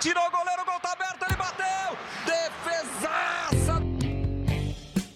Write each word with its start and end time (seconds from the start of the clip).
Tirou 0.00 0.22
o 0.22 0.30
goleiro, 0.30 0.62
o 0.62 0.64
gol 0.64 0.78
tá 0.80 0.92
aberto, 0.92 1.24
ele 1.28 1.36
bateu! 1.36 1.98
Defesaça! 2.24 3.82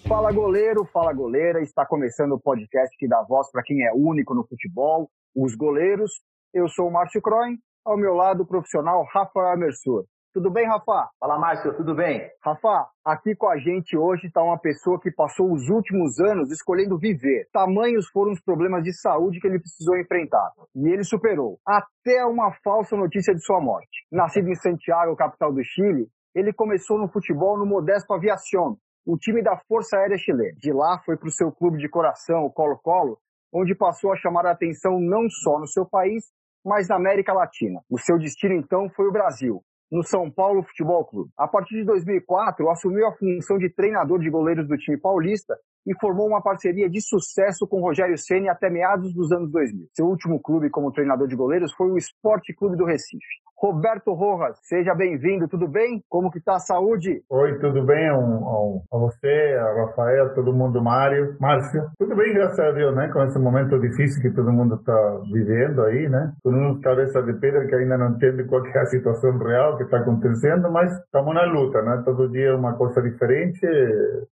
Fala 0.05 0.29
goleiro, 0.33 0.83
fala 0.91 1.13
goleira, 1.13 1.61
está 1.61 1.85
começando 1.85 2.33
o 2.33 2.39
podcast 2.39 2.93
que 2.97 3.07
dá 3.07 3.23
voz 3.23 3.49
para 3.49 3.63
quem 3.63 3.85
é 3.85 3.93
único 3.93 4.33
no 4.33 4.45
futebol, 4.45 5.09
os 5.33 5.55
goleiros. 5.55 6.11
Eu 6.53 6.67
sou 6.67 6.89
o 6.89 6.91
Márcio 6.91 7.21
Croin, 7.21 7.57
ao 7.85 7.95
meu 7.95 8.13
lado 8.13 8.43
o 8.43 8.45
profissional 8.45 9.05
Rafa 9.13 9.53
Amersur. 9.53 10.03
Tudo 10.33 10.49
bem, 10.49 10.65
Rafa? 10.65 11.11
Fala, 11.19 11.37
Márcio, 11.37 11.77
tudo 11.77 11.93
bem? 11.93 12.27
Rafa, 12.43 12.87
aqui 13.05 13.35
com 13.35 13.47
a 13.47 13.55
gente 13.59 13.95
hoje 13.95 14.25
está 14.25 14.41
uma 14.41 14.57
pessoa 14.57 14.99
que 14.99 15.11
passou 15.11 15.53
os 15.53 15.69
últimos 15.69 16.19
anos 16.19 16.49
escolhendo 16.49 16.97
viver. 16.97 17.47
Tamanhos 17.53 18.07
foram 18.07 18.31
os 18.31 18.41
problemas 18.41 18.83
de 18.83 18.91
saúde 18.99 19.39
que 19.39 19.45
ele 19.45 19.59
precisou 19.59 19.95
enfrentar. 19.95 20.51
E 20.75 20.89
ele 20.89 21.03
superou. 21.03 21.59
Até 21.63 22.25
uma 22.25 22.51
falsa 22.63 22.97
notícia 22.97 23.31
de 23.31 23.45
sua 23.45 23.61
morte. 23.61 24.07
Nascido 24.11 24.49
em 24.49 24.55
Santiago, 24.55 25.15
capital 25.15 25.53
do 25.53 25.63
Chile, 25.63 26.07
ele 26.33 26.51
começou 26.51 26.97
no 26.97 27.07
futebol 27.07 27.55
no 27.55 27.67
Modesto 27.67 28.11
Aviación, 28.11 28.75
o 29.05 29.15
time 29.15 29.43
da 29.43 29.55
Força 29.67 29.97
Aérea 29.97 30.17
Chilena. 30.17 30.57
De 30.57 30.73
lá 30.73 30.99
foi 31.05 31.15
para 31.15 31.27
o 31.27 31.31
seu 31.31 31.51
clube 31.51 31.77
de 31.77 31.87
coração, 31.87 32.43
o 32.43 32.51
Colo-Colo, 32.51 33.19
onde 33.53 33.75
passou 33.75 34.11
a 34.11 34.17
chamar 34.17 34.47
a 34.47 34.53
atenção 34.53 34.99
não 34.99 35.29
só 35.29 35.59
no 35.59 35.67
seu 35.67 35.85
país, 35.85 36.23
mas 36.65 36.87
na 36.87 36.95
América 36.95 37.33
Latina. 37.33 37.81
O 37.87 37.99
seu 37.99 38.17
destino 38.17 38.55
então 38.55 38.89
foi 38.95 39.07
o 39.07 39.11
Brasil, 39.11 39.61
no 39.93 40.03
São 40.03 40.29
Paulo 40.31 40.63
Futebol 40.63 41.05
Clube. 41.05 41.29
A 41.37 41.47
partir 41.47 41.75
de 41.75 41.85
2004, 41.85 42.67
assumiu 42.67 43.05
a 43.05 43.15
função 43.15 43.59
de 43.59 43.69
treinador 43.69 44.19
de 44.19 44.27
goleiros 44.27 44.67
do 44.67 44.75
time 44.75 44.97
paulista 44.97 45.55
e 45.85 45.93
formou 46.01 46.27
uma 46.27 46.41
parceria 46.41 46.89
de 46.89 46.99
sucesso 46.99 47.67
com 47.67 47.79
Rogério 47.79 48.17
Ceni 48.17 48.49
até 48.49 48.71
meados 48.71 49.13
dos 49.13 49.31
anos 49.31 49.51
2000. 49.51 49.87
Seu 49.93 50.07
último 50.07 50.41
clube 50.41 50.71
como 50.71 50.91
treinador 50.91 51.27
de 51.27 51.35
goleiros 51.35 51.71
foi 51.73 51.91
o 51.91 51.97
Esporte 51.97 52.55
Clube 52.55 52.75
do 52.75 52.85
Recife. 52.85 53.42
Roberto 53.63 54.11
Rojas, 54.11 54.59
seja 54.63 54.93
bem-vindo, 54.93 55.47
tudo 55.47 55.69
bem? 55.69 56.03
Como 56.09 56.29
que 56.29 56.41
tá 56.41 56.55
a 56.55 56.59
saúde? 56.59 57.23
Oi, 57.29 57.57
tudo 57.59 57.81
bem? 57.85 58.11
Um, 58.11 58.43
um, 58.43 58.81
a 58.91 58.97
você, 58.97 59.57
a 59.57 59.85
Rafael, 59.85 60.35
todo 60.35 60.51
mundo, 60.51 60.83
Mário, 60.83 61.37
Márcio. 61.39 61.81
Tudo 61.97 62.13
bem, 62.13 62.33
graças 62.33 62.59
a 62.59 62.71
Deus, 62.73 62.93
né? 62.93 63.07
Com 63.07 63.23
esse 63.23 63.39
momento 63.39 63.79
difícil 63.79 64.21
que 64.21 64.35
todo 64.35 64.51
mundo 64.51 64.75
está 64.75 65.21
vivendo 65.31 65.81
aí, 65.83 66.09
né? 66.09 66.33
Todo 66.43 66.57
mundo 66.57 66.81
cabeça 66.81 67.23
de 67.23 67.31
pedra 67.39 67.65
que 67.65 67.73
ainda 67.73 67.97
não 67.97 68.09
entende 68.09 68.43
qual 68.43 68.65
é 68.65 68.79
a 68.79 68.85
situação 68.87 69.37
real 69.37 69.77
que 69.77 69.83
está 69.83 69.99
acontecendo, 69.99 70.69
mas 70.69 70.91
estamos 70.99 71.33
na 71.33 71.45
luta, 71.45 71.81
né? 71.83 72.01
Todo 72.03 72.29
dia 72.29 72.49
é 72.49 72.55
uma 72.55 72.73
coisa 72.73 73.01
diferente. 73.01 73.65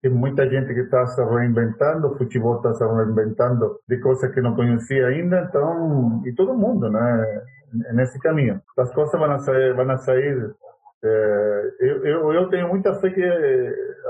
Tem 0.02 0.12
muita 0.12 0.46
gente 0.50 0.74
que 0.74 0.82
está 0.82 1.06
se 1.08 1.24
reinventando, 1.24 2.08
o 2.08 2.18
futebol 2.18 2.58
está 2.58 2.74
se 2.74 2.86
reinventando 2.86 3.78
de 3.88 3.98
coisas 4.02 4.30
que 4.34 4.42
não 4.42 4.54
conhecia 4.56 5.08
ainda, 5.08 5.48
então, 5.48 6.22
e 6.26 6.34
todo 6.34 6.54
mundo, 6.54 6.90
né? 6.90 7.42
Nesse 7.94 8.20
caminho. 8.20 8.62
As 8.78 8.94
coisas 8.94 9.20
vão 9.20 9.40
sair, 9.40 9.74
vão 9.74 9.98
sair 9.98 10.54
é, 11.04 11.72
eu, 11.80 12.06
eu, 12.06 12.34
eu, 12.34 12.50
tenho 12.50 12.68
muita 12.70 12.94
fé 13.00 13.10
que 13.10 13.24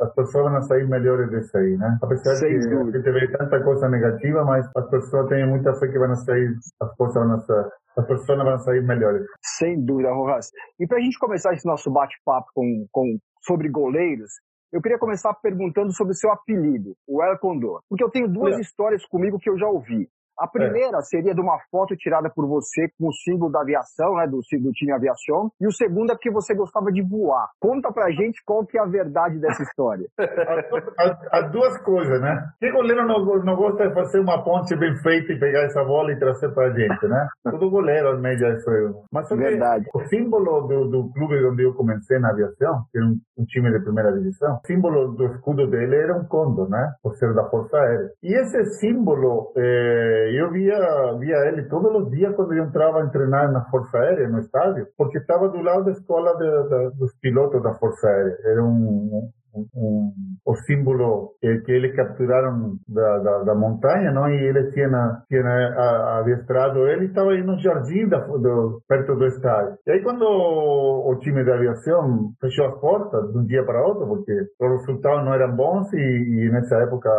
as 0.02 0.14
pessoas 0.14 0.52
vão 0.52 0.62
sair 0.64 0.86
melhores 0.90 1.30
disso 1.30 1.58
aí, 1.58 1.78
né? 1.78 1.98
Apesar 2.04 2.36
Sem 2.36 2.60
de 2.60 2.68
dúvida. 2.68 2.98
que 2.98 3.04
teve 3.06 3.32
tanta 3.32 3.64
coisa 3.64 3.88
negativa, 3.88 4.44
mas 4.44 4.70
as 4.76 4.90
pessoas 4.90 5.30
têm 5.30 5.48
muita 5.48 5.74
fé 5.76 5.88
que 5.88 5.98
vão 5.98 6.14
sair, 6.16 6.54
as 6.82 6.96
coisas 6.98 7.16
vão 7.16 7.40
sair, 7.40 7.72
as 7.96 8.08
pessoas 8.08 8.38
vão 8.44 8.58
sair 8.60 8.84
melhores. 8.84 9.26
Sem 9.42 9.86
dúvida, 9.86 10.12
Rojas. 10.12 10.50
E 10.78 10.86
para 10.86 10.98
a 10.98 11.02
gente 11.02 11.18
começar 11.18 11.54
esse 11.54 11.66
nosso 11.66 11.90
bate-papo 11.90 12.48
com, 12.54 12.86
com, 12.92 13.18
sobre 13.42 13.70
goleiros, 13.70 14.32
eu 14.74 14.82
queria 14.82 15.00
começar 15.00 15.34
perguntando 15.36 15.94
sobre 15.94 16.12
o 16.12 16.16
seu 16.16 16.30
apelido, 16.30 16.94
o 17.08 17.24
El 17.24 17.38
Condor. 17.40 17.82
Porque 17.90 18.04
eu 18.04 18.10
tenho 18.10 18.28
duas 18.28 18.58
é. 18.58 18.60
histórias 18.60 19.06
comigo 19.06 19.40
que 19.40 19.50
eu 19.50 19.58
já 19.58 19.68
ouvi. 19.68 20.10
A 20.42 20.48
primeira 20.48 20.98
é. 20.98 21.02
seria 21.02 21.36
de 21.36 21.40
uma 21.40 21.60
foto 21.70 21.96
tirada 21.96 22.28
por 22.28 22.48
você 22.48 22.90
com 22.98 23.10
o 23.10 23.14
símbolo 23.14 23.52
da 23.52 23.62
aviação, 23.62 24.16
né, 24.16 24.26
do, 24.26 24.40
do 24.40 24.72
time 24.72 24.92
aviação, 24.92 25.52
e 25.62 25.68
o 25.68 25.72
segundo 25.72 26.12
é 26.12 26.16
porque 26.16 26.32
você 26.32 26.56
gostava 26.56 26.92
de 26.92 27.04
voar. 27.04 27.48
Conta 27.60 27.94
pra 27.94 28.10
gente 28.10 28.42
qual 28.44 28.66
que 28.66 28.76
é 28.76 28.82
a 28.82 28.86
verdade 28.86 29.38
dessa 29.38 29.62
história. 29.62 30.08
As 31.32 31.52
duas 31.52 31.78
coisas, 31.84 32.20
né? 32.20 32.44
Que 32.60 32.72
goleiro 32.72 33.06
não, 33.06 33.24
não 33.44 33.56
gosta 33.56 33.88
de 33.88 33.94
fazer 33.94 34.20
uma 34.20 34.44
ponte 34.44 34.76
bem 34.76 34.96
feita 35.04 35.32
e 35.32 35.40
pegar 35.40 35.66
essa 35.66 35.84
bola 35.84 36.12
e 36.12 36.18
trazer 36.18 36.50
pra 36.50 36.72
gente, 36.72 37.08
né? 37.08 37.28
Todo 37.48 37.70
goleiro, 37.70 38.20
médias, 38.20 38.58
isso. 38.58 39.06
Mas 39.12 39.30
verdade. 39.30 39.86
o 39.94 40.00
símbolo 40.08 40.68
do, 40.68 40.90
do 40.90 41.14
clube 41.14 41.46
onde 41.46 41.64
eu 41.64 41.74
comecei 41.76 42.18
na 42.18 42.32
aviação, 42.32 42.86
que 42.92 42.98
era 42.98 43.06
um, 43.06 43.20
um 43.38 43.46
time 43.46 43.72
de 43.72 43.84
primeira 43.84 44.12
divisão, 44.12 44.56
o 44.56 44.68
símbolo 44.68 45.14
do 45.14 45.26
escudo 45.28 45.68
dele 45.68 45.96
era 45.96 46.18
um 46.18 46.26
condor, 46.26 46.68
né? 46.68 46.94
Por 47.04 47.16
ser 47.16 47.32
da 47.36 47.48
Força 47.48 47.78
Aérea. 47.78 48.10
E 48.24 48.34
esse 48.34 48.66
símbolo... 48.80 49.52
Eh, 49.56 50.31
eu 50.36 50.52
via, 50.52 50.78
via 51.20 51.38
ele 51.48 51.64
todos 51.64 51.94
os 52.04 52.12
dias 52.12 52.36
quando 52.36 52.54
eu 52.54 52.64
entrava 52.64 53.02
a 53.02 53.10
treinar 53.10 53.52
na 53.52 53.66
Força 53.66 53.98
Aérea, 53.98 54.30
no 54.30 54.40
estádio, 54.40 54.88
porque 54.98 55.18
estava 55.18 55.50
do 55.50 55.62
lado 55.62 55.86
da 55.86 55.92
escola 55.92 56.36
de, 56.38 56.70
de, 56.70 56.98
dos 56.98 57.14
pilotos 57.20 57.62
da 57.64 57.74
Força 57.76 58.08
Aérea. 58.08 58.38
Era 58.46 58.64
um, 58.64 59.30
um, 59.54 59.68
um, 59.76 60.12
o 60.46 60.56
símbolo 60.56 61.32
que, 61.40 61.72
eles 61.72 61.96
capturaram 61.96 62.76
da, 62.88 63.18
da, 63.20 63.44
da, 63.44 63.56
montanha, 63.56 64.12
não? 64.12 64.30
E 64.30 64.36
ele 64.36 64.72
tinha, 64.72 64.90
tinha 65.28 66.20
adestrado 66.20 66.88
ele 66.88 67.06
estava 67.06 67.32
aí 67.32 67.44
no 67.44 67.60
jardim 67.60 68.08
da, 68.08 68.20
do, 68.20 68.82
perto 68.88 69.16
do 69.16 69.26
estádio. 69.26 69.78
E 69.86 69.92
aí 69.92 70.02
quando 70.02 70.24
o, 70.24 71.12
o, 71.12 71.20
time 71.20 71.44
de 71.44 71.52
aviação 71.52 72.32
fechou 72.40 72.66
as 72.68 72.80
portas 72.80 73.32
de 73.32 73.38
um 73.38 73.46
dia 73.46 73.64
para 73.66 73.86
outro, 73.86 74.08
porque 74.08 74.34
os 74.34 74.82
resultados 74.82 75.26
não 75.26 75.34
eram 75.34 75.56
bons 75.56 75.92
e, 75.94 75.98
e 75.98 76.50
nessa 76.52 76.76
época 76.78 77.10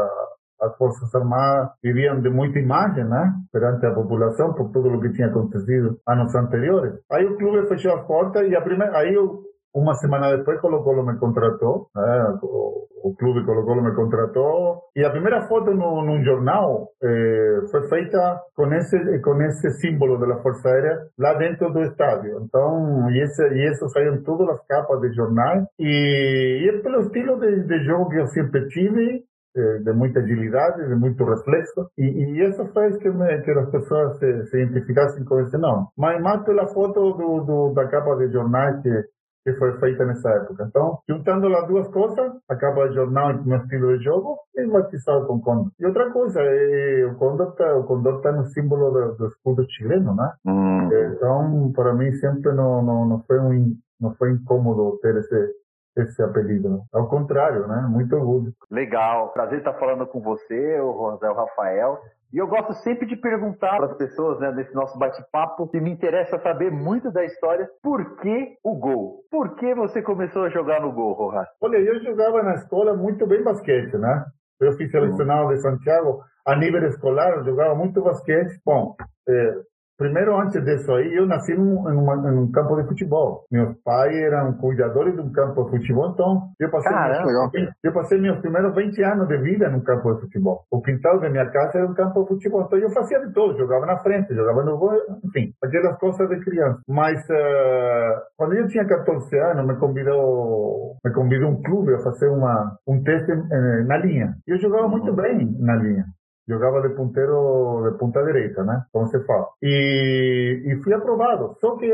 as 0.63 0.77
Forças 0.77 1.15
Armadas 1.15 1.71
viviam 1.83 2.21
de 2.21 2.31
muita 2.31 2.59
imagem, 2.59 3.05
né? 3.05 3.33
Perante 3.53 3.85
a 3.85 3.95
população, 3.95 4.55
por 4.55 4.71
tudo 4.71 4.89
o 4.89 5.01
que 5.01 5.13
tinha 5.13 5.29
acontecido 5.29 5.99
anos 6.09 6.35
anteriores. 6.35 6.95
Aí 7.11 7.27
o 7.27 7.37
clube 7.37 7.69
fechou 7.69 7.93
as 7.95 8.07
portas 8.07 8.49
e 8.49 8.55
a 8.55 8.63
primeira, 8.63 8.97
aí 8.97 9.13
eu, 9.13 9.43
uma 9.75 9.95
semana 9.95 10.37
depois 10.37 10.61
Colo 10.61 10.85
Colo 10.85 11.05
me 11.05 11.19
contratou, 11.19 11.89
né? 11.95 12.39
o, 12.43 12.87
o 13.03 13.15
clube 13.17 13.45
Colo 13.45 13.65
Colo 13.65 13.83
me 13.83 13.95
contratou 13.95 14.83
e 14.95 15.05
a 15.05 15.11
primeira 15.11 15.43
foto 15.49 15.73
no, 15.73 16.03
num 16.05 16.23
jornal 16.23 16.89
eh, 17.03 17.61
foi 17.71 17.89
feita 17.89 18.41
com 18.55 18.73
esse 18.73 19.19
com 19.21 19.41
esse 19.43 19.71
símbolo 19.81 20.19
da 20.19 20.37
Força 20.43 20.69
Aérea 20.69 20.99
lá 21.19 21.35
dentro 21.35 21.73
do 21.73 21.83
estádio. 21.83 22.41
Então, 22.43 23.11
e, 23.11 23.23
esse, 23.23 23.43
e 23.43 23.71
isso 23.71 23.89
saiu 23.89 24.23
todas 24.23 24.49
as 24.51 24.67
capas 24.67 25.01
de 25.01 25.13
jornais 25.15 25.65
e, 25.79 26.69
e 26.69 26.83
pelo 26.83 27.01
estilo 27.01 27.41
de, 27.41 27.65
de 27.65 27.85
jogo 27.85 28.11
que 28.11 28.21
eu 28.21 28.27
sempre 28.29 28.69
tive, 28.69 29.25
de 29.55 29.93
muita 29.93 30.21
agilidade, 30.21 30.87
de 30.87 30.95
muito 30.95 31.25
reflexo, 31.25 31.89
e, 31.99 32.05
e 32.05 32.49
isso 32.49 32.65
fez 32.73 32.97
que, 32.99 33.11
me, 33.11 33.41
que 33.43 33.51
as 33.51 33.71
pessoas 33.71 34.19
se, 34.19 34.47
se 34.47 34.63
identificassem 34.63 35.25
com 35.25 35.41
esse 35.41 35.57
nome. 35.59 35.87
Mas 35.97 36.21
mais 36.23 36.43
pela 36.45 36.67
foto 36.69 37.13
do, 37.13 37.41
do, 37.41 37.73
da 37.75 37.87
capa 37.89 38.17
de 38.17 38.33
jornal 38.33 38.81
que, 38.81 39.05
que 39.45 39.53
foi 39.55 39.79
feita 39.79 40.05
nessa 40.05 40.31
época. 40.31 40.65
Então, 40.69 40.99
juntando 41.09 41.47
as 41.49 41.67
duas 41.67 41.89
coisas, 41.89 42.33
a 42.49 42.57
capa 42.57 42.89
de 42.89 42.95
jornal 42.95 43.33
e 43.33 43.53
o 43.53 43.57
estilo 43.57 43.99
de 43.99 44.05
jogo, 44.05 44.39
e 44.57 44.67
batizado 44.67 45.27
com 45.27 45.41
Condor. 45.41 45.71
E 45.79 45.87
outra 45.87 46.11
coisa, 46.11 46.41
é, 46.41 47.07
o 47.07 47.15
Condor 47.17 47.49
está 47.51 47.77
o 47.77 47.85
Condor 47.85 48.21
tá 48.21 48.33
no 48.33 48.45
símbolo 48.47 48.91
do, 48.91 49.17
do 49.17 49.27
escudo 49.27 49.67
chileno, 49.71 50.15
né? 50.15 50.33
Hum. 50.47 50.89
Então, 50.93 51.73
para 51.75 51.95
mim, 51.95 52.13
sempre 52.13 52.53
não, 52.53 52.83
não, 52.83 53.07
não, 53.07 53.23
foi 53.25 53.39
um, 53.39 53.77
não 54.01 54.15
foi 54.15 54.33
incômodo 54.33 54.99
ter 55.01 55.17
esse 55.17 55.62
esse 55.97 56.23
apelido. 56.23 56.69
Né? 56.69 56.81
Ao 56.93 57.09
contrário, 57.09 57.67
né? 57.67 57.87
Muito 57.89 58.15
orgulho. 58.15 58.53
Legal. 58.71 59.33
Prazer 59.33 59.59
estar 59.59 59.75
falando 59.75 60.07
com 60.07 60.21
você, 60.21 60.81
o 60.81 60.91
Rosel 60.93 61.35
Rafael. 61.35 61.99
E 62.33 62.39
eu 62.39 62.47
gosto 62.47 62.73
sempre 62.83 63.07
de 63.07 63.15
perguntar 63.15 63.77
para 63.77 63.87
as 63.87 63.97
pessoas, 63.99 64.41
né, 64.41 64.51
nesse 64.53 64.75
nosso 64.75 64.99
bate-papo, 64.99 65.69
que 65.69 65.79
me 65.79 65.91
interessa 65.91 66.39
saber 66.39 66.71
muito 66.71 67.13
da 67.13 67.23
história, 67.23 67.69
por 67.83 68.17
que 68.17 68.57
o 68.65 68.75
gol? 68.75 69.19
Por 69.31 69.55
que 69.57 69.75
você 69.75 70.01
começou 70.01 70.45
a 70.45 70.49
jogar 70.49 70.81
no 70.81 70.93
gol, 70.93 71.13
Rojas? 71.13 71.47
Olha, 71.61 71.77
eu 71.77 72.03
jogava 72.03 72.43
na 72.43 72.55
escola 72.55 72.97
muito 72.97 73.27
bem 73.27 73.43
basquete, 73.43 73.99
né? 73.99 74.25
Eu 74.59 74.73
fui 74.73 74.89
selecionado 74.89 75.49
de 75.51 75.61
Santiago 75.61 76.23
a 76.47 76.57
nível 76.57 76.83
escolar, 76.87 77.37
eu 77.37 77.45
jogava 77.45 77.75
muito 77.75 78.03
basquete. 78.03 78.59
Bom, 78.65 78.97
é, 79.29 79.55
Primeiro, 80.03 80.37
antes 80.37 80.61
disso 80.65 80.93
aí, 80.95 81.15
eu 81.15 81.27
nasci 81.27 81.55
num, 81.55 81.81
num 81.85 82.51
campo 82.51 82.75
de 82.75 82.89
futebol. 82.89 83.45
Meus 83.53 83.77
pais 83.85 84.13
eram 84.17 84.53
cuidadores 84.55 85.15
de 85.15 85.21
um 85.21 85.31
campo 85.31 85.63
de 85.63 85.79
futebol, 85.79 86.11
então 86.11 86.51
eu 86.59 86.69
passei, 86.73 86.91
Caramba, 86.91 87.25
meus, 87.25 87.71
eu 87.85 87.93
passei 87.93 88.21
meus 88.21 88.41
primeiros 88.41 88.75
20 88.75 89.01
anos 89.05 89.29
de 89.29 89.39
vida 89.39 89.71
num 89.71 89.79
campo 89.79 90.13
de 90.15 90.23
futebol. 90.23 90.65
O 90.73 90.83
quintal 90.83 91.21
da 91.21 91.31
minha 91.31 91.47
casa 91.51 91.79
era 91.79 91.87
um 91.87 91.95
campo 91.95 92.23
de 92.23 92.29
futebol, 92.31 92.63
então 92.63 92.81
eu 92.81 92.91
fazia 92.91 93.21
de 93.21 93.33
tudo, 93.33 93.57
jogava 93.57 93.87
na 93.87 93.97
frente, 93.99 94.35
jogava 94.35 94.65
no 94.65 94.77
gol, 94.77 94.93
enfim, 95.25 95.55
aquelas 95.63 95.97
coisas 95.99 96.29
de 96.29 96.41
criança. 96.41 96.81
Mas 96.89 97.23
uh, 97.31 98.21
quando 98.37 98.55
eu 98.55 98.67
tinha 98.67 98.85
14 98.85 99.39
anos, 99.39 99.65
me 99.65 99.77
convidou, 99.77 100.97
me 101.05 101.13
convidou 101.13 101.49
um 101.49 101.63
clube 101.63 101.95
a 101.95 102.01
fazer 102.01 102.29
uma, 102.29 102.77
um 102.89 103.05
teste 103.05 103.31
eh, 103.31 103.85
na 103.87 103.99
linha. 103.99 104.35
Eu 104.49 104.59
jogava 104.59 104.89
muito 104.89 105.11
uhum. 105.11 105.17
bem 105.17 105.57
na 105.61 105.77
linha 105.77 106.07
jogava 106.49 106.81
de 106.83 106.95
ponteiro 106.95 107.91
de 107.91 107.99
ponta 107.99 108.25
direita, 108.25 108.65
né? 108.65 108.83
Como 108.93 109.07
se 109.07 109.19
fala. 109.25 109.49
E, 109.63 110.63
e 110.67 110.83
fui 110.83 110.93
aprovado. 110.95 111.55
Só 111.61 111.77
que 111.77 111.91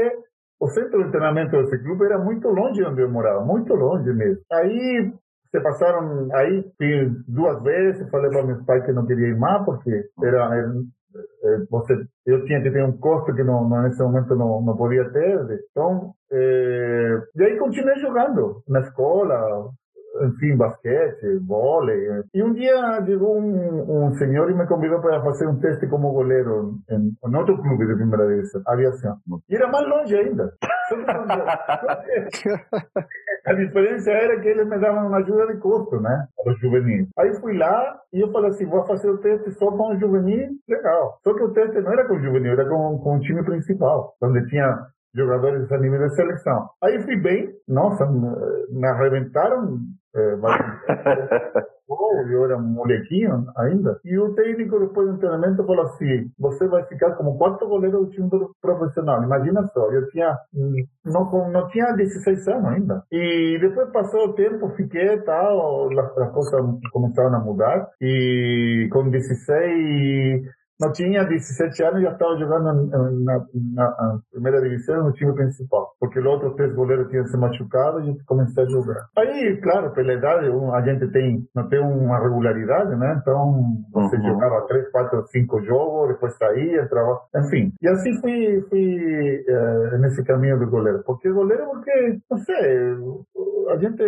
o 0.60 0.68
centro 0.68 1.04
de 1.04 1.10
treinamento 1.10 1.56
desse 1.56 1.78
clube 1.82 2.04
era 2.04 2.18
muito 2.18 2.48
longe 2.48 2.80
de 2.80 2.84
onde 2.84 3.02
eu 3.02 3.10
morava, 3.10 3.44
muito 3.44 3.74
longe 3.74 4.12
mesmo. 4.12 4.42
Aí 4.50 5.12
se 5.50 5.60
passaram, 5.60 6.28
aí 6.34 6.64
duas 7.26 7.62
vezes, 7.62 8.10
falei 8.10 8.30
para 8.30 8.44
meus 8.44 8.64
pais 8.64 8.84
que 8.84 8.92
não 8.92 9.06
queria 9.06 9.28
ir 9.28 9.38
mais, 9.38 9.64
porque 9.64 9.90
era, 10.22 10.54
era 10.54 10.72
eh, 11.44 11.64
você, 11.70 11.94
eu 12.26 12.44
tinha 12.44 12.62
que 12.62 12.70
ter 12.70 12.84
um 12.84 12.98
custo 12.98 13.34
que 13.34 13.42
não, 13.42 13.68
nesse 13.82 14.02
momento 14.02 14.34
não, 14.34 14.60
não 14.62 14.76
podia 14.76 15.08
ter. 15.10 15.60
Então, 15.70 16.12
eh, 16.30 17.22
e 17.36 17.42
aí 17.42 17.56
continuei 17.56 17.98
jogando 17.98 18.62
na 18.68 18.80
escola, 18.80 19.70
enfim, 20.26 20.56
basquete, 20.56 21.38
vôlei. 21.46 22.22
E 22.34 22.42
um 22.42 22.52
dia 22.52 23.02
chegou 23.04 23.38
um, 23.38 24.06
um 24.06 24.12
senhor 24.14 24.50
e 24.50 24.54
me 24.54 24.66
convidou 24.66 25.00
para 25.00 25.22
fazer 25.22 25.46
um 25.46 25.58
teste 25.58 25.86
como 25.88 26.12
goleiro 26.12 26.74
em, 26.90 27.12
em 27.24 27.36
outro 27.36 27.56
clube 27.60 27.86
de 27.86 27.94
primeira 27.94 28.26
divisão, 28.28 28.62
aviação. 28.66 29.16
E 29.48 29.56
era 29.56 29.68
mais 29.68 29.86
longe 29.88 30.16
ainda. 30.16 30.52
A 33.46 33.52
diferença 33.54 34.10
era 34.10 34.40
que 34.40 34.48
eles 34.48 34.66
me 34.68 34.78
davam 34.78 35.06
uma 35.06 35.18
ajuda 35.18 35.46
de 35.46 35.60
custo, 35.60 36.00
né? 36.00 36.26
Para 36.42 36.52
os 36.52 36.60
juvenis. 36.60 37.08
Aí 37.18 37.34
fui 37.40 37.56
lá 37.56 37.98
e 38.12 38.20
eu 38.20 38.30
falei 38.32 38.50
assim: 38.50 38.66
vou 38.66 38.84
fazer 38.86 39.10
o 39.10 39.18
teste 39.18 39.50
só 39.52 39.70
com 39.70 39.94
o 39.94 39.98
juvenil, 39.98 40.48
legal. 40.68 41.18
Só 41.22 41.34
que 41.34 41.42
o 41.42 41.52
teste 41.52 41.80
não 41.80 41.92
era 41.92 42.06
com 42.06 42.14
o 42.14 42.20
juvenil, 42.20 42.52
era 42.52 42.68
com, 42.68 42.98
com 42.98 43.16
o 43.16 43.20
time 43.20 43.44
principal, 43.44 44.14
onde 44.22 44.46
tinha 44.48 44.78
jogadores 45.14 45.70
a 45.70 45.78
nível 45.78 46.06
de 46.06 46.14
seleção. 46.14 46.68
Aí 46.82 47.02
fui 47.02 47.16
bem, 47.16 47.50
nossa, 47.66 48.06
me 48.06 48.86
arrebentaram. 48.86 49.78
É, 50.14 50.34
eu 52.30 52.44
era 52.44 52.58
molequinho 52.58 53.46
ainda. 53.56 53.98
E 54.04 54.18
o 54.18 54.34
técnico, 54.34 54.78
depois 54.78 55.10
do 55.10 55.18
treinamento, 55.18 55.64
falou 55.64 55.84
assim: 55.84 56.30
Você 56.38 56.66
vai 56.66 56.84
ficar 56.84 57.12
como 57.12 57.36
quarto 57.38 57.66
goleiro 57.66 58.04
do 58.04 58.10
time 58.10 58.28
profissional. 58.60 59.22
Imagina 59.22 59.66
só, 59.68 59.90
eu 59.90 60.08
tinha, 60.10 60.36
não, 61.04 61.50
não 61.50 61.68
tinha 61.68 61.92
16 61.92 62.48
anos 62.48 62.64
ainda. 62.66 63.02
E 63.10 63.58
depois 63.60 63.90
passou 63.90 64.26
o 64.26 64.32
tempo, 64.34 64.68
fiquei 64.76 65.18
tal, 65.22 65.88
as 65.98 66.32
coisas 66.32 66.52
começaram 66.92 67.36
a 67.36 67.40
mudar. 67.40 67.88
E 68.00 68.88
com 68.92 69.08
16 69.10 70.57
não 70.80 70.92
tinha 70.92 71.24
17 71.24 71.82
anos 71.82 72.00
e 72.00 72.04
já 72.04 72.12
estava 72.12 72.36
jogando 72.38 72.64
na, 72.64 72.74
na, 72.74 73.46
na, 73.74 74.18
primeira 74.30 74.60
divisão 74.62 75.04
no 75.04 75.12
time 75.12 75.32
principal, 75.34 75.92
porque 75.98 76.20
os 76.20 76.24
outros 76.24 76.54
três 76.54 76.74
goleiros 76.74 77.08
tinham 77.10 77.26
se 77.26 77.36
machucado 77.36 78.00
e 78.08 78.16
começou 78.24 78.64
a 78.64 78.68
jogar. 78.68 79.08
Aí, 79.16 79.60
claro, 79.60 79.90
pela 79.92 80.12
idade, 80.12 80.46
a 80.46 80.80
gente 80.82 81.10
tem, 81.10 81.44
não 81.54 81.68
tem 81.68 81.80
uma 81.80 82.20
regularidade, 82.20 82.94
né? 82.96 83.18
Então, 83.20 83.82
você 83.92 84.16
uhum. 84.16 84.22
jogava 84.22 84.66
três, 84.66 84.88
quatro, 84.90 85.26
cinco 85.26 85.60
jogos, 85.62 86.08
depois 86.08 86.36
saía, 86.36 86.82
entrava, 86.82 87.20
enfim. 87.36 87.72
E 87.82 87.88
assim 87.88 88.20
fui, 88.20 88.64
fui 88.68 89.44
uh, 89.48 89.98
nesse 89.98 90.22
caminho 90.24 90.58
do 90.58 90.70
goleiro. 90.70 91.02
Porque 91.04 91.30
goleiro, 91.30 91.66
porque, 91.66 92.18
não 92.30 92.38
sei, 92.38 92.96
a 93.70 93.76
gente 93.76 94.02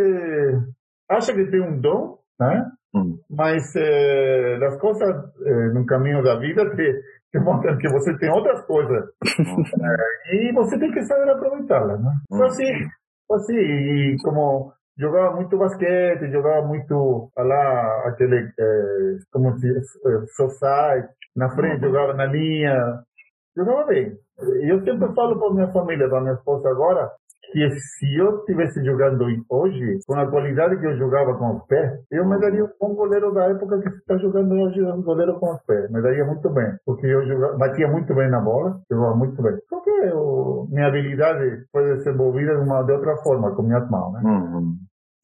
acha 1.09 1.35
que 1.35 1.47
tem 1.47 1.61
um 1.61 1.81
dom, 1.81 2.19
né? 2.39 2.71
Hum. 2.95 3.19
Mas 3.31 3.75
é, 3.77 4.57
as 4.65 4.79
coisas 4.81 5.09
é, 5.45 5.69
no 5.69 5.87
caminho 5.87 6.23
da 6.23 6.37
vida 6.39 6.69
te, 6.75 7.03
te 7.31 7.39
mostram 7.39 7.79
que 7.79 7.89
você 7.89 8.17
tem 8.19 8.31
outras 8.31 8.65
coisas 8.67 9.05
é, 9.25 10.37
e 10.37 10.53
você 10.53 10.79
tem 10.79 10.91
que 10.91 11.03
saber 11.05 11.31
aproveitá-las. 11.31 12.01
Né? 12.03 12.11
Hum. 12.33 12.43
Assim, 12.43 12.73
assim, 13.31 13.57
e 13.57 14.17
como 14.23 14.73
jogava 14.99 15.37
muito 15.37 15.57
basquete, 15.57 16.31
jogava 16.31 16.67
muito 16.67 17.31
lá 17.37 18.09
aquele 18.09 18.53
como 19.33 19.57
se 19.59 19.73
society, 20.37 21.09
na 21.37 21.49
frente 21.51 21.85
uhum. 21.85 21.93
jogava 21.93 22.15
na 22.15 22.27
linha, 22.27 23.03
jogava 23.57 23.87
bem. 23.87 24.13
Eu 24.63 24.83
sempre 24.85 25.15
falo 25.15 25.39
para 25.39 25.55
minha 25.55 25.73
família, 25.73 26.09
para 26.09 26.21
minha 26.21 26.35
esposa 26.35 26.69
agora, 26.69 27.11
que 27.53 27.71
se 27.71 28.17
eu 28.17 28.39
estivesse 28.39 28.85
jogando 28.85 29.25
hoje, 29.49 29.99
com 30.07 30.15
a 30.15 30.27
qualidade 30.29 30.79
que 30.79 30.87
eu 30.87 30.97
jogava 30.97 31.37
com 31.37 31.57
os 31.57 31.67
pés, 31.67 32.01
eu 32.11 32.27
me 32.27 32.39
daria 32.39 32.65
um 32.65 32.71
bom 32.81 32.95
goleiro 32.95 33.33
da 33.33 33.47
época 33.47 33.81
que 33.81 33.89
está 33.89 34.17
jogando 34.19 34.55
hoje, 34.55 34.83
um 34.83 35.03
goleiro 35.03 35.39
com 35.39 35.53
os 35.53 35.63
pés. 35.65 35.91
Me 35.91 36.01
daria 36.01 36.25
muito 36.25 36.49
bem, 36.51 36.73
porque 36.85 37.07
eu 37.07 37.27
jogava, 37.27 37.57
batia 37.59 37.89
muito 37.89 38.15
bem 38.15 38.31
na 38.31 38.41
bola, 38.41 38.81
jogava 38.91 39.17
muito 39.17 39.43
bem. 39.43 39.57
Porque 39.69 39.91
eu, 39.91 40.67
minha 40.71 40.87
habilidade 40.87 41.67
foi 41.73 41.97
desenvolvida 41.97 42.57
de, 42.57 42.63
uma, 42.63 42.83
de 42.83 42.93
outra 42.93 43.17
forma, 43.19 43.55
com 43.55 43.63
minhas 43.63 43.89
mãos. 43.91 44.13
Né? 44.15 44.21
Uhum. 44.25 44.77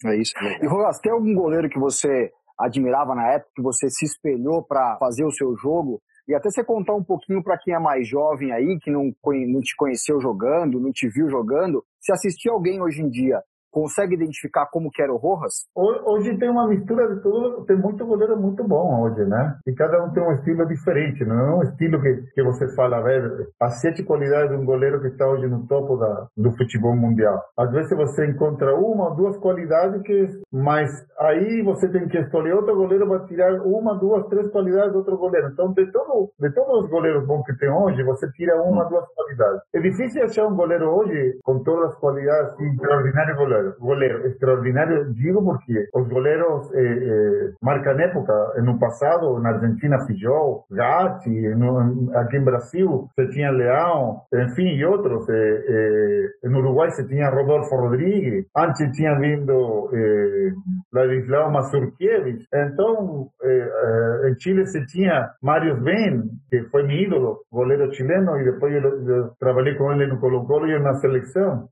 É 0.05 0.17
isso. 0.17 0.34
E 0.61 0.67
Rogas, 0.67 0.99
tem 0.99 1.12
algum 1.12 1.34
goleiro 1.34 1.69
que 1.69 1.79
você 1.79 2.31
admirava 2.58 3.14
na 3.14 3.32
época, 3.32 3.50
que 3.55 3.62
você 3.62 3.88
se 3.88 4.05
espelhou 4.05 4.64
para 4.64 4.96
fazer 4.99 5.25
o 5.25 5.31
seu 5.31 5.55
jogo? 5.56 6.00
E 6.28 6.34
até 6.34 6.50
você 6.50 6.64
contar 6.64 6.94
um 6.94 7.05
pouquinho 7.05 7.43
para 7.43 7.58
quem 7.58 7.75
é 7.75 7.78
mais 7.78 8.08
jovem 8.08 8.52
aí, 8.52 8.78
que 8.81 8.90
não, 8.90 9.05
não 9.05 9.61
te 9.61 9.76
conheceu 9.76 10.20
jogando, 10.20 10.81
não 10.81 10.93
te 10.93 11.08
viu 11.08 11.28
jogando, 11.28 11.84
se 12.00 12.12
assistir 12.12 12.49
alguém 12.49 12.82
hoje 12.82 13.00
em 13.00 13.08
dia 13.08 13.40
consegue 13.76 14.14
identificar 14.14 14.64
como 14.73 14.90
que 14.90 15.02
era 15.02 15.12
o 15.12 15.19
Rojas? 15.19 15.67
Hoje 15.76 16.38
tem 16.38 16.49
uma 16.49 16.67
mistura 16.67 17.14
de 17.14 17.20
tudo, 17.20 17.62
tem 17.67 17.76
muito 17.76 18.06
goleiro 18.06 18.34
muito 18.34 18.64
bom 18.64 19.02
hoje, 19.02 19.23
né? 19.26 19.58
E 19.67 19.75
cada 19.75 20.02
um 20.02 20.11
tem 20.14 20.23
um 20.23 20.32
estilo 20.32 20.67
diferente, 20.67 21.26
não 21.26 21.38
é 21.38 21.55
um 21.56 21.62
estilo 21.62 22.00
que, 22.00 22.23
que 22.34 22.43
você 22.43 22.75
fala, 22.75 23.02
ver, 23.02 23.49
as 23.61 23.78
sete 23.82 24.02
qualidades 24.02 24.49
de 24.49 24.56
um 24.56 24.64
goleiro 24.64 24.99
que 25.02 25.08
está 25.08 25.28
hoje 25.28 25.46
no 25.46 25.67
topo 25.67 25.99
da, 25.99 26.26
do 26.34 26.56
futebol 26.56 26.96
mundial. 26.96 27.38
Às 27.55 27.70
vezes 27.70 27.94
você 27.94 28.25
encontra 28.26 28.75
uma 28.75 29.11
ou 29.11 29.14
duas 29.14 29.37
qualidades 29.37 30.00
que, 30.00 30.26
mas 30.50 30.90
aí 31.20 31.62
você 31.62 31.87
tem 31.90 32.08
que 32.08 32.17
escolher 32.17 32.55
outro 32.55 32.75
goleiro 32.75 33.06
para 33.06 33.26
tirar 33.26 33.61
uma, 33.61 33.94
duas, 33.94 34.26
três 34.29 34.50
qualidades 34.52 34.93
do 34.93 35.00
outro 35.00 35.19
goleiro. 35.19 35.50
Então, 35.52 35.70
de, 35.75 35.84
todo, 35.93 36.31
de 36.40 36.50
todos 36.55 36.84
os 36.84 36.90
goleiros 36.90 37.26
bons 37.26 37.44
que 37.44 37.55
tem 37.58 37.69
hoje, 37.69 38.02
você 38.05 38.26
tira 38.32 38.56
uma, 38.62 38.84
duas 38.84 39.05
qualidades. 39.14 39.61
É 39.75 39.81
difícil 39.81 40.25
achar 40.25 40.46
um 40.46 40.56
goleiro 40.56 40.88
hoje 40.88 41.38
com 41.44 41.62
todas 41.62 41.90
as 41.90 41.99
qualidades, 41.99 42.58
extraordinário 42.58 43.37
goleiro 43.37 43.65
goleiro. 43.78 44.06
Goleiro 44.06 44.26
extraordinário, 44.26 45.12
digo 45.12 45.42
porque 45.42 45.88
os 45.94 46.08
goleiros 46.08 46.72
eh, 46.74 46.80
eh, 46.80 47.52
marcam 47.62 47.98
época. 47.98 48.54
No 48.62 48.78
passado, 48.78 49.38
na 49.40 49.50
Argentina, 49.50 50.04
Fijol, 50.06 50.64
Gatti, 50.70 51.30
no, 51.30 52.10
aqui 52.14 52.36
em 52.36 52.44
Brasil, 52.44 53.08
você 53.14 53.28
tinha 53.28 53.50
Leão, 53.50 54.20
enfim, 54.34 54.76
e 54.76 54.84
outros. 54.84 55.26
Eh, 55.28 56.28
no 56.44 56.58
Uruguai, 56.58 56.90
você 56.90 57.06
tinha 57.06 57.30
Rodolfo 57.30 57.74
Rodrigues. 57.76 58.46
Antes 58.56 58.90
tinha 58.92 59.18
vindo 59.18 59.90
eh, 59.92 60.52
Ladislao 60.92 61.50
Mazurkiewicz. 61.50 62.46
Então, 62.52 63.28
em 64.28 64.40
Chile, 64.40 64.66
você 64.66 64.84
tinha 64.86 65.30
Mário 65.42 65.76
Ben, 65.80 66.22
que 66.50 66.62
foi 66.64 66.82
meu 66.82 66.96
ídolo, 66.96 67.38
goleiro 67.50 67.92
chileno, 67.94 68.38
e 68.40 68.44
depois 68.44 68.74
eu, 68.74 69.08
eu 69.08 69.30
trabalhei 69.38 69.74
com 69.74 69.92
ele 69.92 70.06
no 70.06 70.19
Colo-Colo 70.19 70.66
e 70.66 70.78
na 70.78 70.94
seleção. 70.94 71.69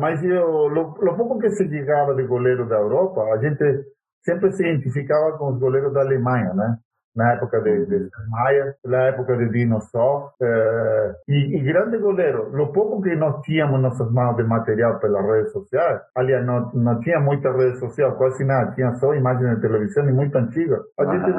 mas 0.00 0.22
eu, 0.24 0.68
lo, 0.68 0.96
lo 1.00 1.16
pouco 1.16 1.29
que 1.38 1.50
se 1.50 1.64
ligava 1.64 2.14
de 2.14 2.24
goleiro 2.24 2.68
da 2.68 2.76
Europa, 2.76 3.22
a 3.32 3.38
gente 3.38 3.84
sempre 4.22 4.52
se 4.52 4.62
identificava 4.62 5.36
com 5.38 5.52
os 5.52 5.58
goleiros 5.58 5.92
da 5.92 6.00
Alemanha, 6.00 6.52
né? 6.54 6.76
Na 7.16 7.32
época 7.32 7.60
de, 7.60 7.86
de 7.86 8.08
Maia, 8.28 8.74
na 8.84 9.02
época 9.08 9.36
de 9.36 9.48
Dino 9.50 9.80
Só. 9.80 10.30
Eh, 10.40 11.14
e, 11.28 11.56
e, 11.56 11.62
grande 11.62 11.98
goleiro. 11.98 12.50
O 12.60 12.72
pouco 12.72 13.02
que 13.02 13.14
nós 13.16 13.40
tínhamos 13.42 13.80
nossas 13.80 14.10
mãos 14.12 14.36
de 14.36 14.44
material 14.44 14.98
pelas 14.98 15.24
redes 15.24 15.52
sociais, 15.52 16.00
aliás, 16.14 16.44
não, 16.46 16.70
não 16.74 17.00
tinha 17.00 17.20
muita 17.20 17.52
rede 17.52 17.78
social, 17.78 18.16
quase 18.16 18.44
nada, 18.44 18.72
tinha 18.72 18.94
só 18.94 19.14
imagens 19.14 19.56
de 19.56 19.60
televisão 19.60 20.08
e 20.08 20.12
muito 20.12 20.36
antiga. 20.36 20.80
A 20.98 21.04
gente 21.04 21.32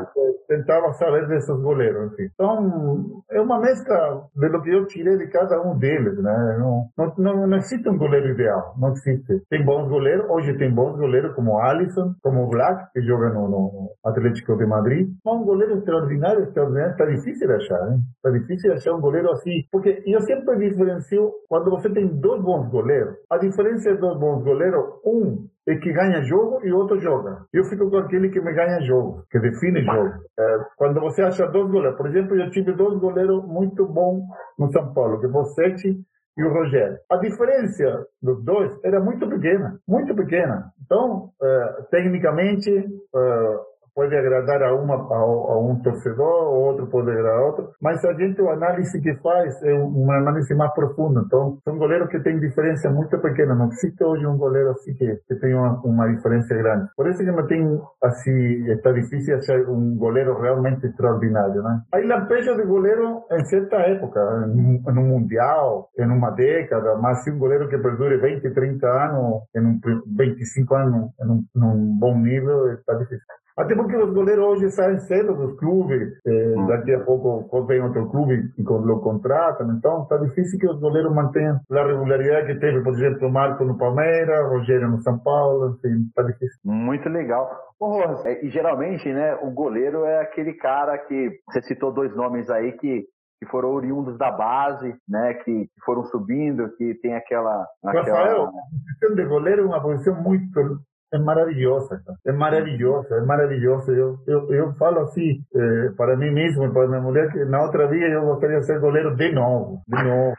tentava 0.52 0.92
saber 0.94 1.28
desses 1.28 1.56
goleiros. 1.62 2.12
Enfim. 2.12 2.30
Então, 2.34 3.24
é 3.32 3.40
uma 3.40 3.60
mescla 3.60 4.26
de 4.36 4.48
lo 4.50 4.62
que 4.62 4.70
eu 4.70 4.86
tirei 4.86 5.18
de 5.18 5.28
cada 5.28 5.62
um 5.62 5.78
deles. 5.78 6.22
Né? 6.22 6.58
Não, 6.60 6.90
não, 7.18 7.48
não 7.48 7.58
existe 7.58 7.88
um 7.88 7.98
goleiro 7.98 8.30
ideal, 8.30 8.76
não 8.78 8.92
existe. 8.92 9.42
Tem 9.50 9.64
bons 9.64 9.88
goleiros, 9.88 10.30
hoje 10.30 10.58
tem 10.58 10.74
bons 10.74 10.98
goleiros 10.98 11.34
como 11.36 11.60
Alisson, 11.60 12.14
como 12.22 12.50
Black, 12.50 12.92
que 12.92 13.02
joga 13.02 13.30
no, 13.30 13.48
no 13.48 13.90
Atlético 14.06 14.58
de 14.58 14.66
Madrid. 14.66 15.10
Um 15.26 15.44
goleiro 15.44 15.61
extraordinário, 15.70 16.44
extraordinário, 16.44 16.92
está 16.92 17.06
difícil 17.06 17.48
de 17.48 17.54
achar. 17.54 17.98
Está 18.16 18.30
difícil 18.32 18.72
de 18.72 18.78
achar 18.78 18.94
um 18.94 19.02
goleiro 19.02 19.32
assim, 19.32 19.64
porque 19.72 20.02
eu 20.06 20.22
sempre 20.22 20.58
diferencio, 20.58 21.32
quando 21.48 21.70
você 21.70 21.90
tem 21.90 22.08
dois 22.08 22.42
bons 22.42 22.70
goleiros, 22.70 23.16
a 23.30 23.38
diferença 23.38 23.94
dos 23.96 24.20
bons 24.20 24.44
goleiros, 24.44 24.84
um 25.06 25.48
é 25.68 25.76
que 25.76 25.94
ganha 25.94 26.24
jogo 26.24 26.66
e 26.66 26.72
outro 26.72 27.00
joga. 27.00 27.46
Eu 27.54 27.64
fico 27.66 27.90
com 27.90 27.98
aquele 27.98 28.30
que 28.30 28.42
me 28.42 28.52
ganha 28.52 28.82
jogo, 28.82 29.24
que 29.30 29.40
define 29.40 29.84
jogo. 29.84 30.10
É, 30.40 30.58
quando 30.76 31.00
você 31.00 31.22
acha 31.22 31.48
dois 31.48 31.70
goleiros, 31.70 31.98
por 31.98 32.08
exemplo, 32.08 32.36
eu 32.36 32.50
tive 32.50 32.72
dois 32.74 32.98
goleiros 33.00 33.46
muito 33.46 33.86
bons 33.86 34.24
no 34.58 34.72
São 34.72 34.92
Paulo, 34.94 35.20
que 35.20 35.30
foi 35.30 35.42
o 35.42 35.46
Sete 35.46 36.00
e 36.38 36.44
o 36.44 36.54
Rogério. 36.54 36.98
A 37.10 37.18
diferença 37.18 38.06
dos 38.22 38.44
dois 38.44 38.72
era 38.84 39.00
muito 39.00 39.28
pequena, 39.28 39.80
muito 39.88 40.16
pequena. 40.16 40.72
Então, 40.84 41.30
é, 41.42 41.84
tecnicamente, 41.92 42.70
é, 42.72 43.60
pode 43.96 44.16
agradar 44.16 44.62
a, 44.64 44.76
uma, 44.76 44.96
a, 44.96 45.18
a 45.18 45.60
um 45.60 45.82
torcedor, 45.82 46.50
o 46.50 46.60
outro 46.68 46.88
pode 46.88 47.10
agradar 47.10 47.40
a 47.40 47.46
outro, 47.46 47.70
mas 47.82 48.04
a 48.06 48.14
gente, 48.14 48.42
a 48.42 48.54
análise 48.54 49.02
que 49.02 49.16
faz 49.16 49.62
é 49.64 49.74
uma 49.74 50.18
análise 50.18 50.54
mais 50.56 50.74
profunda. 50.74 51.24
Então, 51.26 51.58
são 51.64 51.78
goleiros 51.78 52.10
que 52.10 52.20
têm 52.20 52.40
diferença 52.40 52.90
muito 52.90 53.18
pequena. 53.20 53.56
Não 53.56 53.68
existe 53.68 54.04
hoje 54.04 54.26
um 54.26 54.38
goleiro 54.38 54.72
assim 54.72 54.94
que, 54.94 55.16
que 55.28 55.36
tem 55.36 55.54
uma, 55.54 55.80
uma 55.84 56.08
diferença 56.14 56.56
grande. 56.56 56.88
Por 56.96 57.08
isso 57.08 57.20
que 57.20 57.32
não 57.32 57.46
tem, 57.48 57.82
assim, 58.04 58.72
está 58.72 58.92
difícil 58.92 59.38
achar 59.38 59.60
um 59.70 59.96
goleiro 59.98 60.40
realmente 60.40 60.86
extraordinário, 60.86 61.62
né? 61.62 61.82
Aí 61.94 62.06
lampejo 62.06 62.56
de 62.56 62.64
goleiro 62.64 63.24
em 63.32 63.46
certa 63.46 63.78
época, 63.78 64.20
um 64.48 64.82
mundial, 64.94 65.90
em 65.98 66.06
uma 66.06 66.32
década, 66.32 66.96
mas 66.98 67.24
se 67.24 67.32
um 67.32 67.40
goleiro 67.40 67.68
que 67.70 67.78
perdure 67.78 68.18
20, 68.18 68.54
30 68.54 68.88
anos, 68.88 69.42
em 69.56 69.62
um 69.62 69.80
25 70.18 70.76
anos, 70.76 71.10
em 71.22 71.30
um, 71.30 71.44
num 71.56 71.98
bom 72.00 72.18
nível, 72.18 72.74
está 72.74 72.94
difícil. 72.94 73.26
Até 73.58 73.76
porque 73.76 73.96
os 73.96 74.14
goleiros 74.14 74.46
hoje 74.46 74.72
saem 74.72 74.98
cedo 75.00 75.36
dos 75.36 75.60
clubes, 75.60 76.14
eh, 76.26 76.56
daqui 76.68 76.94
a 76.94 77.00
pouco 77.02 77.66
vem 77.66 77.82
outro 77.82 78.10
clube 78.10 78.52
e 78.58 78.64
lo 78.64 79.02
contratam, 79.02 79.72
então 79.74 80.04
está 80.04 80.18
difícil 80.18 80.58
que 80.60 80.68
os 80.68 80.80
goleiros 80.80 81.14
mantenham 81.14 81.60
a 81.70 81.86
regularidade 81.86 82.48
que 82.48 82.60
teve, 82.60 82.82
por 82.82 82.94
exemplo, 82.94 83.28
o 83.28 83.32
Marco 83.32 83.64
no 83.66 83.78
Palmeiras, 83.78 84.50
Rogério 84.50 84.90
no 84.90 85.02
São 85.02 85.20
Paulo, 85.20 85.76
enfim, 85.76 86.06
está 86.08 86.24
difícil. 86.24 86.60
Muito 86.64 87.08
legal. 87.10 87.50
Bom, 87.80 88.00
e 88.42 88.50
geralmente, 88.50 89.12
né, 89.12 89.36
o 89.42 89.52
goleiro 89.52 90.06
é 90.06 90.22
aquele 90.22 90.54
cara 90.54 90.98
que, 90.98 91.40
você 91.50 91.62
citou 91.64 91.92
dois 91.92 92.16
nomes 92.16 92.50
aí 92.50 92.72
que 92.74 93.06
que 93.42 93.48
foram 93.48 93.72
oriundos 93.72 94.20
da 94.20 94.30
base, 94.30 94.96
né, 95.10 95.34
que, 95.34 95.68
foram 95.84 96.04
subindo, 96.04 96.70
que 96.78 96.94
tem 97.02 97.16
aquela... 97.16 97.66
aquela... 97.84 98.04
Rafael, 98.04 98.44
a 98.44 98.52
posição 98.52 99.16
de 99.16 99.26
goleiro 99.26 99.64
é 99.64 99.66
uma 99.66 99.82
posição 99.82 100.22
muito 100.22 100.80
é 101.14 101.18
maravilhosa, 101.18 102.02
é 102.26 102.32
maravilhosa, 102.32 103.16
é 103.16 103.22
maravilhosa. 103.22 103.92
Eu, 103.92 104.18
eu, 104.26 104.54
eu 104.54 104.74
falo 104.76 105.00
assim 105.00 105.44
eh, 105.54 105.90
para 105.98 106.16
mim 106.16 106.32
mesmo, 106.32 106.72
para 106.72 106.88
minha 106.88 107.02
mulher, 107.02 107.30
que 107.32 107.44
na 107.46 107.62
outra 107.62 107.88
vida 107.88 108.06
eu 108.06 108.26
gostaria 108.26 108.60
de 108.60 108.66
ser 108.66 108.80
goleiro 108.80 109.16
de 109.16 109.32
novo, 109.34 109.82
de 109.88 110.04
novo. 110.04 110.36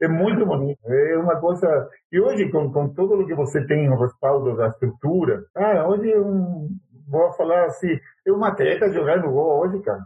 é 0.00 0.08
muito 0.08 0.46
bonito, 0.46 0.78
é 0.86 1.18
uma 1.18 1.40
coisa. 1.40 1.88
E 2.12 2.20
hoje, 2.20 2.48
com, 2.50 2.72
com 2.72 2.88
todo 2.94 3.20
o 3.20 3.26
que 3.26 3.34
você 3.34 3.66
tem, 3.66 3.90
o 3.90 3.96
respaldo 3.96 4.56
da 4.56 4.68
estrutura, 4.68 5.42
ah, 5.56 5.88
hoje 5.88 6.10
eu 6.10 6.68
vou 7.08 7.32
falar 7.32 7.64
assim, 7.64 7.98
é 8.26 8.32
uma 8.32 8.54
teca 8.54 8.92
jogar 8.92 9.18
no 9.18 9.32
gol 9.32 9.60
hoje, 9.60 9.82
cara. 9.82 10.04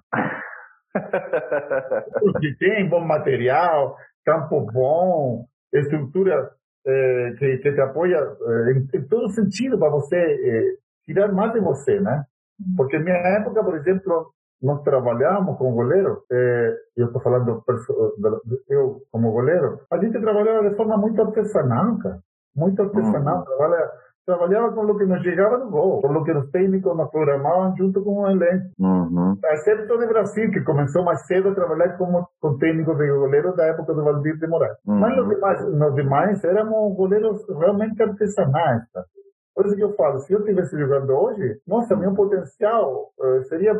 Porque 2.21 2.55
tem 2.59 2.89
bom 2.89 3.01
material, 3.01 3.97
campo 4.25 4.63
bom, 4.73 5.45
estrutura 5.73 6.51
eh, 6.87 7.35
que, 7.39 7.59
que, 7.59 7.73
te 7.73 7.81
apoia 7.81 8.19
eh, 8.19 8.73
em, 8.73 8.99
em, 8.99 9.09
todo 9.09 9.29
sentido 9.31 9.79
para 9.79 9.91
você 9.91 10.17
eh, 10.17 10.77
tirar 11.05 11.33
mais 11.33 11.53
de 11.53 11.61
você, 11.61 12.01
né? 12.01 12.25
Porque 12.77 12.99
na 12.99 13.05
minha 13.05 13.17
época, 13.17 13.63
por 13.63 13.77
exemplo, 13.77 14.33
nós 14.63 14.83
trabalhávamos 14.83 15.57
com 15.59 15.73
goleiro, 15.73 16.25
eu 16.97 17.07
estou 17.07 17.23
falando 17.23 17.63
eu 18.69 19.03
como 19.13 19.31
goleiro, 19.31 19.81
a 19.89 19.99
gente 19.99 20.21
trabalhava 20.21 20.69
de 20.69 20.75
forma 20.75 20.97
muito 20.97 21.23
artesanal, 21.23 21.97
cara. 21.99 22.19
Muito 22.57 22.83
artesanal. 22.83 23.39
Uhum. 23.39 23.45
Trabalha, 23.45 23.91
trabalhava 24.29 24.73
com 24.73 24.83
o 24.83 24.99
que 24.99 25.07
nos 25.07 25.23
chegava 25.23 25.57
no 25.57 25.71
gol, 25.71 26.03
com 26.03 26.09
o 26.09 26.23
que 26.23 26.33
os 26.33 26.51
técnicos 26.51 26.95
nos 26.95 27.11
programavam 27.11 27.75
junto 27.79 28.05
com 28.05 28.25
o 28.25 28.31
elenco. 28.31 28.67
Uhum. 28.79 29.35
Exceto 29.43 29.99
de 29.99 30.07
Brasil, 30.07 30.51
que 30.51 30.61
começou 30.61 31.03
mais 31.03 31.27
cedo 31.27 31.49
a 31.49 31.55
trabalhar 31.55 31.97
como, 31.97 32.29
com 32.39 32.59
técnicos 32.59 32.99
de 32.99 33.09
goleiro 33.09 33.57
da 33.57 33.65
época 33.65 33.95
do 33.95 34.05
Valdir 34.05 34.39
de 34.39 34.47
Moraes. 34.47 34.77
Uhum. 34.87 34.99
Mas 34.99 35.17
nos 35.17 35.29
demais, 35.29 35.75
nos 35.75 35.95
demais 35.95 36.45
éramos 36.45 36.95
goleiros 36.95 37.43
realmente 37.59 38.03
artesanais. 38.03 38.83
Tá? 38.93 39.03
Por 39.55 39.65
isso 39.65 39.77
que 39.77 39.83
eu 39.83 39.95
falo, 39.97 40.19
se 40.19 40.33
eu 40.35 40.41
estivesse 40.41 40.79
jogando 40.79 41.11
hoje, 41.11 41.61
nossa, 41.67 41.97
meu 41.97 42.15
potencial 42.15 43.11
uh, 43.19 43.43
seria 43.45 43.73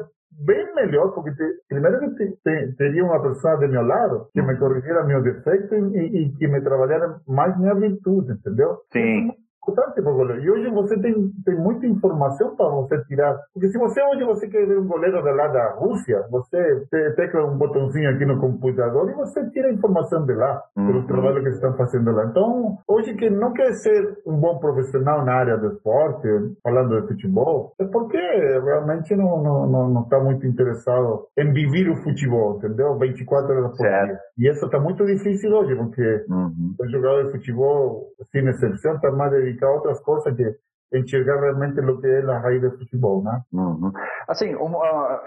bem 0.47 0.75
melhor, 0.75 1.13
porque 1.13 1.31
te, 1.33 1.45
primeiro 1.69 2.01
que 2.01 2.15
te, 2.15 2.39
te, 2.43 2.77
teria 2.77 3.05
uma 3.05 3.21
pessoa 3.21 3.59
de 3.59 3.69
meu 3.69 3.83
lado 3.83 4.29
que 4.33 4.41
me 4.41 4.57
corrigisse 4.57 5.05
meu 5.05 5.23
defeito 5.23 5.75
e, 5.75 5.99
e, 5.99 6.27
e 6.27 6.33
que 6.37 6.49
me 6.49 6.63
trabalhara 6.63 7.21
mais 7.29 7.57
minha 7.59 7.75
virtude, 7.75 8.33
entendeu? 8.33 8.79
Sim 8.91 9.31
o 9.71 10.15
goleiro. 10.15 10.43
E 10.43 10.51
hoje 10.51 10.71
você 10.71 10.99
tem, 11.01 11.15
tem 11.45 11.57
muita 11.57 11.87
informação 11.87 12.55
para 12.57 12.69
você 12.69 12.99
tirar. 13.05 13.39
Porque 13.53 13.69
se 13.69 13.79
você 13.79 14.03
hoje 14.03 14.25
você 14.25 14.49
quer 14.49 14.67
ver 14.67 14.79
um 14.79 14.87
goleiro 14.87 15.23
da 15.23 15.33
lá 15.33 15.49
da 15.49 15.71
Rússia, 15.73 16.25
você 16.31 16.87
tecla 17.17 17.45
um 17.45 17.57
botãozinho 17.57 18.11
aqui 18.11 18.25
no 18.25 18.41
computador 18.41 19.11
e 19.11 19.15
você 19.15 19.49
tira 19.51 19.69
a 19.69 19.73
informação 19.73 20.25
de 20.25 20.35
lá, 20.35 20.63
uhum. 20.77 20.87
pelos 20.87 21.07
trabalhos 21.07 21.43
que 21.43 21.51
estão 21.51 21.75
fazendo 21.77 22.13
lá. 22.13 22.27
Então, 22.27 22.79
hoje 22.89 23.15
que 23.15 23.31
não 23.31 23.53
quer 23.53 23.73
ser 23.75 24.19
um 24.27 24.37
bom 24.37 24.59
profissional 24.59 25.25
na 25.25 25.33
área 25.33 25.57
do 25.57 25.69
esporte, 25.69 26.29
falando 26.63 27.01
de 27.01 27.09
futebol, 27.09 27.75
é 27.79 27.85
porque 27.85 28.19
realmente 28.19 29.15
não, 29.17 29.43
não, 29.43 29.67
não, 29.67 29.89
não 29.91 30.03
está 30.03 30.19
muito 30.21 30.47
interessado 30.47 31.27
em 31.37 31.53
viver 31.53 31.91
o 31.91 31.97
futebol, 31.97 32.57
entendeu? 32.57 32.97
24 32.99 33.53
horas 33.53 33.71
por 33.71 33.77
certo. 33.77 34.07
dia. 34.07 34.19
E 34.39 34.51
isso 34.51 34.65
está 34.65 34.79
muito 34.79 35.05
difícil 35.05 35.53
hoje, 35.53 35.75
porque 35.75 36.25
uhum. 36.29 36.75
o 36.79 36.89
jogador 36.89 37.27
de 37.27 37.33
futebol, 37.33 38.07
sem 38.33 38.47
exceção, 38.49 38.95
está 38.95 39.11
mais 39.11 39.31
dedicado 39.33 39.58
dedicar 39.59 39.67
a 39.67 39.73
outras 39.73 40.01
coisas 40.01 40.35
que 40.35 40.55
enxergar 40.97 41.41
realmente 41.41 41.81
o 41.81 42.01
que 42.01 42.07
é 42.07 42.21
a 42.21 42.39
raiz 42.39 42.63
do 42.63 42.79
futebol, 42.79 43.23
né? 43.23 43.43
Uhum. 43.53 43.93
Assim, 44.27 44.55
uma, 44.55 45.23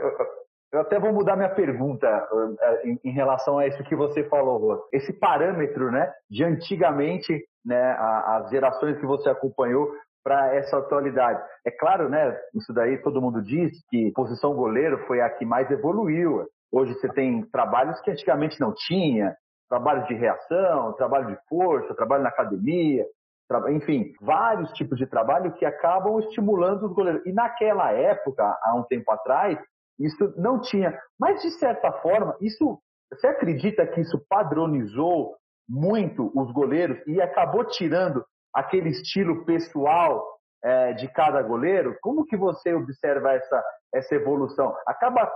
eu 0.72 0.82
até 0.82 1.00
vou 1.00 1.14
mudar 1.14 1.36
minha 1.36 1.54
pergunta 1.54 2.08
uh, 2.32 2.88
em, 2.88 3.00
em, 3.04 3.12
relação 3.12 3.60
a 3.60 3.68
isso 3.68 3.84
que 3.84 3.96
você 3.96 4.24
falou, 4.24 4.88
Esse 4.92 5.14
parâmetro, 5.14 5.92
né, 5.92 6.12
de 6.30 6.44
antigamente, 6.44 7.46
né, 7.64 7.96
as 8.00 8.50
gerações 8.50 8.98
que 8.98 9.06
você 9.06 9.30
acompanhou 9.30 9.92
para 10.24 10.56
essa 10.56 10.78
atualidade. 10.78 11.42
É 11.66 11.72
claro, 11.72 12.10
né, 12.10 12.36
isso 12.56 12.74
daí 12.74 12.98
todo 13.00 13.22
mundo 13.22 13.42
diz 13.42 13.72
que 13.90 14.12
posição 14.14 14.56
goleiro 14.56 15.06
foi 15.06 15.22
a 15.22 15.30
que 15.30 15.46
mais 15.46 15.70
evoluiu. 15.70 16.46
Hoje 16.72 16.94
você 16.94 17.10
tem 17.10 17.44
trabalhos 17.52 18.00
que 18.02 18.12
antigamente 18.12 18.60
não 18.60 18.74
tinha, 18.74 19.36
trabalho 19.70 20.06
de 20.06 20.14
reação, 20.14 20.94
trabalho 20.94 21.28
de 21.28 21.38
força, 21.48 21.96
trabalho 21.96 22.24
na 22.24 22.30
academia, 22.30 23.06
enfim, 23.72 24.14
vários 24.22 24.72
tipos 24.74 24.98
de 24.98 25.06
trabalho 25.06 25.54
que 25.54 25.66
acabam 25.66 26.20
estimulando 26.20 26.86
os 26.86 26.94
goleiros. 26.94 27.26
E 27.26 27.32
naquela 27.32 27.92
época, 27.92 28.44
há 28.64 28.76
um 28.76 28.84
tempo 28.84 29.12
atrás, 29.12 29.60
isso 30.00 30.34
não 30.38 30.60
tinha. 30.60 30.98
Mas, 31.20 31.42
de 31.42 31.52
certa 31.52 31.92
forma, 31.92 32.36
isso 32.42 32.80
você 33.12 33.28
acredita 33.28 33.86
que 33.86 34.02
isso 34.02 34.24
padronizou 34.30 35.36
muito 35.68 36.32
os 36.34 36.52
goleiros 36.52 36.98
e 37.06 37.22
acabou 37.22 37.66
tirando 37.66 38.24
aquele 38.54 38.90
estilo 38.90 39.46
pessoal 39.46 40.24
é, 40.64 40.94
de 40.94 41.08
cada 41.10 41.42
goleiro? 41.42 41.98
Como 42.02 42.26
que 42.26 42.38
você 42.38 42.74
observa 42.74 43.34
essa, 43.34 43.64
essa 43.94 44.16
evolução? 44.16 44.74
Acaba 44.88 45.30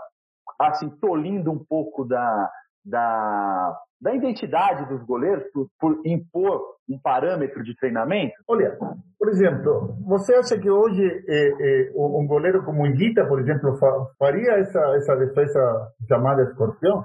assim 0.60 0.90
tolindo 1.02 1.52
um 1.52 1.64
pouco 1.64 2.06
da, 2.06 2.52
da, 2.84 3.78
da 4.06 4.14
identidade 4.14 4.86
dos 4.86 5.04
goleiros 5.04 5.44
por, 5.52 5.68
por, 5.80 6.00
impor 6.06 6.62
um 6.88 7.00
parâmetro 7.00 7.64
de 7.64 7.76
treinamento? 7.76 8.36
Olha, 8.48 8.78
por 9.18 9.30
exemplo, 9.30 9.96
você 10.06 10.36
acha 10.36 10.60
que 10.60 10.70
hoje 10.70 11.04
é, 11.28 11.88
é, 11.88 11.92
um 11.96 12.28
goleiro 12.28 12.64
como 12.64 12.86
Iguita, 12.86 13.26
por 13.26 13.40
exemplo, 13.40 13.76
faria 14.20 14.60
essa, 14.60 14.80
essa 14.96 15.16
defesa 15.16 15.92
chamada 16.08 16.44
escorpião? 16.44 17.04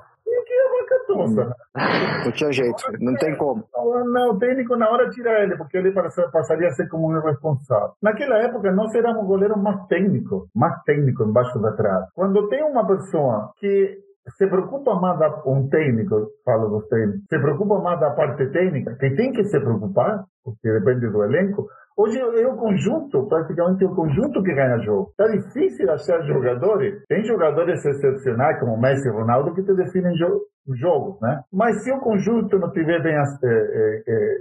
Não 2.25 2.33
tinha 2.33 2.52
jeito, 2.52 2.83
não 3.00 3.14
tem 3.16 3.37
como. 3.37 3.64
Não, 3.75 4.30
o 4.30 4.38
técnico 4.38 4.76
na 4.76 4.88
hora 4.90 5.11
tira 5.11 5.42
ele, 5.42 5.57
porque 5.57 5.76
ele 5.76 5.92
passaria 5.92 6.69
a 6.69 6.73
ser 6.73 6.88
como 6.88 7.09
um 7.09 7.19
irresponsável. 7.19 7.92
Naquela 8.00 8.38
época, 8.38 8.71
nós 8.71 8.95
éramos 8.95 9.26
goleiros 9.26 9.61
mais 9.61 9.87
técnicos, 9.87 10.49
mais 10.54 10.80
técnicos 10.85 11.26
embaixo 11.26 11.59
da 11.59 11.73
trave. 11.73 12.07
Quando 12.14 12.49
tem 12.49 12.62
uma 12.62 12.87
pessoa 12.87 13.52
que 13.59 13.99
se 14.29 14.47
preocupa 14.47 14.95
mais 14.95 15.19
da, 15.19 15.43
um 15.47 15.69
técnico, 15.69 16.29
falo 16.45 16.69
dos 16.69 16.89
técnicos, 16.89 17.23
se 17.29 17.39
preocupa 17.39 17.79
mais 17.79 18.00
da 18.00 18.11
parte 18.11 18.47
técnica, 18.50 18.95
que 18.97 19.11
tem 19.11 19.33
que 19.33 19.45
se 19.45 19.59
preocupar, 19.59 20.25
porque 20.45 20.71
depende 20.73 21.09
do 21.09 21.25
elenco. 21.25 21.69
Hoje 21.97 22.19
é 22.19 22.47
o 22.47 22.57
conjunto, 22.57 23.27
praticamente 23.29 23.85
é 23.85 23.87
o 23.87 23.95
conjunto 23.95 24.43
que 24.43 24.55
ganha 24.55 24.79
jogo. 24.79 25.11
Está 25.11 25.29
difícil 25.29 25.91
achar 25.91 26.23
jogadores. 26.23 27.03
Tem 27.09 27.25
jogadores 27.25 27.85
excepcionais, 27.85 28.59
como 28.59 28.81
Messi 28.81 29.09
e 29.09 29.11
Ronaldo, 29.11 29.55
que 29.55 29.62
te 29.62 29.75
definem 29.75 30.15
jo 30.17 30.41
jogos, 30.77 31.21
né? 31.21 31.43
Mas 31.53 31.83
se 31.83 31.93
o 31.93 31.99
conjunto 32.00 32.59
não 32.59 32.71
tiver 32.71 33.03
bem 33.03 33.15
é, 33.15 33.23
é, 33.45 34.03
é, 34.07 34.37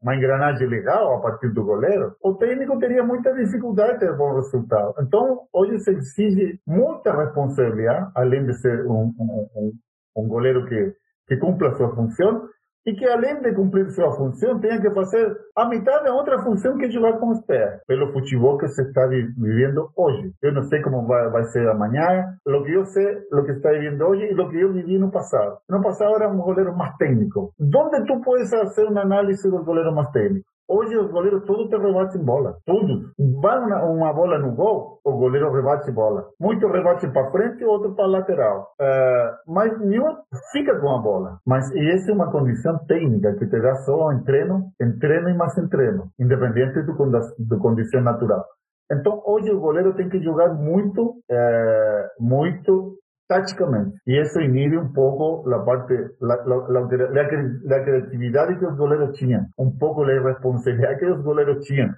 uma 0.00 0.14
engrenagem 0.14 0.68
legal 0.68 1.14
a 1.14 1.20
partir 1.20 1.48
do 1.48 1.64
goleiro, 1.64 2.14
o 2.22 2.34
técnico 2.34 2.78
teria 2.78 3.02
muita 3.02 3.32
dificuldade 3.32 3.94
de 3.94 4.00
ter 4.00 4.16
bom 4.16 4.34
resultado. 4.34 4.94
Então, 5.00 5.42
hoje 5.52 5.78
se 5.80 5.90
exige 5.90 6.60
muita 6.66 7.16
responsabilidade, 7.16 8.10
além 8.14 8.46
de 8.46 8.54
ser 8.54 8.86
um, 8.86 9.12
um, 9.18 9.48
um, 9.56 9.72
um 10.16 10.28
goleiro 10.28 10.66
que, 10.66 10.94
que 11.26 11.36
cumpra 11.36 11.70
a 11.70 11.74
sua 11.74 11.94
função, 11.94 12.48
e 12.86 12.94
que 12.94 13.04
além 13.04 13.40
de 13.40 13.52
cumprir 13.52 13.90
sua 13.90 14.12
função, 14.16 14.60
tenha 14.60 14.80
que 14.80 14.90
fazer 14.94 15.36
a 15.56 15.68
metade 15.68 16.04
da 16.04 16.14
outra 16.14 16.38
função 16.42 16.76
que 16.78 16.90
jogar 16.90 17.18
com 17.18 17.30
os 17.30 17.44
pés, 17.44 17.80
pelo 17.86 18.12
futebol 18.12 18.56
que 18.58 18.68
se 18.68 18.82
está 18.82 19.06
vivendo 19.06 19.90
hoje. 19.96 20.32
Eu 20.40 20.54
não 20.54 20.62
sei 20.62 20.80
como 20.82 21.06
vai, 21.06 21.28
vai 21.30 21.44
ser 21.44 21.68
amanhã, 21.68 22.24
o 22.46 22.62
que 22.62 22.72
eu 22.72 22.84
sei, 22.86 23.18
o 23.32 23.44
que 23.44 23.52
está 23.52 23.70
vivendo 23.70 24.02
hoje 24.02 24.24
e 24.30 24.40
o 24.40 24.48
que 24.48 24.60
eu 24.60 24.72
vivi 24.72 24.98
no 24.98 25.10
passado. 25.10 25.58
No 25.68 25.82
passado 25.82 26.14
era 26.14 26.28
um 26.28 26.38
goleiro 26.38 26.76
mais 26.76 26.94
técnico. 26.96 27.52
Onde 27.60 28.06
tu 28.06 28.20
podes 28.20 28.50
fazer 28.50 28.84
uma 28.84 29.02
análise 29.02 29.50
do 29.50 29.64
goleiro 29.64 29.92
mais 29.92 30.08
técnico? 30.10 30.46
Hoje 30.68 30.96
os 30.96 31.10
goleiros 31.12 31.44
todos 31.44 31.68
te 31.68 31.76
rebatem 31.76 32.24
bola. 32.24 32.56
Todos. 32.66 33.12
Vai 33.40 33.58
uma, 33.58 33.84
uma, 33.84 34.12
bola 34.12 34.38
no 34.38 34.52
gol, 34.52 34.98
o 35.04 35.12
goleiro 35.12 35.52
rebate 35.52 35.92
bola. 35.92 36.24
Muitos 36.40 36.70
rebatem 36.70 37.12
para 37.12 37.30
frente, 37.30 37.64
outros 37.64 37.94
para 37.94 38.06
lateral. 38.06 38.68
Uh, 38.80 39.52
mas 39.52 39.78
nenhum 39.80 40.16
fica 40.52 40.78
com 40.80 40.90
a 40.90 40.98
bola. 40.98 41.38
Mas 41.46 41.70
e 41.70 41.90
essa 41.90 42.10
é 42.10 42.14
uma 42.14 42.32
condição 42.32 42.78
técnica 42.86 43.34
que 43.34 43.46
te 43.46 43.60
dá 43.60 43.74
só 43.76 44.12
em 44.12 44.24
treino, 44.24 44.64
em 44.80 44.98
treino 44.98 45.28
e 45.28 45.34
mais 45.34 45.56
em 45.56 45.68
treino, 45.68 46.08
independente 46.18 46.82
do, 46.82 46.94
do 47.38 47.58
condição 47.58 48.00
natural. 48.00 48.44
Então 48.90 49.22
hoje 49.24 49.50
o 49.50 49.60
goleiro 49.60 49.94
tem 49.94 50.08
que 50.08 50.20
jogar 50.20 50.52
muito, 50.54 51.14
é, 51.30 52.08
muito 52.18 52.96
tácticamente. 53.26 53.98
E 54.06 54.20
isso 54.20 54.40
inibe 54.40 54.76
un 54.76 54.92
poco 54.92 55.42
la 55.48 55.58
parte, 55.64 56.16
la, 56.20 56.36
la, 56.44 56.56
la, 56.68 56.80
la, 57.10 57.84
creatividad 57.84 58.48
que 58.48 58.64
los 58.64 58.76
goleros 58.76 59.12
tinham, 59.12 59.46
un 59.56 59.76
poco 59.78 60.04
la 60.04 60.22
responsabilidad 60.22 60.98
que 60.98 61.06
los 61.06 61.22
goleros 61.22 61.64
tinham. 61.66 61.94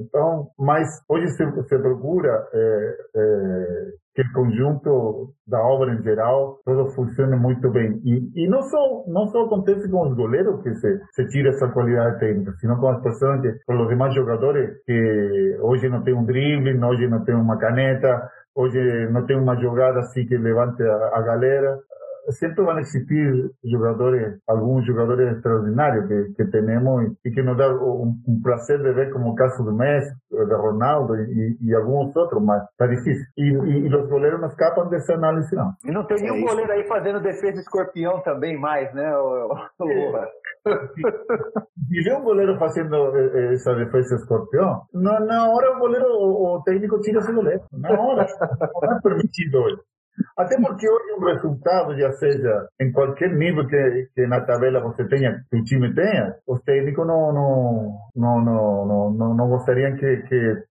então, 0.00 0.50
mas 0.56 0.86
hoje 1.08 1.26
se, 1.28 1.44
se 1.64 1.78
procura 1.78 2.46
que 4.14 4.22
o 4.22 4.32
conjunto 4.34 5.32
da 5.46 5.58
obra 5.60 5.94
em 5.94 6.02
geral 6.02 6.58
todo 6.64 6.90
funcione 6.92 7.34
muito 7.36 7.70
bem 7.70 7.98
e, 8.04 8.44
e 8.44 8.48
não 8.48 8.62
só 8.62 9.04
não 9.06 9.26
só 9.28 9.46
acontece 9.46 9.90
com 9.90 10.06
os 10.06 10.14
goleiros 10.14 10.62
que 10.62 10.74
se, 10.74 11.00
se 11.12 11.26
tira 11.28 11.48
essa 11.48 11.68
qualidade 11.68 12.18
técnica, 12.18 12.52
sino 12.60 12.78
com 12.78 12.88
as 12.88 13.02
pessoas 13.02 13.40
que 13.40 13.52
com 13.66 13.82
os 13.82 13.88
demais 13.88 14.14
jogadores 14.14 14.82
que 14.84 15.56
hoje 15.60 15.88
não 15.88 16.02
tem 16.02 16.14
um 16.14 16.24
drible, 16.24 16.78
hoje 16.84 17.08
não 17.08 17.24
tem 17.24 17.34
uma 17.34 17.56
caneta, 17.58 18.28
hoje 18.54 19.08
não 19.10 19.24
tem 19.26 19.36
uma 19.36 19.56
jogada 19.56 20.00
assim 20.00 20.26
que 20.26 20.36
levante 20.36 20.82
a, 20.82 21.16
a 21.16 21.22
galera 21.22 21.78
siempre 22.28 22.64
van 22.64 22.78
a 22.78 22.80
existir 22.80 23.50
jugadores, 23.62 24.40
algunos 24.46 24.86
jugadores 24.86 25.32
extraordinarios 25.32 26.06
que, 26.08 26.34
que 26.36 26.44
tenemos 26.50 27.04
y, 27.24 27.32
que 27.32 27.42
nos 27.42 27.56
da 27.56 27.68
un, 27.68 28.22
un, 28.26 28.42
placer 28.42 28.80
de 28.82 28.92
ver 28.92 29.10
como 29.10 29.30
el 29.30 29.36
caso 29.36 29.64
de 29.64 29.72
Messi, 29.72 30.14
de 30.30 30.56
Ronaldo 30.56 31.16
y, 31.16 31.56
y 31.60 31.74
algunos 31.74 32.16
otros, 32.16 32.42
mas 32.42 32.62
está 32.70 32.86
difícil. 32.86 33.26
E, 33.36 33.48
e, 33.48 33.94
os 33.94 34.08
goleiros 34.08 34.40
não 34.40 34.48
escapam 34.48 34.88
dessa 34.88 35.14
análise, 35.14 35.54
não. 35.54 35.72
E 35.84 35.90
não 35.90 36.06
tem 36.06 36.18
nenhum 36.22 36.36
é 36.36 36.50
goleiro 36.50 36.72
aí 36.72 36.86
fazendo 36.86 37.20
defesa 37.20 37.54
de 37.54 37.60
escorpião 37.60 38.20
também 38.22 38.58
mais, 38.58 38.92
né? 38.94 39.16
O, 39.16 39.54
o, 39.80 40.42
e 41.90 42.02
ver 42.02 42.16
um 42.16 42.22
goleiro 42.22 42.56
fazendo 42.58 43.16
essa 43.52 43.74
defesa 43.74 44.14
escorpião, 44.16 44.82
na, 44.94 45.18
na 45.20 45.50
hora 45.50 45.76
o 45.76 45.78
goleiro, 45.78 46.06
o, 46.06 46.56
o 46.56 46.62
técnico 46.62 47.00
tira 47.00 47.18
esse 47.18 47.32
goleiro. 47.32 47.62
Na 47.72 47.90
hora. 47.90 48.26
Não 48.82 48.96
é 48.96 49.00
permitido 49.00 49.58
hoje. 49.58 49.82
Até 50.36 50.56
porque 50.60 50.88
hoje 50.88 51.14
um 51.18 51.24
resultado, 51.24 51.96
já 51.98 52.12
seja 52.12 52.68
em 52.80 52.92
qualquer 52.92 53.34
nível 53.34 53.66
que, 53.66 54.08
que 54.14 54.26
na 54.26 54.40
tabela 54.40 54.80
você 54.80 55.06
tenha, 55.08 55.42
que 55.50 55.56
o 55.56 55.64
time 55.64 55.94
tenha, 55.94 56.34
os 56.46 56.60
técnicos 56.62 57.06
não, 57.06 57.32
não, 57.32 57.98
não, 58.14 58.44
não, 58.44 59.10
não, 59.10 59.34
não 59.34 59.48
gostariam 59.48 59.96
que, 59.96 60.16
que 60.28 60.62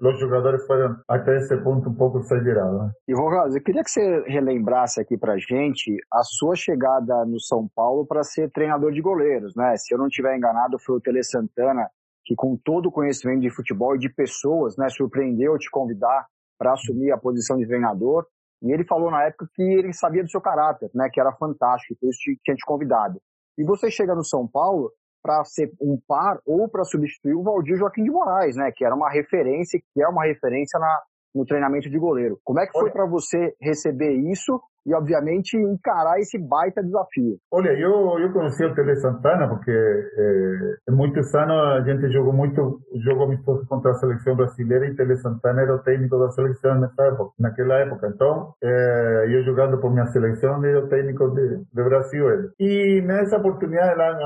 os 0.00 0.20
jogadores 0.20 0.66
foram 0.66 0.96
até 1.08 1.36
esse 1.36 1.56
ponto 1.62 1.88
um 1.88 1.94
pouco 1.94 2.18
exagerado. 2.18 2.78
Né? 2.78 2.90
Rojas, 3.14 3.54
eu 3.54 3.62
queria 3.62 3.82
que 3.82 3.90
você 3.90 4.22
relembrasse 4.26 5.00
aqui 5.00 5.16
pra 5.16 5.36
gente 5.38 5.96
a 6.12 6.22
sua 6.22 6.54
chegada 6.54 7.24
no 7.24 7.40
São 7.40 7.66
Paulo 7.74 8.06
para 8.06 8.22
ser 8.22 8.50
treinador 8.50 8.92
de 8.92 9.00
goleiros, 9.00 9.54
né? 9.56 9.74
Se 9.76 9.94
eu 9.94 9.98
não 9.98 10.06
estiver 10.06 10.36
enganado, 10.36 10.78
foi 10.78 10.96
o 10.96 11.00
Tele 11.00 11.22
Santana 11.22 11.88
que 12.26 12.34
com 12.34 12.56
todo 12.56 12.86
o 12.86 12.92
conhecimento 12.92 13.40
de 13.40 13.54
futebol 13.54 13.94
e 13.94 14.00
de 14.00 14.08
pessoas, 14.08 14.76
né, 14.76 14.88
surpreendeu 14.88 15.56
te 15.56 15.70
convidar 15.70 16.26
para 16.58 16.72
assumir 16.72 17.12
a 17.12 17.16
posição 17.16 17.56
de 17.56 17.66
treinador. 17.66 18.26
E 18.62 18.72
ele 18.72 18.84
falou 18.84 19.10
na 19.10 19.24
época 19.24 19.48
que 19.54 19.62
ele 19.62 19.92
sabia 19.92 20.22
do 20.22 20.30
seu 20.30 20.40
caráter, 20.40 20.90
né, 20.94 21.08
que 21.12 21.20
era 21.20 21.32
fantástico, 21.32 21.98
por 22.00 22.08
isso 22.08 22.18
tinha 22.42 22.56
te 22.56 22.64
convidado. 22.64 23.20
E 23.58 23.64
você 23.64 23.90
chega 23.90 24.14
no 24.14 24.24
São 24.24 24.46
Paulo 24.46 24.90
para 25.22 25.44
ser 25.44 25.72
um 25.80 25.98
par 26.06 26.40
ou 26.46 26.68
para 26.68 26.84
substituir 26.84 27.34
o 27.34 27.42
Valdir 27.42 27.76
Joaquim 27.76 28.04
de 28.04 28.10
Moraes, 28.10 28.56
né, 28.56 28.70
que 28.74 28.84
era 28.84 28.94
uma 28.94 29.10
referência, 29.10 29.80
que 29.92 30.02
é 30.02 30.08
uma 30.08 30.24
referência 30.24 30.78
na, 30.78 31.02
no 31.34 31.44
treinamento 31.44 31.90
de 31.90 31.98
goleiro. 31.98 32.38
Como 32.44 32.60
é 32.60 32.66
que 32.66 32.78
foi 32.78 32.90
para 32.90 33.06
você 33.06 33.54
receber 33.60 34.12
isso 34.30 34.60
e, 34.86 34.94
obviamente, 34.94 35.56
encarar 35.56 36.18
esse 36.20 36.38
baita 36.38 36.82
desafio? 36.82 37.36
Olha, 37.50 37.70
eu, 37.70 38.18
eu 38.20 38.32
conheci 38.32 38.64
o 38.64 38.74
Tele 38.74 38.96
Santana 38.96 39.48
porque 39.48 39.70
é, 39.70 40.90
muitos 40.92 41.34
anos 41.34 41.56
a 41.56 41.80
gente 41.82 42.10
jogou 42.12 42.32
muito 42.32 42.80
jogo 43.04 43.24
amistoso 43.24 43.66
contra 43.66 43.90
a 43.90 43.94
seleção 43.94 44.36
brasileira 44.36 44.86
e 44.86 44.94
Tele 44.94 45.16
Santana 45.16 45.62
era 45.62 45.74
o 45.74 45.80
técnico 45.80 46.18
da 46.18 46.30
seleção 46.30 46.78
nessa 46.78 47.02
época, 47.02 47.32
naquela 47.38 47.74
época. 47.74 48.08
Então, 48.14 48.54
é, 48.62 49.26
eu 49.28 49.42
jogando 49.44 49.78
por 49.78 49.92
minha 49.92 50.06
seleção, 50.06 50.58
ele 50.58 50.76
era 50.76 50.84
o 50.84 50.88
técnico 50.88 51.30
de, 51.30 51.58
de 51.58 51.84
Brasil. 51.84 52.30
Ele. 52.30 52.48
E 52.60 53.02
nessa 53.02 53.38
oportunidade, 53.38 53.98
lá, 53.98 54.16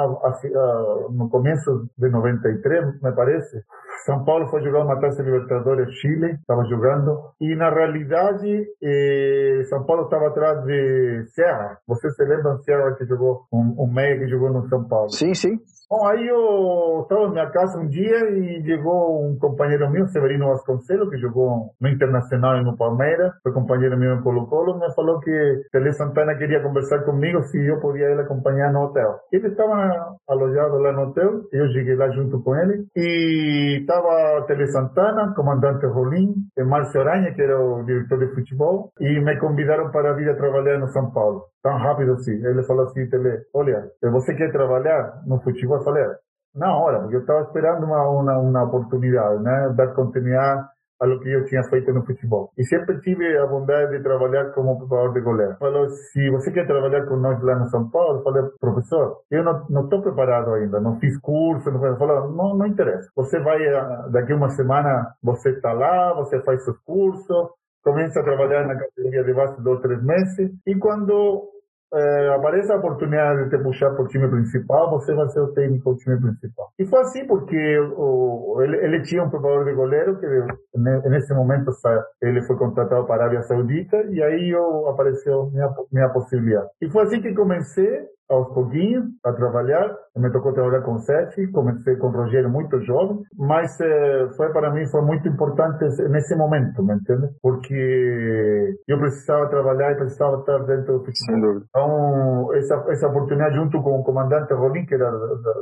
no 1.10 1.28
começo 1.30 1.88
de 1.96 2.08
93, 2.08 3.00
me 3.02 3.12
parece, 3.12 3.62
são 4.04 4.24
Paulo 4.24 4.48
foi 4.48 4.62
jogar 4.62 4.84
uma 4.84 5.00
Taça 5.00 5.22
Libertadores 5.22 5.92
Chile, 6.00 6.32
estava 6.32 6.64
jogando, 6.64 7.16
e 7.40 7.54
na 7.54 7.70
realidade 7.70 8.66
eh, 8.82 9.62
São 9.68 9.84
Paulo 9.84 10.04
estava 10.04 10.28
atrás 10.28 10.64
de 10.64 11.24
Serra. 11.34 11.78
Você 11.86 12.10
se 12.10 12.24
lembra 12.24 12.56
de 12.56 12.64
Serra 12.64 12.94
que 12.96 13.04
jogou, 13.04 13.42
um, 13.52 13.84
um 13.84 13.92
meia 13.92 14.18
que 14.18 14.28
jogou 14.28 14.52
no 14.52 14.68
São 14.68 14.86
Paulo? 14.88 15.10
Sim, 15.10 15.34
sim. 15.34 15.58
Bom, 15.90 16.06
aí 16.06 16.24
eu 16.24 17.00
estava 17.02 17.26
na 17.26 17.32
minha 17.32 17.50
casa 17.50 17.80
um 17.80 17.88
dia 17.88 18.30
e 18.30 18.62
chegou 18.64 19.26
um 19.26 19.36
companheiro 19.36 19.90
meu, 19.90 20.06
Severino 20.06 20.46
Vasconcelos, 20.46 21.10
que 21.10 21.18
jogou 21.18 21.74
no 21.80 21.88
Internacional 21.88 22.58
e 22.58 22.62
no 22.62 22.76
Palmeiras, 22.76 23.32
foi 23.42 23.52
companheiro 23.52 23.98
meu 23.98 24.14
em 24.14 24.22
Colo-Colo, 24.22 24.78
me 24.78 24.94
falou 24.94 25.18
que 25.18 25.62
Tele 25.72 25.92
Santana 25.92 26.36
queria 26.36 26.62
conversar 26.62 27.00
comigo 27.00 27.42
se 27.42 27.58
eu 27.66 27.80
podia 27.80 28.06
ele 28.06 28.20
acompanhar 28.20 28.72
no 28.72 28.84
hotel. 28.84 29.18
Ele 29.32 29.48
estava 29.48 30.14
alojado 30.28 30.78
lá 30.78 30.92
no 30.92 31.08
hotel, 31.08 31.40
eu 31.50 31.68
cheguei 31.72 31.96
lá 31.96 32.08
junto 32.10 32.40
com 32.40 32.54
ele 32.54 32.86
e 32.94 33.80
estava 33.80 34.44
Tele 34.46 34.68
Santana, 34.68 35.34
comandante 35.34 35.86
Rolim, 35.86 36.34
Márcio 36.56 37.00
Aranha, 37.00 37.34
que 37.34 37.42
era 37.42 37.60
o 37.60 37.82
diretor 37.82 38.16
de 38.20 38.32
futebol, 38.32 38.92
e 39.00 39.18
me 39.18 39.36
convidaram 39.40 39.90
para 39.90 40.12
vir 40.12 40.30
a 40.30 40.36
trabalhar 40.36 40.78
no 40.78 40.86
São 40.86 41.10
Paulo. 41.10 41.46
Tão 41.62 41.76
rápido 41.76 42.12
assim. 42.12 42.32
Ele 42.32 42.62
falou 42.62 42.84
assim, 42.84 43.06
Tele, 43.10 43.40
olha, 43.52 43.90
você 44.00 44.34
quer 44.34 44.52
trabalhar 44.52 45.20
no 45.26 45.40
futebol? 45.42 45.79
Eu 45.80 45.84
falei, 45.84 46.04
na 46.54 46.76
hora, 46.76 47.00
porque 47.00 47.16
eu 47.16 47.20
estava 47.20 47.42
esperando 47.42 47.84
uma, 47.84 48.08
uma, 48.08 48.38
uma 48.38 48.64
oportunidade, 48.64 49.42
né? 49.42 49.72
Dar 49.76 49.94
continuidade 49.94 50.68
a 51.00 51.06
lo 51.06 51.18
que 51.20 51.32
eu 51.32 51.46
tinha 51.46 51.62
feito 51.64 51.92
no 51.92 52.04
futebol. 52.04 52.50
E 52.58 52.64
sempre 52.64 53.00
tive 53.00 53.24
a 53.38 53.46
bondade 53.46 53.96
de 53.96 54.02
trabalhar 54.02 54.52
como 54.52 54.78
preparador 54.78 55.14
de 55.14 55.20
goleiro. 55.20 55.56
Falou, 55.58 55.88
se 55.88 56.28
você 56.30 56.52
quer 56.52 56.66
trabalhar 56.66 57.06
com 57.06 57.16
nós 57.16 57.42
lá 57.42 57.58
no 57.58 57.70
São 57.70 57.88
Paulo, 57.88 58.18
eu 58.18 58.22
falei, 58.22 58.42
professor, 58.60 59.16
eu 59.30 59.42
não 59.42 59.84
estou 59.84 60.02
preparado 60.02 60.52
ainda, 60.52 60.78
não 60.78 60.98
fiz 61.00 61.18
curso, 61.20 61.70
não 61.70 61.96
falou, 61.96 62.30
não, 62.32 62.54
não 62.54 62.66
interessa. 62.66 63.08
Você 63.16 63.40
vai, 63.40 63.66
ah, 63.68 64.08
daqui 64.10 64.34
uma 64.34 64.50
semana, 64.50 65.14
você 65.22 65.50
está 65.50 65.72
lá, 65.72 66.12
você 66.14 66.38
faz 66.42 66.62
seus 66.64 66.78
cursos, 66.80 67.48
começa 67.82 68.20
a 68.20 68.24
trabalhar 68.24 68.66
na 68.66 68.78
categoria 68.78 69.24
de 69.24 69.32
base 69.32 69.62
dois, 69.62 69.80
três 69.80 70.02
meses, 70.02 70.52
e 70.66 70.74
quando 70.74 71.48
é, 71.92 72.28
a 72.28 72.76
oportunidade 72.76 73.44
de 73.44 73.50
te 73.50 73.62
puxar 73.62 73.90
para 73.90 74.04
o 74.04 74.08
time 74.08 74.28
principal, 74.28 74.90
você 74.90 75.14
vai 75.14 75.28
ser 75.28 75.40
o 75.40 75.52
técnico 75.52 75.92
do 75.92 75.98
time 75.98 76.20
principal. 76.20 76.70
E 76.78 76.84
foi 76.84 77.00
assim 77.00 77.26
porque 77.26 77.78
o, 77.96 78.60
ele, 78.62 78.76
ele, 78.76 79.02
tinha 79.02 79.24
um 79.24 79.30
preparador 79.30 79.64
de 79.64 79.72
goleiro 79.72 80.18
que 80.18 80.26
nesse 81.08 81.34
momento 81.34 81.70
ele 82.22 82.42
foi 82.42 82.56
contratado 82.56 83.06
para 83.06 83.14
a 83.14 83.24
Arábia 83.24 83.42
Saudita 83.42 83.96
e 84.10 84.22
aí 84.22 84.50
eu, 84.50 84.88
apareceu 84.88 85.50
minha, 85.50 85.68
minha 85.92 86.08
possibilidade. 86.08 86.68
E 86.80 86.88
foi 86.88 87.02
assim 87.02 87.20
que 87.20 87.34
comecei 87.34 88.06
aos 88.30 88.54
pouquinhos 88.54 89.04
a 89.24 89.32
trabalhar. 89.32 89.94
Me 90.16 90.30
tocou 90.30 90.52
trabalhar 90.52 90.82
com 90.82 90.98
sete, 90.98 91.46
comecei 91.48 91.96
com 91.96 92.08
o 92.08 92.10
Rogério 92.10 92.48
muito 92.48 92.80
jovem, 92.82 93.20
mas 93.36 93.78
eh, 93.80 94.28
foi 94.36 94.50
para 94.52 94.70
mim 94.70 94.86
foi 94.86 95.02
muito 95.02 95.28
importante 95.28 95.84
nesse 96.08 96.34
momento, 96.36 96.82
me 96.82 96.94
entende? 96.94 97.28
Porque 97.42 98.76
eu 98.86 98.98
precisava 98.98 99.48
trabalhar 99.48 99.92
e 99.92 99.96
precisava 99.96 100.38
estar 100.38 100.58
dentro 100.64 100.98
do 100.98 101.04
futebol. 101.04 101.62
Então, 101.68 102.54
essa, 102.54 102.84
essa 102.88 103.08
oportunidade 103.08 103.56
junto 103.56 103.82
com 103.82 104.00
o 104.00 104.04
comandante 104.04 104.52
Rolim, 104.52 104.86
que 104.86 104.94
era 104.94 105.10
da, 105.10 105.26
da, 105.26 105.54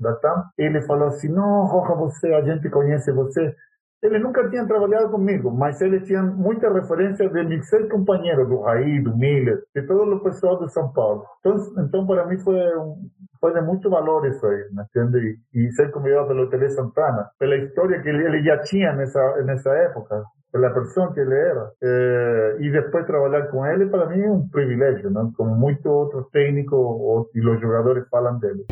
da 0.00 0.14
TAM, 0.16 0.44
ele 0.58 0.82
falou 0.82 1.08
assim, 1.08 1.28
não, 1.28 1.66
Roja, 1.66 1.94
você, 1.94 2.32
a 2.32 2.42
gente 2.42 2.68
conhece 2.70 3.12
você, 3.12 3.54
ele 4.02 4.18
nunca 4.18 4.48
tinha 4.48 4.66
trabalhado 4.66 5.10
comigo, 5.10 5.50
mas 5.50 5.80
ele 5.80 6.00
tinha 6.00 6.22
muita 6.22 6.72
referência 6.72 7.28
de 7.28 7.44
me 7.44 7.62
ser 7.62 7.88
companheiro 7.88 8.46
do 8.46 8.60
Raí, 8.60 9.00
do 9.02 9.16
Miller, 9.16 9.62
de 9.74 9.82
todo 9.86 10.14
o 10.14 10.22
pessoal 10.22 10.58
de 10.58 10.72
São 10.72 10.90
Paulo. 10.92 11.24
Então, 11.40 11.56
então 11.78 12.06
para 12.06 12.26
mim 12.26 12.38
foi 12.38 12.56
um, 12.78 12.96
foi 13.40 13.52
de 13.52 13.60
muito 13.60 13.90
valor 13.90 14.26
isso 14.26 14.46
aí, 14.46 14.64
¿me 14.72 14.82
entende? 14.82 15.38
E 15.54 15.70
ser 15.72 15.90
convidado 15.90 16.28
pelo 16.28 16.48
Tele 16.48 16.70
Santana, 16.70 17.28
pela 17.38 17.56
história 17.56 18.00
que 18.00 18.08
ele, 18.08 18.42
já 18.42 18.58
tinha 18.62 18.94
nessa 18.94 19.42
nessa 19.44 19.70
época, 19.70 20.24
pela 20.50 20.70
pessoa 20.70 21.12
que 21.12 21.20
ele 21.20 21.34
era, 21.34 21.70
eh, 21.82 22.56
e 22.60 22.70
depois 22.72 23.06
trabalhar 23.06 23.48
com 23.48 23.64
ele, 23.66 23.86
para 23.86 24.06
mim 24.06 24.20
é 24.20 24.30
um 24.30 24.48
privilégio, 24.48 25.10
não? 25.10 25.30
como 25.32 25.54
muitos 25.54 25.86
outros 25.86 26.28
técnicos 26.30 27.28
e 27.34 27.40
os 27.40 27.60
jogadores 27.60 28.08
falam 28.08 28.38
dele. 28.38 28.64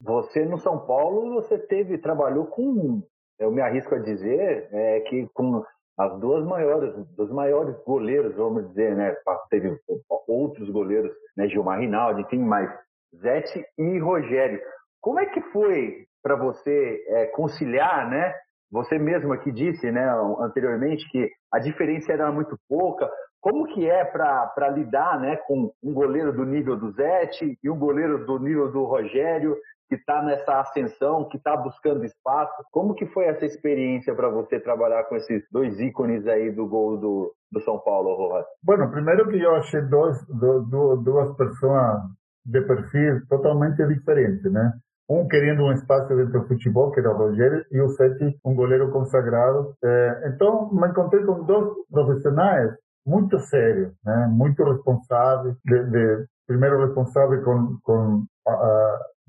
Você 0.00 0.44
no 0.44 0.58
São 0.58 0.80
Paulo, 0.80 1.34
você 1.34 1.56
teve, 1.56 1.96
trabalhou 1.98 2.46
com 2.46 3.02
eu 3.42 3.50
me 3.50 3.60
arrisco 3.60 3.94
a 3.94 3.98
dizer 3.98 4.68
é, 4.72 5.00
que 5.00 5.28
com 5.34 5.64
as 5.98 6.18
duas 6.20 6.44
maiores, 6.44 6.94
dos 7.16 7.30
maiores 7.30 7.76
goleiros, 7.84 8.34
vamos 8.34 8.68
dizer, 8.68 8.96
né? 8.96 9.14
Teve 9.50 9.78
outros 10.26 10.70
goleiros, 10.70 11.12
né? 11.36 11.48
Gilmar 11.48 11.80
Rinaldi, 11.80 12.22
enfim, 12.22 12.38
mais 12.38 12.70
Zete 13.16 13.64
e 13.78 13.98
Rogério. 13.98 14.60
Como 15.00 15.20
é 15.20 15.26
que 15.26 15.40
foi 15.52 16.06
para 16.22 16.36
você 16.36 17.04
é, 17.08 17.26
conciliar, 17.26 18.08
né? 18.08 18.34
Você 18.70 18.98
mesmo 18.98 19.34
aqui 19.34 19.52
disse, 19.52 19.90
né, 19.90 20.08
anteriormente, 20.40 21.06
que 21.10 21.30
a 21.52 21.58
diferença 21.58 22.10
era 22.10 22.32
muito 22.32 22.56
pouca. 22.66 23.10
Como 23.38 23.66
que 23.66 23.90
é 23.90 24.02
para 24.02 24.68
lidar, 24.70 25.20
né, 25.20 25.36
com 25.46 25.70
um 25.82 25.92
goleiro 25.92 26.32
do 26.32 26.46
nível 26.46 26.74
do 26.74 26.90
Zete 26.92 27.58
e 27.62 27.68
um 27.68 27.78
goleiro 27.78 28.24
do 28.24 28.38
nível 28.38 28.72
do 28.72 28.84
Rogério? 28.84 29.58
Que 29.92 29.96
está 29.96 30.22
nessa 30.22 30.60
ascensão, 30.60 31.28
que 31.28 31.36
está 31.36 31.54
buscando 31.54 32.02
espaço. 32.02 32.64
Como 32.70 32.94
que 32.94 33.04
foi 33.08 33.26
essa 33.26 33.44
experiência 33.44 34.14
para 34.14 34.30
você 34.30 34.58
trabalhar 34.58 35.04
com 35.04 35.16
esses 35.16 35.44
dois 35.52 35.78
ícones 35.78 36.26
aí 36.26 36.50
do 36.50 36.66
gol 36.66 36.96
do, 36.96 37.34
do 37.52 37.60
São 37.60 37.78
Paulo, 37.78 38.14
Rojas? 38.14 38.46
Bueno, 38.62 38.90
primeiro 38.90 39.28
que 39.28 39.38
eu 39.38 39.54
achei 39.56 39.82
dois, 39.82 40.16
do, 40.28 40.96
duas 40.96 41.36
pessoas 41.36 42.00
de 42.46 42.62
perfil 42.62 43.20
totalmente 43.28 43.86
diferente, 43.86 44.48
né? 44.48 44.72
um 45.10 45.28
querendo 45.28 45.64
um 45.64 45.72
espaço 45.72 46.08
dentro 46.16 46.40
do 46.40 46.48
futebol, 46.48 46.90
que 46.90 47.00
era 47.00 47.12
o 47.12 47.18
Rogério, 47.18 47.62
e 47.70 47.80
o 47.82 47.88
Sete, 47.90 48.38
um 48.46 48.54
goleiro 48.54 48.90
consagrado. 48.90 49.74
É, 49.84 50.30
então, 50.32 50.72
me 50.72 50.88
encontrei 50.88 51.22
com 51.22 51.44
dois 51.44 51.68
profissionais 51.90 52.72
muito 53.06 53.38
sérios, 53.40 53.92
né? 54.02 54.26
muito 54.30 54.64
responsáveis, 54.64 55.54
de, 55.66 55.84
de, 55.90 56.26
primeiro 56.52 56.86
responsável 56.86 57.42
com, 57.42 57.78
com 57.82 58.24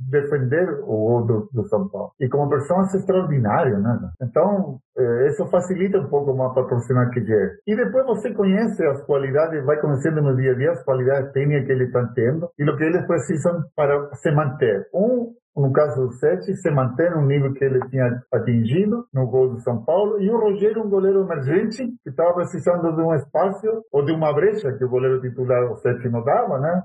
defender 0.10 0.68
o 0.84 0.86
gol 0.86 1.26
do, 1.26 1.50
do, 1.54 1.68
São 1.68 1.88
Paulo. 1.88 2.12
E 2.20 2.28
como 2.28 2.50
pessoas 2.50 2.94
extraordinárias, 2.94 3.82
né? 3.82 4.00
Então, 4.22 4.80
eh, 4.98 5.28
isso 5.28 5.46
facilita 5.48 6.00
um 6.00 6.10
pouco 6.10 6.32
o 6.32 6.68
profissional 6.68 7.10
que 7.10 7.20
é. 7.20 7.52
E 7.68 7.76
depois 7.76 8.06
você 8.06 8.34
conhece 8.34 8.86
as 8.86 9.02
qualidades, 9.06 9.64
vai 9.66 9.80
conhecendo 9.80 10.22
no 10.22 10.36
dia 10.36 10.52
a 10.52 10.56
dia 10.56 10.72
as 10.72 10.84
qualidades 10.84 11.32
técnicas 11.32 11.66
que 11.66 11.72
ele 11.72 11.86
está 11.86 12.06
tendo 12.16 12.50
e 12.58 12.70
o 12.70 12.78
que 12.78 12.84
eles 12.84 13.06
precisam 13.06 13.64
para 13.76 14.14
se 14.16 14.32
manter. 14.32 14.88
Um 14.94 15.34
no 15.56 15.72
caso 15.72 16.08
do 16.08 16.14
Sete, 16.14 16.56
se 16.56 16.72
mantém 16.72 17.12
no 17.12 17.22
nível 17.22 17.54
que 17.54 17.64
ele 17.64 17.80
tinha 17.90 18.22
atingido 18.32 19.06
no 19.14 19.28
gol 19.28 19.50
do 19.50 19.60
São 19.60 19.84
Paulo, 19.84 20.20
e 20.20 20.30
o 20.30 20.40
Rogério, 20.40 20.84
um 20.84 20.90
goleiro 20.90 21.22
emergente, 21.22 21.86
que 22.04 22.10
estava 22.10 22.34
precisando 22.34 22.96
de 22.96 23.02
um 23.02 23.14
espaço 23.14 23.68
ou 23.92 24.04
de 24.04 24.12
uma 24.12 24.34
brecha 24.34 24.74
que 24.74 24.84
o 24.84 24.90
goleiro 24.90 25.22
titular, 25.22 25.72
o 25.72 25.78
Sete, 25.78 26.10
não 26.10 26.24
dava, 26.24 26.60
né? 26.60 26.82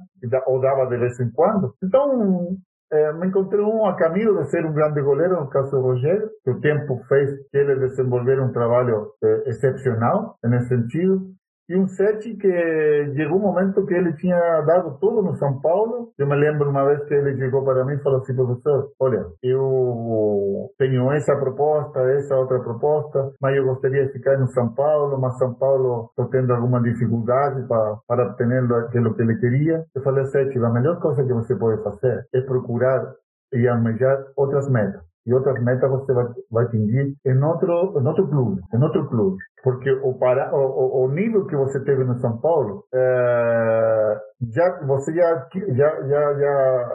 Ou 0.47 0.61
dava 0.61 0.87
de 0.87 0.99
vez 0.99 1.19
em 1.21 1.31
quando. 1.31 1.75
Então, 1.83 2.57
é, 2.91 3.13
me 3.13 3.27
encontrei 3.27 3.61
um 3.61 3.87
a 3.87 3.95
caminho 3.95 4.37
de 4.39 4.51
ser 4.51 4.65
um 4.65 4.73
grande 4.73 5.01
goleiro, 5.03 5.41
no 5.41 5.49
caso 5.49 5.71
do 5.71 5.83
Rogério, 5.83 6.31
que 6.43 6.51
o 6.51 6.61
tempo 6.61 6.99
fez 7.09 7.31
que 7.51 7.59
ele 7.59 7.77
desenvolver 7.77 8.41
um 8.41 8.53
trabalho 8.53 9.13
é, 9.23 9.51
excepcional 9.51 10.37
nesse 10.45 10.69
sentido. 10.69 11.38
E 11.69 11.77
um 11.77 11.87
set 11.87 12.35
que 12.37 13.13
chegou 13.15 13.37
um 13.37 13.43
momento 13.43 13.85
que 13.85 13.93
ele 13.93 14.15
tinha 14.15 14.63
dado 14.63 14.99
tudo 14.99 15.21
no 15.21 15.35
São 15.37 15.61
Paulo. 15.61 16.13
Eu 16.19 16.27
me 16.27 16.35
lembro 16.35 16.71
uma 16.71 16.83
vez 16.87 17.05
que 17.05 17.13
ele 17.13 17.37
chegou 17.37 17.63
para 17.63 17.85
mim 17.85 17.93
e 17.93 18.03
falou 18.03 18.21
assim, 18.21 18.35
professor, 18.35 18.91
olha, 18.99 19.27
eu 19.43 20.71
tenho 20.79 21.13
essa 21.13 21.37
proposta, 21.37 22.01
essa 22.13 22.37
outra 22.37 22.59
proposta, 22.61 23.33
mas 23.39 23.55
eu 23.55 23.67
gostaria 23.67 24.07
de 24.07 24.13
ficar 24.13 24.39
no 24.39 24.49
São 24.49 24.73
Paulo, 24.75 25.21
mas 25.21 25.37
São 25.37 25.53
Paulo 25.55 26.07
estou 26.09 26.27
tendo 26.31 26.55
alguma 26.55 26.81
dificuldade 26.81 27.63
para, 27.69 27.99
para 28.07 28.29
obter 28.29 28.49
aquilo 28.87 29.15
que 29.15 29.23
ele 29.23 29.37
queria. 29.37 29.85
Eu 29.95 30.03
falei, 30.03 30.25
Sete, 30.25 30.59
a 30.59 30.71
melhor 30.71 30.99
coisa 31.01 31.23
que 31.23 31.35
você 31.35 31.55
pode 31.55 31.83
fazer 31.83 32.27
é 32.35 32.41
procurar 32.41 33.13
e 33.53 33.69
almejar 33.69 34.25
outras 34.37 34.71
metas 34.71 35.08
e 35.29 35.35
outras 35.35 35.63
metas 35.63 35.91
você 35.91 36.13
vai, 36.13 36.25
vai 36.51 36.65
atingir 36.65 37.15
em 37.25 37.43
outro, 37.45 38.01
em 38.01 38.07
outro 38.07 38.27
clube, 38.29 38.63
em 38.73 38.83
outro 38.83 39.09
clube. 39.09 39.37
Porque 39.63 39.91
o, 40.03 40.15
para, 40.15 40.55
o, 40.55 41.05
o 41.05 41.09
nível 41.11 41.47
que 41.47 41.55
você 41.55 41.79
teve 41.85 42.03
no 42.05 42.19
São 42.19 42.39
Paulo, 42.39 42.85
é, 42.95 44.19
já, 44.55 44.81
você 44.87 45.13
já, 45.13 45.49
já, 45.75 46.03
já, 46.07 46.35
já 46.35 46.89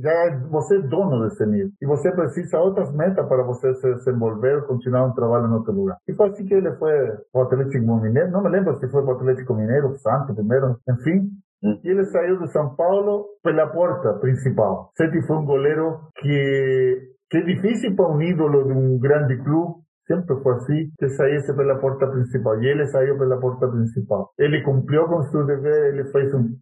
já 0.00 0.38
você 0.48 0.76
é 0.76 0.82
dono 0.82 1.24
desse 1.24 1.44
nível. 1.44 1.70
E 1.82 1.86
você 1.86 2.10
precisa 2.12 2.56
de 2.56 2.56
outras 2.56 2.94
metas 2.94 3.26
para 3.26 3.42
você 3.42 3.74
se 3.74 3.94
desenvolver, 3.94 4.64
continuar 4.66 5.06
um 5.06 5.12
trabalho 5.12 5.48
em 5.48 5.54
outro 5.54 5.72
lugar. 5.72 5.96
E 6.08 6.14
foi 6.14 6.28
assim 6.28 6.44
que 6.44 6.54
ele 6.54 6.72
foi 6.76 6.92
para 7.32 7.42
o 7.42 7.44
Atlético 7.44 8.00
Mineiro. 8.00 8.30
Não 8.30 8.42
me 8.42 8.48
lembro 8.48 8.78
se 8.78 8.88
foi 8.88 9.02
para 9.02 9.14
o 9.14 9.16
Atlético 9.16 9.54
Mineiro, 9.54 9.96
Santos 9.98 10.34
primeiro, 10.34 10.76
enfim. 10.88 11.30
Hum. 11.64 11.78
E 11.84 11.88
ele 11.88 12.04
saiu 12.06 12.38
de 12.38 12.50
São 12.52 12.74
Paulo 12.74 13.26
pela 13.42 13.66
porta 13.68 14.14
principal. 14.14 14.90
Sempre 14.96 15.22
foi 15.22 15.36
um 15.36 15.44
goleiro 15.44 16.00
que 16.16 17.11
que 17.32 17.38
é 17.38 17.40
difícil 17.40 17.96
para 17.96 18.12
um 18.12 18.20
ídolo 18.20 18.62
de 18.64 18.72
um 18.74 18.98
grande 18.98 19.38
clube, 19.42 19.76
sempre 20.06 20.36
foi 20.42 20.54
assim, 20.56 20.90
que 20.98 21.08
saísse 21.08 21.50
pela 21.56 21.76
porta 21.76 22.06
principal. 22.06 22.62
E 22.62 22.66
ele 22.68 22.86
saiu 22.88 23.16
pela 23.16 23.40
porta 23.40 23.66
principal. 23.68 24.30
Ele 24.38 24.60
cumpriu 24.60 25.06
com 25.06 25.22
seu 25.22 25.46
dever, 25.46 25.94
ele 25.94 26.04
fez 26.12 26.34
um 26.34 26.54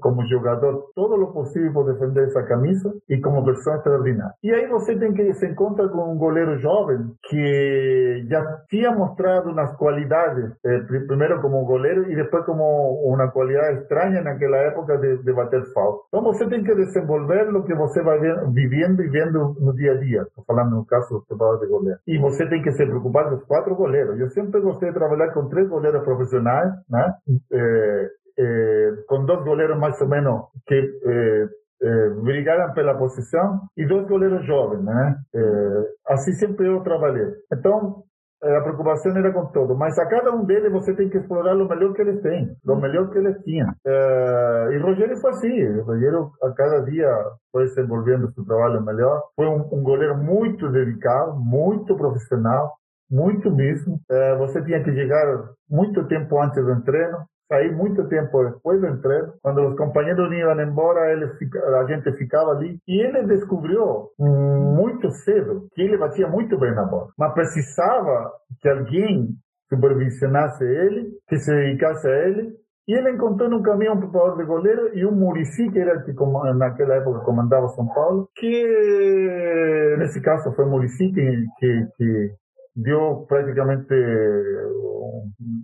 como 0.00 0.26
jogador 0.26 0.90
todo 0.94 1.14
o 1.14 1.32
possível 1.32 1.72
para 1.72 1.92
defender 1.92 2.24
essa 2.24 2.42
camisa 2.44 2.92
e 3.08 3.20
como 3.20 3.44
pessoa 3.44 3.76
extraordinária. 3.76 4.34
E 4.42 4.52
aí 4.52 4.66
você 4.68 4.98
tem 4.98 5.12
que 5.12 5.32
se 5.34 5.46
encontra 5.46 5.88
com 5.88 6.12
um 6.12 6.18
goleiro 6.18 6.58
jovem 6.58 6.98
que 7.28 8.26
já 8.28 8.42
tinha 8.68 8.90
mostrado 8.92 9.52
nas 9.52 9.76
qualidades, 9.76 10.52
eh, 10.64 10.80
primeiro 11.06 11.40
como 11.40 11.64
goleiro 11.64 12.10
e 12.10 12.16
depois 12.16 12.44
como 12.44 12.64
uma 13.04 13.28
qualidade 13.30 13.82
estranha 13.82 14.22
naquela 14.22 14.56
época 14.58 14.96
de, 14.98 15.18
de 15.18 15.32
bater 15.32 15.62
falta. 15.72 16.04
Então 16.08 16.22
você 16.22 16.48
tem 16.48 16.62
que 16.62 16.74
desenvolver 16.74 17.48
o 17.54 17.64
que 17.64 17.74
você 17.74 18.02
vai 18.02 18.18
vivendo 18.52 19.02
e 19.02 19.08
vendo 19.08 19.56
no 19.60 19.74
dia 19.74 19.92
a 19.92 19.96
dia. 19.96 20.22
Estou 20.22 20.44
falando 20.44 20.76
no 20.76 20.84
caso 20.86 21.24
de 21.28 21.66
goleiro. 21.66 21.98
E 22.06 22.18
você 22.18 22.48
tem 22.48 22.62
que 22.62 22.72
se 22.72 22.84
preocupar 22.84 23.30
dos 23.30 23.44
quatro 23.44 23.74
goleiros. 23.74 24.18
Eu 24.18 24.28
sempre 24.30 24.60
gostei 24.60 24.88
de 24.88 24.94
trabalhar 24.94 25.32
com 25.32 25.48
três 25.48 25.68
goleiros 25.68 26.02
profissionais, 26.02 26.72
né? 26.88 27.14
Eh, 27.52 28.08
eh, 28.38 28.92
com 29.08 29.24
dois 29.24 29.42
goleiros 29.44 29.78
mais 29.78 30.00
ou 30.00 30.08
menos 30.08 30.42
que 30.66 30.74
eh, 30.74 31.48
eh, 31.82 32.10
brigaram 32.22 32.72
pela 32.72 32.94
posição 32.94 33.60
e 33.76 33.86
dois 33.86 34.06
goleiros 34.06 34.46
jovens, 34.46 34.84
né? 34.84 35.16
Eh, 35.34 35.84
assim 36.08 36.32
sempre 36.32 36.66
eu 36.66 36.80
trabalhei. 36.82 37.26
Então, 37.52 38.04
a 38.40 38.60
preocupação 38.60 39.16
era 39.16 39.32
com 39.32 39.46
todo, 39.46 39.74
mas 39.76 39.98
a 39.98 40.06
cada 40.06 40.30
um 40.32 40.44
deles 40.44 40.70
você 40.70 40.94
tem 40.94 41.08
que 41.08 41.18
explorar 41.18 41.56
o 41.56 41.68
melhor 41.68 41.92
que 41.92 42.02
eles 42.02 42.22
têm, 42.22 42.56
o 42.64 42.76
melhor 42.76 43.10
que 43.10 43.18
eles 43.18 43.36
tinham. 43.42 43.68
E 43.84 44.78
Rogério 44.78 45.16
foi 45.16 45.30
assim, 45.30 45.80
Rogério 45.80 46.30
a 46.44 46.52
cada 46.52 46.84
dia 46.84 47.12
foi 47.50 47.64
desenvolvendo 47.64 48.32
seu 48.32 48.44
trabalho 48.44 48.80
melhor. 48.84 49.24
Foi 49.34 49.46
um, 49.48 49.68
um 49.72 49.82
goleiro 49.82 50.16
muito 50.16 50.70
dedicado, 50.70 51.34
muito 51.34 51.96
profissional, 51.96 52.74
muito 53.10 53.50
mesmo. 53.50 53.98
Você 54.38 54.62
tinha 54.62 54.84
que 54.84 54.92
chegar 54.92 55.48
muito 55.68 56.06
tempo 56.06 56.40
antes 56.40 56.64
do 56.64 56.80
treino, 56.82 57.18
saí 57.48 57.72
muito 57.72 58.06
tempo 58.08 58.44
depois 58.44 58.80
do 58.80 59.00
treino, 59.00 59.32
quando 59.42 59.68
os 59.68 59.76
companheiros 59.76 60.30
iam 60.32 60.60
embora, 60.60 61.10
ele 61.12 61.24
a 61.24 61.84
gente 61.86 62.12
ficava 62.12 62.52
ali, 62.52 62.78
e 62.86 63.00
ele 63.00 63.26
descobriu 63.26 64.10
muito 64.18 65.10
cedo 65.10 65.66
que 65.74 65.82
ele 65.82 65.96
batia 65.96 66.28
muito 66.28 66.58
bem 66.58 66.74
na 66.74 66.84
bola, 66.84 67.08
mas 67.18 67.32
precisava 67.32 68.32
que 68.60 68.68
alguém 68.68 69.30
supervisionasse 69.68 70.64
ele, 70.64 71.10
que 71.28 71.38
se 71.38 71.50
dedicasse 71.50 72.06
a 72.06 72.28
ele, 72.28 72.52
e 72.86 72.94
ele 72.94 73.10
encontrou 73.10 73.50
no 73.50 73.62
caminho 73.62 73.92
um 73.92 74.00
preparador 74.00 74.38
de 74.38 74.44
goleiro 74.44 74.96
e 74.96 75.04
um 75.04 75.12
Murici, 75.12 75.70
que 75.70 75.78
era 75.78 76.00
que 76.02 76.12
naquela 76.56 76.94
época 76.94 77.20
comandava 77.20 77.68
São 77.68 77.86
Paulo, 77.86 78.30
que 78.34 79.96
nesse 79.98 80.22
caso 80.22 80.54
foi 80.54 80.64
Murici 80.64 81.12
que, 81.12 81.44
que, 81.58 81.86
que 81.98 82.30
dio 82.78 83.26
prácticamente 83.26 83.94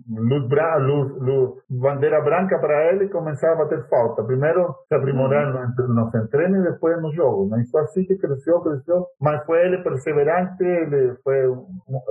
luz, 0.09 0.47
luz, 0.81 1.21
luz, 1.21 1.51
bandeira 1.69 2.21
branca 2.21 2.59
para 2.59 2.91
ele 2.91 3.05
e 3.05 3.09
começar 3.09 3.53
a 3.53 3.55
bater 3.55 3.87
falta. 3.87 4.23
Primeiro 4.23 4.75
se 4.87 4.95
aprimorar 4.95 5.55
uhum. 5.55 6.11
nos 6.11 6.29
treinos 6.29 6.59
e 6.59 6.71
depois 6.71 7.01
no 7.01 7.11
jogo. 7.13 7.47
Mas 7.49 7.69
foi 7.69 7.81
assim 7.81 8.03
que 8.03 8.17
cresceu, 8.17 8.59
cresceu. 8.61 9.05
Mas 9.21 9.45
foi 9.45 9.65
ele 9.65 9.83
perseverante, 9.83 10.63
ele 10.63 11.15
foi, 11.23 11.37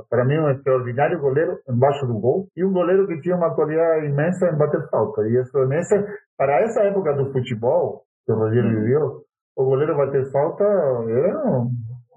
para 0.08 0.24
mim, 0.24 0.38
um 0.38 0.50
extraordinário 0.50 1.20
goleiro 1.20 1.58
embaixo 1.68 2.06
do 2.06 2.18
gol 2.18 2.46
e 2.56 2.64
um 2.64 2.72
goleiro 2.72 3.06
que 3.06 3.20
tinha 3.20 3.36
uma 3.36 3.54
qualidade 3.54 4.06
imensa 4.06 4.48
em 4.48 4.56
bater 4.56 4.88
falta. 4.88 5.22
E 5.22 5.40
isso, 5.40 5.58
nessa, 5.66 6.02
para 6.36 6.60
essa 6.62 6.82
época 6.82 7.12
do 7.14 7.30
futebol 7.32 8.02
que 8.24 8.32
o 8.32 8.36
Rogério 8.36 8.70
uhum. 8.70 8.80
viveu, 8.82 9.24
o 9.56 9.64
goleiro 9.64 9.96
bater 9.96 10.30
falta 10.32 10.64
era 10.64 11.64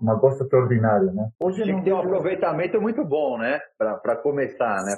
uma 0.01 0.19
coisa 0.19 0.43
extraordinária, 0.43 1.11
né? 1.11 1.29
Hoje 1.39 1.65
não 1.65 1.79
que 1.79 1.85
ter 1.85 1.93
um 1.93 1.99
aproveitamento 1.99 2.81
muito 2.81 3.03
bom, 3.03 3.37
né? 3.37 3.59
Para 3.77 4.15
começar, 4.17 4.83
né? 4.83 4.95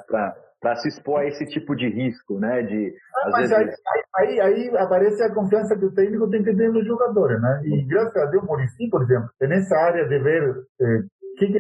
Para 0.62 0.76
se 0.78 0.90
expor 0.90 1.22
a 1.22 1.26
esse 1.26 1.46
tipo 1.46 1.76
de 1.76 1.90
risco, 1.90 2.40
né? 2.40 2.62
De, 2.64 2.94
ah, 3.16 3.30
mas 3.32 3.50
vezes... 3.50 3.76
aí, 3.88 4.04
aí, 4.16 4.42
aí, 4.42 4.78
aparece 4.78 5.24
a 5.24 5.34
confiança 5.34 5.78
que 5.78 5.86
o 5.86 5.94
técnico 5.94 6.30
tem 6.30 6.44
que 6.44 6.56
ter 6.56 6.70
nos 6.70 6.86
jogadores, 6.86 7.42
né? 7.42 7.62
E 7.64 7.86
graças 7.86 8.16
a 8.18 8.26
Deus, 8.26 8.44
o 8.44 8.48
Muricy, 8.48 8.90
por 8.90 9.04
exemplo, 9.04 9.30
nessa 9.42 9.76
área 9.76 10.08
de 10.08 10.20
ver 10.20 10.56
eh, 10.82 11.02
que, 11.38 11.48
que 11.48 11.58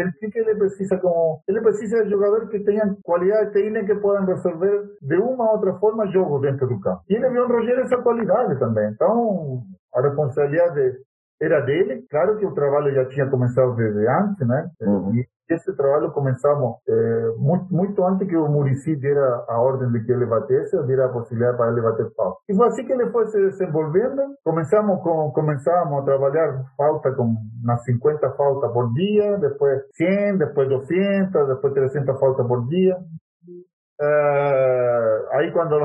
ele, 0.00 0.12
que, 0.12 0.30
que 0.30 0.38
ele 0.38 0.54
precisa 0.54 0.96
como 0.98 1.42
ele 1.46 1.60
precisa 1.60 2.02
de 2.02 2.10
jogadores 2.10 2.48
que 2.48 2.60
tenham 2.60 2.96
qualidade 3.02 3.52
técnica 3.52 3.94
que 3.94 4.00
podem 4.00 4.26
resolver 4.26 4.84
de 5.02 5.16
uma 5.16 5.44
ou 5.44 5.56
outra 5.56 5.74
forma 5.74 6.10
jogo 6.10 6.38
dentro 6.38 6.66
do 6.66 6.80
campo. 6.80 7.02
E 7.08 7.14
ele 7.14 7.28
viu 7.28 7.46
no 7.46 7.54
Rogério 7.54 7.82
essa 7.82 7.98
qualidade 7.98 8.58
também. 8.58 8.88
Então, 8.90 9.62
a 9.94 10.00
responsabilidade 10.00 10.96
era 11.40 11.60
dele. 11.60 12.04
Claro 12.10 12.36
que 12.36 12.46
o 12.46 12.54
trabalho 12.54 12.94
já 12.94 13.06
tinha 13.06 13.28
começado 13.28 13.74
desde 13.74 14.06
antes, 14.06 14.46
né? 14.46 14.70
Uhum. 14.82 15.14
E 15.14 15.26
esse 15.48 15.74
trabalho 15.74 16.12
começamos 16.12 16.76
é, 16.88 17.34
muito, 17.36 17.74
muito 17.74 18.04
antes 18.04 18.28
que 18.28 18.36
o 18.36 18.48
Murici 18.48 18.94
dera 18.94 19.44
a 19.48 19.60
ordem 19.60 19.90
de 19.90 20.04
que 20.04 20.12
ele 20.12 20.26
batesse, 20.26 20.76
eu 20.76 20.84
dera 20.84 21.06
a 21.06 21.08
possibilidade 21.08 21.56
para 21.56 21.72
ele 21.72 21.80
bater 21.80 22.08
falta. 22.14 22.38
E 22.48 22.54
foi 22.54 22.68
assim 22.68 22.84
que 22.84 22.92
ele 22.92 23.10
foi 23.10 23.26
se 23.26 23.38
desenvolvendo. 23.38 24.22
Começamos, 24.44 25.02
com, 25.02 25.30
começamos 25.32 25.98
a 25.98 26.02
trabalhar 26.04 26.64
falta 26.76 27.12
com 27.12 27.34
umas 27.64 27.84
50 27.84 28.30
faltas 28.32 28.72
por 28.72 28.92
dia, 28.92 29.38
depois 29.38 29.82
100, 29.94 30.38
depois 30.38 30.68
200, 30.68 31.48
depois 31.48 31.74
300 31.74 32.20
faltas 32.20 32.46
por 32.46 32.66
dia. 32.68 32.96
Uh, 34.00 35.28
aí 35.32 35.50
quando 35.52 35.76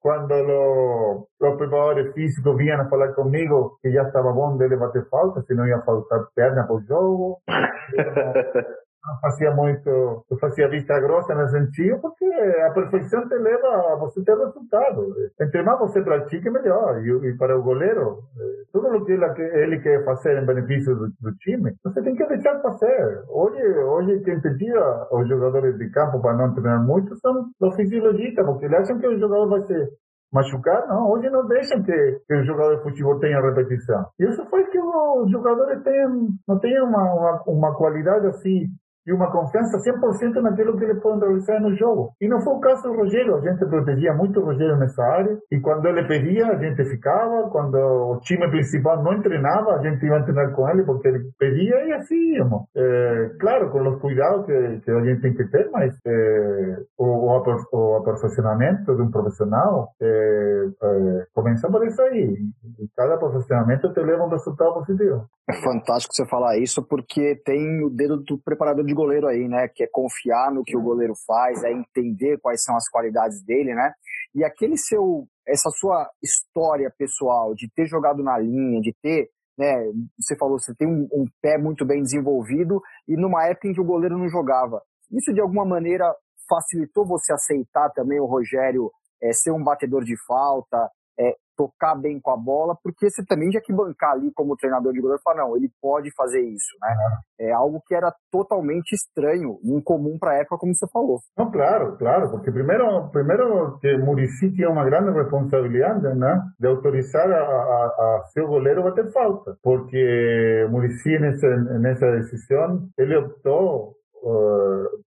cuando 0.00 0.42
lo, 0.42 1.28
los 1.38 1.58
preparadores 1.58 2.14
físicos 2.14 2.56
vinieron 2.56 2.86
a 2.86 2.88
hablar 2.88 3.14
conmigo 3.14 3.78
que 3.82 3.92
ya 3.92 4.02
estaba 4.02 4.32
bom 4.32 4.56
dele 4.56 4.76
bater 4.76 5.04
falta, 5.10 5.42
se 5.42 5.54
não 5.54 5.66
ia 5.66 5.80
faltar 5.82 6.28
perna 6.34 6.66
por 6.66 6.84
jogo. 6.86 7.42
não 9.04 9.18
fazia 9.20 9.50
muito, 9.54 9.88
eu 9.88 10.38
fazia 10.38 10.68
vista 10.68 10.98
grossa 11.00 11.34
nesse 11.34 11.52
sentido, 11.52 11.98
porque 12.00 12.24
a 12.24 12.70
perfeição 12.72 13.26
te 13.28 13.34
leva 13.34 13.92
a 13.92 13.96
você 13.96 14.22
ter 14.22 14.36
resultado. 14.36 15.14
Entre 15.40 15.62
mais 15.62 15.78
você 15.78 16.02
pratica, 16.02 16.50
melhor. 16.50 17.02
E, 17.02 17.28
e 17.28 17.36
para 17.36 17.58
o 17.58 17.62
goleiro, 17.62 18.18
eh, 18.38 18.64
tudo 18.72 18.88
o 18.88 19.04
que 19.04 19.12
ele, 19.12 19.80
quer 19.80 20.04
fazer 20.04 20.42
em 20.42 20.46
benefício 20.46 20.94
do, 20.94 21.08
do, 21.20 21.34
time, 21.38 21.72
você 21.82 22.02
tem 22.02 22.14
que 22.14 22.26
deixar 22.26 22.60
fazer. 22.60 23.24
Hoje, 23.28 23.62
hoje 23.62 24.20
quem 24.20 24.38
te 24.40 24.56
tira 24.58 25.08
os 25.10 25.28
jogadores 25.28 25.78
de 25.78 25.90
campo 25.90 26.20
para 26.20 26.36
não 26.36 26.52
treinar 26.52 26.84
muito 26.84 27.16
são 27.20 27.46
os 27.60 27.76
fisiologistas, 27.76 28.44
porque 28.44 28.66
eles 28.66 28.80
acham 28.80 28.98
que 28.98 29.08
o 29.08 29.18
jogador 29.18 29.48
vai 29.48 29.62
ser 29.62 29.88
machucar, 30.32 30.86
não. 30.86 31.10
Hoje 31.10 31.28
não 31.30 31.46
deixam 31.46 31.82
que, 31.82 32.20
que 32.26 32.34
o 32.34 32.44
jogador 32.44 32.76
de 32.76 32.82
futebol 32.82 33.18
tenha 33.18 33.40
repetição. 33.40 34.06
Isso 34.18 34.44
faz 34.50 34.68
que 34.68 34.78
os 34.78 35.30
jogadores 35.30 35.82
tenham, 35.82 36.28
não 36.46 36.58
tenham 36.58 36.86
uma, 36.86 37.14
uma, 37.14 37.42
uma 37.46 37.76
qualidade 37.76 38.26
assim 38.26 38.66
e 39.10 39.12
uma 39.12 39.30
confiança 39.30 39.76
100% 39.78 40.40
naquilo 40.40 40.78
que 40.78 40.84
ele 40.84 41.00
pode 41.00 41.18
realizar 41.18 41.60
no 41.60 41.74
jogo. 41.74 42.12
E 42.20 42.28
não 42.28 42.40
foi 42.40 42.54
o 42.54 42.60
caso 42.60 42.84
do 42.84 42.94
Rogério, 42.94 43.34
a 43.34 43.40
gente 43.40 43.66
protegia 43.66 44.14
muito 44.14 44.38
o 44.38 44.44
Rogério 44.44 44.76
nessa 44.78 45.02
área, 45.02 45.36
e 45.50 45.58
quando 45.58 45.86
ele 45.86 46.06
pedia, 46.06 46.46
a 46.46 46.56
gente 46.56 46.84
ficava, 46.84 47.50
quando 47.50 47.74
o 47.74 48.20
time 48.20 48.48
principal 48.48 49.02
não 49.02 49.20
treinava, 49.20 49.72
a 49.72 49.82
gente 49.82 50.06
ia 50.06 50.22
treinar 50.22 50.52
com 50.54 50.68
ele, 50.70 50.84
porque 50.84 51.08
ele 51.08 51.24
pedia, 51.38 51.84
e 51.86 51.92
assim 51.92 52.36
íamos. 52.36 52.62
É, 52.76 53.30
claro, 53.40 53.70
com 53.70 53.88
os 53.88 54.00
cuidados 54.00 54.46
que, 54.46 54.80
que, 54.84 54.90
a 54.90 55.04
gente 55.04 55.22
tem 55.22 55.34
que 55.34 55.44
ter, 55.50 55.68
mas 55.72 55.92
é, 56.06 56.76
o, 56.96 57.34
o, 57.72 57.96
aperfeiçoamento 57.96 58.94
de 58.94 59.02
um 59.02 59.10
profissional 59.10 59.88
é, 60.00 60.66
é, 60.82 61.24
começa 61.34 61.68
por 61.68 61.84
isso 61.84 62.00
aí, 62.02 62.36
e 62.78 62.88
cada 62.96 63.18
profissionamento 63.18 63.92
te 63.92 64.00
leva 64.00 64.22
a 64.22 64.26
um 64.26 64.30
resultado 64.30 64.74
positivo. 64.74 65.26
É 65.50 65.62
fantástico 65.64 66.14
você 66.14 66.24
falar 66.26 66.58
isso, 66.58 66.80
porque 66.80 67.34
tem 67.44 67.84
o 67.84 67.90
dedo 67.90 68.18
do 68.18 68.38
preparador 68.38 68.84
de 68.84 68.92
goleiro 69.00 69.26
aí, 69.26 69.48
né? 69.48 69.68
Que 69.68 69.84
é 69.84 69.88
confiar 69.90 70.52
no 70.52 70.62
que 70.62 70.76
o 70.76 70.82
goleiro 70.82 71.14
faz, 71.26 71.62
é 71.64 71.72
entender 71.72 72.38
quais 72.40 72.62
são 72.62 72.76
as 72.76 72.88
qualidades 72.88 73.42
dele, 73.42 73.74
né? 73.74 73.92
E 74.34 74.44
aquele 74.44 74.76
seu, 74.76 75.26
essa 75.46 75.70
sua 75.70 76.08
história 76.22 76.92
pessoal 76.96 77.54
de 77.54 77.68
ter 77.74 77.86
jogado 77.86 78.22
na 78.22 78.38
linha, 78.38 78.80
de 78.80 78.94
ter, 79.02 79.28
né? 79.58 79.84
Você 80.18 80.36
falou, 80.36 80.58
você 80.58 80.74
tem 80.74 80.86
um, 80.86 81.08
um 81.12 81.24
pé 81.42 81.56
muito 81.58 81.84
bem 81.84 82.02
desenvolvido 82.02 82.80
e 83.08 83.16
numa 83.16 83.46
época 83.46 83.68
em 83.68 83.72
que 83.72 83.80
o 83.80 83.86
goleiro 83.86 84.18
não 84.18 84.28
jogava. 84.28 84.82
Isso 85.10 85.32
de 85.32 85.40
alguma 85.40 85.64
maneira 85.64 86.14
facilitou 86.48 87.06
você 87.06 87.32
aceitar 87.32 87.90
também 87.90 88.20
o 88.20 88.26
Rogério 88.26 88.90
é, 89.22 89.32
ser 89.32 89.52
um 89.52 89.62
batedor 89.62 90.04
de 90.04 90.16
falta, 90.26 90.90
é, 91.18 91.36
tocar 91.60 91.94
bem 91.94 92.18
com 92.18 92.30
a 92.30 92.36
bola, 92.38 92.74
porque 92.82 93.10
você 93.10 93.22
também 93.22 93.50
tinha 93.50 93.60
que 93.60 93.70
bancar 93.70 94.12
ali 94.12 94.32
como 94.32 94.56
treinador 94.56 94.94
de 94.94 95.00
goleiro 95.00 95.20
e 95.20 95.22
falar, 95.22 95.44
não, 95.44 95.54
ele 95.54 95.70
pode 95.78 96.10
fazer 96.16 96.40
isso, 96.40 96.74
né? 96.80 96.96
É 97.38 97.52
algo 97.52 97.82
que 97.86 97.94
era 97.94 98.10
totalmente 98.30 98.94
estranho, 98.94 99.58
incomum 99.62 100.18
para 100.18 100.30
a 100.30 100.36
época, 100.36 100.56
como 100.56 100.74
você 100.74 100.86
falou. 100.88 101.18
Não, 101.36 101.50
claro, 101.50 101.98
claro, 101.98 102.30
porque 102.30 102.50
primeiro, 102.50 103.08
primeiro 103.10 103.78
que 103.78 103.94
Murici 103.98 104.50
tinha 104.52 104.70
uma 104.70 104.84
grande 104.86 105.10
responsabilidade, 105.10 106.14
né, 106.14 106.40
de 106.58 106.66
autorizar 106.66 107.30
a, 107.30 107.36
a, 107.36 108.20
a 108.20 108.24
seu 108.32 108.46
goleiro 108.46 108.82
bater 108.82 109.12
falta, 109.12 109.56
porque 109.62 110.66
Murici 110.70 111.18
nessa, 111.18 111.46
nessa 111.78 112.10
decisão, 112.12 112.88
ele 112.96 113.16
optou 113.16 113.99
Uh, 114.22 115.00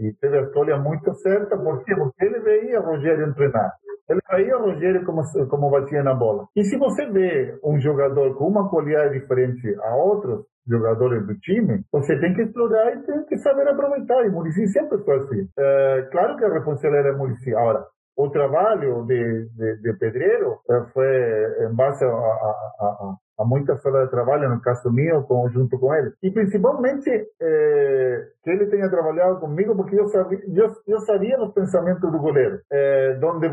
e 0.00 0.14
teve 0.20 0.38
a 0.38 0.42
escolha 0.42 0.78
muito 0.78 1.12
certa? 1.14 1.56
Porque 1.56 1.92
ele 2.20 2.40
veia 2.40 2.80
Rogério 2.80 3.34
treinar. 3.34 3.72
Ele 4.08 4.20
caía 4.22 4.56
Rogério 4.56 5.04
como, 5.04 5.22
como 5.48 5.70
batia 5.70 6.02
na 6.02 6.14
bola. 6.14 6.46
E 6.56 6.64
se 6.64 6.76
você 6.76 7.06
vê 7.10 7.58
um 7.64 7.78
jogador 7.80 8.34
com 8.34 8.48
uma 8.48 8.68
qualidade 8.68 9.20
diferente 9.20 9.76
a 9.82 9.94
outros 9.94 10.44
jogadores 10.66 11.26
do 11.26 11.34
time, 11.38 11.82
você 11.92 12.18
tem 12.18 12.34
que 12.34 12.42
explorar 12.42 12.92
e 12.92 13.02
tem 13.02 13.24
que 13.24 13.36
saber 13.38 13.68
aproveitar. 13.68 14.24
E 14.24 14.30
Murici 14.30 14.66
sempre 14.68 14.98
foi 15.04 15.16
assim. 15.16 15.48
É, 15.58 16.08
claro 16.10 16.36
que 16.36 16.44
a 16.44 16.52
responsabilidade 16.52 17.14
é 17.14 17.18
Murici. 17.18 17.54
Agora, 17.54 17.86
o 18.16 18.28
trabalho 18.30 19.04
de, 19.06 19.48
de, 19.56 19.76
de 19.76 19.92
pedreiro 19.94 20.58
eh, 20.70 20.84
foi 20.92 21.66
em 21.66 21.74
base 21.74 22.04
a, 22.04 22.08
a, 22.08 22.54
a, 22.80 23.16
a 23.40 23.44
muitas 23.44 23.84
horas 23.84 24.04
de 24.04 24.10
trabalho, 24.10 24.50
no 24.50 24.60
caso 24.60 24.92
meu, 24.92 25.22
com, 25.22 25.48
junto 25.48 25.78
com 25.78 25.94
ele. 25.94 26.12
E 26.22 26.30
principalmente 26.30 27.10
eh, 27.40 28.26
que 28.44 28.50
ele 28.50 28.66
tenha 28.66 28.90
trabalhado 28.90 29.40
comigo, 29.40 29.74
porque 29.74 29.98
eu 29.98 30.08
sabia, 30.08 30.40
eu, 30.54 30.72
eu 30.86 31.00
sabia 31.00 31.42
os 31.42 31.52
pensamentos 31.54 32.10
do 32.10 32.18
goleiro. 32.18 32.60
Eh, 32.70 33.18
onde, 33.22 33.48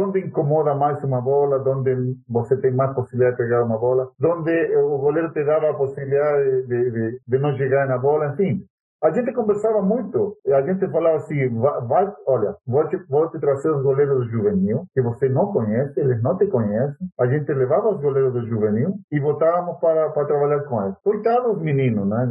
onde 0.00 0.20
incomoda 0.20 0.74
mais 0.74 1.02
uma 1.02 1.20
bola, 1.20 1.62
onde 1.68 2.16
você 2.28 2.56
tem 2.58 2.70
mais 2.72 2.94
possibilidade 2.94 3.36
de 3.36 3.42
pegar 3.42 3.64
uma 3.64 3.78
bola, 3.78 4.10
onde 4.22 4.76
o 4.76 4.98
goleiro 4.98 5.32
te 5.32 5.44
dava 5.44 5.70
a 5.70 5.74
possibilidade 5.74 6.66
de, 6.66 6.90
de, 6.90 7.20
de 7.26 7.38
não 7.38 7.56
chegar 7.56 7.88
na 7.88 7.98
bola, 7.98 8.28
enfim. 8.28 8.64
A 9.02 9.10
gente 9.10 9.32
conversava 9.32 9.82
muito, 9.82 10.36
a 10.46 10.62
gente 10.62 10.88
falava 10.88 11.16
assim, 11.16 11.48
vai, 11.58 11.80
vai 11.82 12.14
olha, 12.26 12.54
vou 12.64 12.88
te, 12.88 12.96
vou 13.08 13.28
te 13.30 13.40
trazer 13.40 13.70
os 13.70 13.82
goleiros 13.82 14.18
do 14.18 14.30
juvenil, 14.30 14.84
que 14.94 15.02
você 15.02 15.28
não 15.28 15.52
conhece, 15.52 15.98
eles 15.98 16.22
não 16.22 16.36
te 16.36 16.46
conhecem. 16.46 17.08
A 17.18 17.26
gente 17.26 17.52
levava 17.52 17.90
os 17.90 18.00
goleiros 18.00 18.32
do 18.32 18.46
juvenil 18.46 18.94
e 19.10 19.18
botávamos 19.18 19.80
para, 19.80 20.10
para 20.10 20.26
trabalhar 20.26 20.60
com 20.64 20.84
eles. 20.84 20.96
Coitados 21.02 21.56
os 21.56 21.62
meninos, 21.62 22.06
né? 22.06 22.28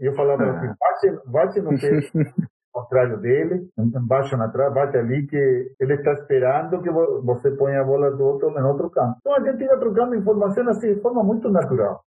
Eu 0.00 0.14
falava 0.14 0.44
assim, 0.50 0.66
bate, 0.66 1.30
bate 1.30 1.60
no 1.60 1.70
peito. 1.78 2.12
contrário 2.78 3.18
dele, 3.18 3.68
embaixo 3.76 4.36
na 4.36 4.48
trave, 4.48 4.74
bate 4.74 4.96
ali 4.96 5.26
que 5.26 5.74
ele 5.80 5.94
está 5.94 6.12
esperando 6.12 6.80
que 6.80 6.90
você 6.90 7.50
ponha 7.52 7.80
a 7.80 7.84
bola 7.84 8.10
do 8.10 8.22
outro 8.22 8.50
em 8.50 8.62
outro 8.62 8.90
campo. 8.90 9.16
Então 9.20 9.34
a 9.34 9.40
gente 9.40 9.62
ia 9.62 9.76
trocando 9.78 10.14
informações 10.14 10.68
assim 10.68 10.94
de 10.94 11.00
forma 11.00 11.22
muito 11.24 11.50
natural. 11.50 12.02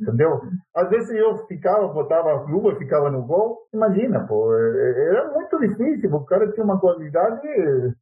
Entendeu? 0.00 0.40
Às 0.74 0.90
vezes 0.90 1.10
eu 1.10 1.46
ficava, 1.46 1.86
botava 1.88 2.30
a 2.30 2.42
luva 2.42 2.72
e 2.72 2.78
ficava 2.78 3.10
no 3.10 3.22
gol. 3.22 3.58
Imagina, 3.72 4.26
pô, 4.26 4.52
é, 4.52 4.90
é, 4.90 5.08
era 5.08 5.32
muito 5.32 5.58
difícil, 5.60 6.12
o 6.12 6.24
cara 6.24 6.50
tinha 6.52 6.64
uma 6.64 6.80
qualidade 6.80 7.46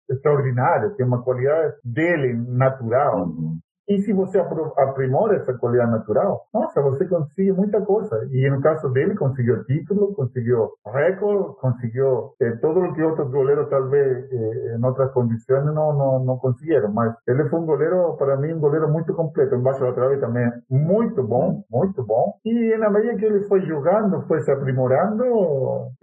extraordinária, 0.08 0.90
tinha 0.90 1.06
uma 1.06 1.22
qualidade 1.22 1.74
dele 1.84 2.34
natural. 2.48 3.26
Uhum. 3.26 3.58
E 3.88 3.98
se 4.00 4.12
você 4.12 4.38
aprimora 4.38 5.36
essa 5.36 5.54
qualidade 5.54 5.90
natural, 5.90 6.46
nossa, 6.54 6.80
você 6.80 7.04
consegue 7.06 7.52
muita 7.52 7.80
coisa. 7.80 8.26
E 8.30 8.48
no 8.48 8.60
caso 8.60 8.88
dele, 8.90 9.14
conseguiu 9.14 9.64
título, 9.64 10.14
conseguiu 10.14 10.70
recorde, 10.86 11.56
conseguiu 11.60 12.34
eh, 12.40 12.56
todo 12.60 12.80
o 12.80 12.94
que 12.94 13.02
outros 13.02 13.30
goleiros, 13.30 13.68
talvez 13.68 14.30
eh, 14.32 14.76
em 14.78 14.84
outras 14.84 15.12
condições, 15.12 15.64
não, 15.64 15.92
não, 15.92 16.24
não 16.24 16.38
conseguiram. 16.38 16.92
Mas 16.92 17.14
ele 17.26 17.48
foi 17.48 17.60
um 17.60 17.66
goleiro, 17.66 18.16
para 18.16 18.36
mim, 18.36 18.52
um 18.52 18.60
goleiro 18.60 18.88
muito 18.88 19.12
completo. 19.14 19.54
Embaixo 19.54 19.80
da 19.80 19.92
trave 19.92 20.18
também, 20.18 20.50
muito 20.70 21.22
bom, 21.22 21.62
muito 21.70 22.02
bom. 22.04 22.34
E 22.44 22.76
na 22.76 22.88
medida 22.88 23.16
que 23.16 23.24
ele 23.24 23.42
foi 23.48 23.60
jogando, 23.62 24.22
foi 24.22 24.40
se 24.42 24.50
aprimorando, 24.50 25.24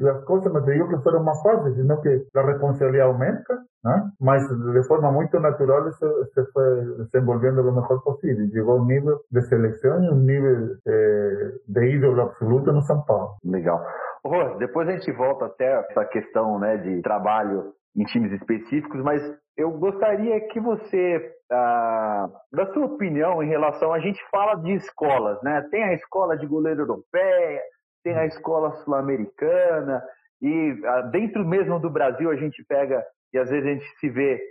as 0.01 0.23
coisas, 0.25 0.51
me 0.51 0.61
digo 0.61 0.89
que 0.89 1.03
foram 1.03 1.23
mais 1.23 1.41
fáceis, 1.41 1.75
senão 1.75 2.01
que 2.01 2.25
a 2.35 2.41
responsabilidade 2.41 3.09
aumenta, 3.09 3.57
né? 3.83 4.11
mas 4.19 4.43
de 4.47 4.87
forma 4.87 5.11
muito 5.11 5.39
natural 5.39 5.87
isso 5.87 6.25
se 6.33 6.45
foi 6.51 7.05
desenvolvendo 7.05 7.61
o 7.61 7.71
melhor 7.71 8.01
possível. 8.03 8.47
Chegou 8.51 8.79
um 8.79 8.85
nível 8.85 9.19
de 9.31 9.41
seleção 9.43 10.03
e 10.03 10.09
um 10.09 10.15
nível 10.15 10.75
eh, 10.87 11.51
de 11.67 11.95
ídolo 11.95 12.21
absoluto 12.21 12.71
no 12.71 12.81
São 12.81 13.03
Paulo. 13.05 13.37
Legal. 13.43 13.79
Rô, 14.25 14.57
depois 14.57 14.87
a 14.89 14.91
gente 14.91 15.11
volta 15.13 15.45
até 15.45 15.85
essa 15.89 16.05
questão 16.05 16.59
né, 16.59 16.77
de 16.77 17.01
trabalho 17.01 17.73
em 17.95 18.03
times 18.03 18.31
específicos, 18.33 19.01
mas 19.01 19.21
eu 19.57 19.71
gostaria 19.71 20.39
que 20.47 20.59
você, 20.59 21.33
ah, 21.51 22.29
da 22.51 22.65
sua 22.73 22.85
opinião 22.85 23.43
em 23.43 23.47
relação, 23.47 23.93
a 23.93 23.99
gente 23.99 24.19
fala 24.29 24.55
de 24.55 24.73
escolas, 24.73 25.41
né? 25.43 25.67
Tem 25.69 25.83
a 25.83 25.93
escola 25.93 26.37
de 26.37 26.45
goleiro 26.47 26.81
europeia, 26.81 27.61
tem 28.03 28.17
a 28.17 28.25
escola 28.25 28.71
sul-americana, 28.83 30.01
e 30.41 30.81
ah, 30.85 31.01
dentro 31.01 31.45
mesmo 31.45 31.79
do 31.79 31.89
Brasil 31.89 32.29
a 32.29 32.35
gente 32.35 32.63
pega 32.65 33.03
e 33.33 33.37
às 33.37 33.49
vezes 33.49 33.65
a 33.65 33.73
gente 33.73 33.99
se 33.99 34.09
vê 34.09 34.41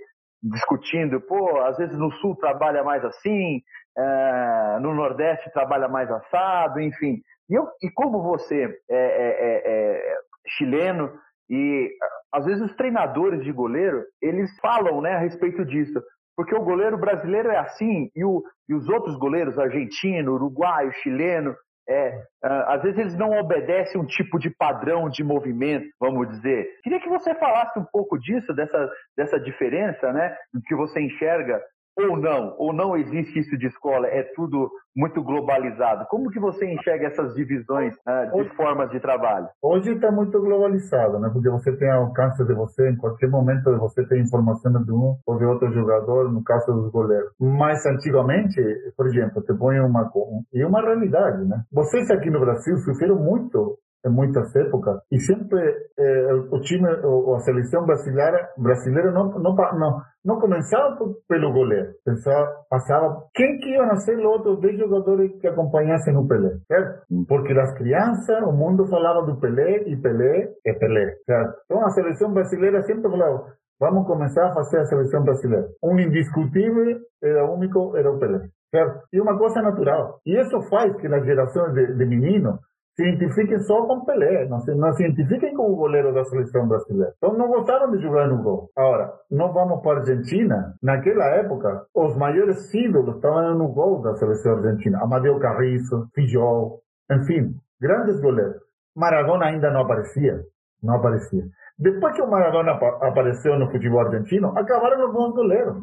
discutindo, 0.43 1.21
pô, 1.21 1.61
às 1.63 1.77
vezes 1.77 1.99
no 1.99 2.13
sul 2.13 2.37
trabalha 2.37 2.85
mais 2.85 3.05
assim, 3.05 3.61
é, 3.97 4.79
no 4.81 4.95
nordeste 4.95 5.53
trabalha 5.53 5.89
mais 5.89 6.09
assado, 6.11 6.81
enfim. 6.81 7.21
E, 7.51 7.55
eu, 7.55 7.67
e 7.83 7.91
como 7.91 8.23
você 8.23 8.65
é, 8.89 8.97
é, 8.97 8.99
é, 8.99 10.03
é 10.03 10.17
chileno 10.57 11.13
e 11.51 11.91
às 12.33 12.45
vezes 12.45 12.63
os 12.63 12.77
treinadores 12.77 13.43
de 13.43 13.51
goleiro 13.51 14.05
eles 14.23 14.51
falam, 14.61 15.01
né, 15.01 15.15
a 15.15 15.19
respeito 15.19 15.65
disso, 15.65 16.01
porque 16.37 16.55
o 16.55 16.63
goleiro 16.63 16.97
brasileiro 16.97 17.51
é 17.51 17.59
assim 17.59 18.11
e, 18.15 18.25
o, 18.25 18.43
e 18.69 18.75
os 18.75 18.89
outros 18.89 19.19
goleiros 19.19 19.59
argentino, 19.59 20.35
uruguaio, 20.35 20.93
chileno 21.03 21.55
é, 21.89 22.23
ah, 22.45 22.75
às 22.75 22.83
vezes 22.83 22.99
eles 22.99 23.17
não 23.17 23.31
obedecem 23.39 24.01
um 24.01 24.05
tipo 24.05 24.39
de 24.39 24.51
padrão 24.51 25.09
de 25.09 25.25
movimento, 25.25 25.87
vamos 25.99 26.29
dizer. 26.29 26.69
Queria 26.83 27.01
que 27.01 27.09
você 27.09 27.35
falasse 27.35 27.79
um 27.79 27.85
pouco 27.85 28.19
disso, 28.19 28.53
dessa, 28.55 28.91
dessa 29.17 29.41
diferença, 29.41 30.13
né? 30.13 30.37
Que 30.67 30.75
você 30.75 31.01
enxerga 31.01 31.63
ou 32.07 32.17
não, 32.17 32.55
ou 32.59 32.73
não 32.73 32.97
existe 32.97 33.39
isso 33.39 33.57
de 33.59 33.67
escola, 33.67 34.07
é 34.07 34.23
tudo 34.35 34.71
muito 34.97 35.23
globalizado. 35.23 36.07
Como 36.09 36.31
que 36.31 36.39
você 36.39 36.67
enxerga 36.67 37.07
essas 37.07 37.35
divisões 37.35 37.95
né, 38.07 38.27
de 38.27 38.41
hoje, 38.41 38.51
formas 38.51 38.91
de 38.91 39.01
trabalho? 39.01 39.49
Hoje 39.63 39.93
está 39.93 40.11
muito 40.11 40.41
globalizado, 40.41 41.19
né? 41.19 41.31
Porque 41.33 41.49
você 41.49 41.77
tem 41.77 41.91
alcance 41.91 42.45
de 42.45 42.55
você, 42.55 42.91
em 42.91 42.97
qualquer 42.97 43.29
momento 43.29 43.77
você 43.79 44.05
tem 44.07 44.23
informação 44.23 44.73
de 44.83 44.93
um 44.93 45.17
ou 45.27 45.39
de 45.39 45.45
outro 45.45 45.73
jogador, 45.73 46.31
no 46.33 46.43
caso 46.43 46.73
dos 46.73 46.91
goleiros. 46.91 47.31
Mas 47.41 47.85
antigamente, 47.87 48.61
por 48.97 49.07
exemplo, 49.07 49.43
te 49.43 49.55
põe 49.55 49.79
uma 49.81 50.11
e 50.53 50.65
uma 50.65 50.81
realidade, 50.81 51.45
né? 51.45 51.63
Vocês 51.73 52.11
aqui 52.11 52.31
no 52.31 52.41
Brasil 52.41 52.77
sofreram 52.79 53.17
muito 53.17 53.79
em 54.09 54.13
muitas 54.13 54.55
épocas 54.57 55.01
e 55.13 55.19
sempre 55.21 55.61
eh, 55.99 56.33
o 56.51 56.61
time, 56.61 56.89
ou 57.05 57.35
a 57.35 57.41
seleção 57.41 57.85
brasileira, 57.85 58.49
brasileira 58.57 59.13
não, 59.13 59.29
não, 59.39 59.55
não, 59.55 60.01
não 60.25 60.39
começava 60.41 60.97
pelo 61.29 61.53
goleiro. 61.53 61.93
Pensava, 62.05 62.47
passava 62.71 63.25
quem 63.35 63.59
que 63.59 63.71
iam 63.71 63.97
ser 63.97 64.19
os 64.19 64.25
outros 64.25 64.61
10 64.61 64.79
jogadores 64.79 65.33
que 65.41 65.47
acompanhassem 65.47 66.17
o 66.17 66.27
Pelé, 66.27 66.57
certo? 66.67 67.03
Porque 67.29 67.53
as 67.53 67.75
crianças, 67.77 68.43
o 68.43 68.53
mundo 68.53 68.87
falava 68.87 69.25
do 69.27 69.39
Pelé 69.41 69.85
e 69.87 69.97
Pelé 69.97 70.53
é 70.67 70.73
Pelé, 70.75 71.15
certo? 71.25 71.55
Então 71.65 71.85
a 71.85 71.91
seleção 71.91 72.33
brasileira 72.33 72.83
sempre 72.83 73.11
falava, 73.11 73.53
vamos 73.81 74.07
começar 74.07 74.47
a 74.47 74.55
fazer 74.55 74.81
a 74.81 74.85
seleção 74.85 75.23
brasileira. 75.23 75.69
Um 75.83 75.99
indiscutível, 75.99 76.99
era 77.23 77.51
único, 77.51 77.97
era 77.97 78.11
o 78.11 78.19
Pelé. 78.19 78.49
Certo? 78.71 79.05
E 79.13 79.21
uma 79.21 79.39
coisa 79.39 79.63
natural. 79.63 80.21
E 80.27 80.39
isso 80.39 80.61
faz 80.69 80.95
que 81.01 81.07
as 81.07 81.25
gerações 81.25 81.73
de, 81.73 81.95
de 81.95 82.05
meninos 82.05 82.59
se 82.95 83.09
identifiquem 83.09 83.61
só 83.61 83.87
com 83.87 84.05
Pelé, 84.05 84.47
não 84.49 84.59
se, 84.61 84.75
não 84.75 84.93
se 84.93 85.05
identifiquem 85.05 85.55
com 85.55 85.73
o 85.73 85.77
goleiro 85.77 86.13
da 86.13 86.25
seleção 86.25 86.67
brasileira. 86.67 87.13
Então 87.17 87.33
não 87.37 87.49
gostaram 87.49 87.91
de 87.93 88.03
jogar 88.03 88.27
no 88.27 88.43
gol. 88.43 88.71
Agora, 88.77 89.13
não 89.31 89.53
vamos 89.53 89.81
para 89.83 89.99
a 89.99 90.01
Argentina. 90.01 90.75
Naquela 90.83 91.27
época, 91.27 91.87
os 91.95 92.17
maiores 92.17 92.73
ídolos 92.75 93.17
estavam 93.17 93.55
no 93.57 93.69
gol 93.69 94.03
da 94.03 94.15
seleção 94.15 94.57
argentina. 94.57 95.01
Amadeu 95.01 95.39
Carrizo, 95.39 96.09
Fijol, 96.15 96.81
enfim, 97.11 97.55
grandes 97.81 98.21
goleiros. 98.21 98.61
Maradona 98.97 99.47
ainda 99.47 99.71
não 99.71 99.83
aparecia. 99.83 100.41
Não 100.83 100.97
aparecia. 100.97 101.45
Depois 101.79 102.15
que 102.15 102.23
o 102.23 102.29
Maradona 102.29 102.73
apareceu 102.73 103.57
no 103.57 103.71
futebol 103.71 104.01
argentino, 104.01 104.49
acabaram 104.59 105.07
os 105.07 105.13
bons 105.13 105.33
goleiros. 105.33 105.77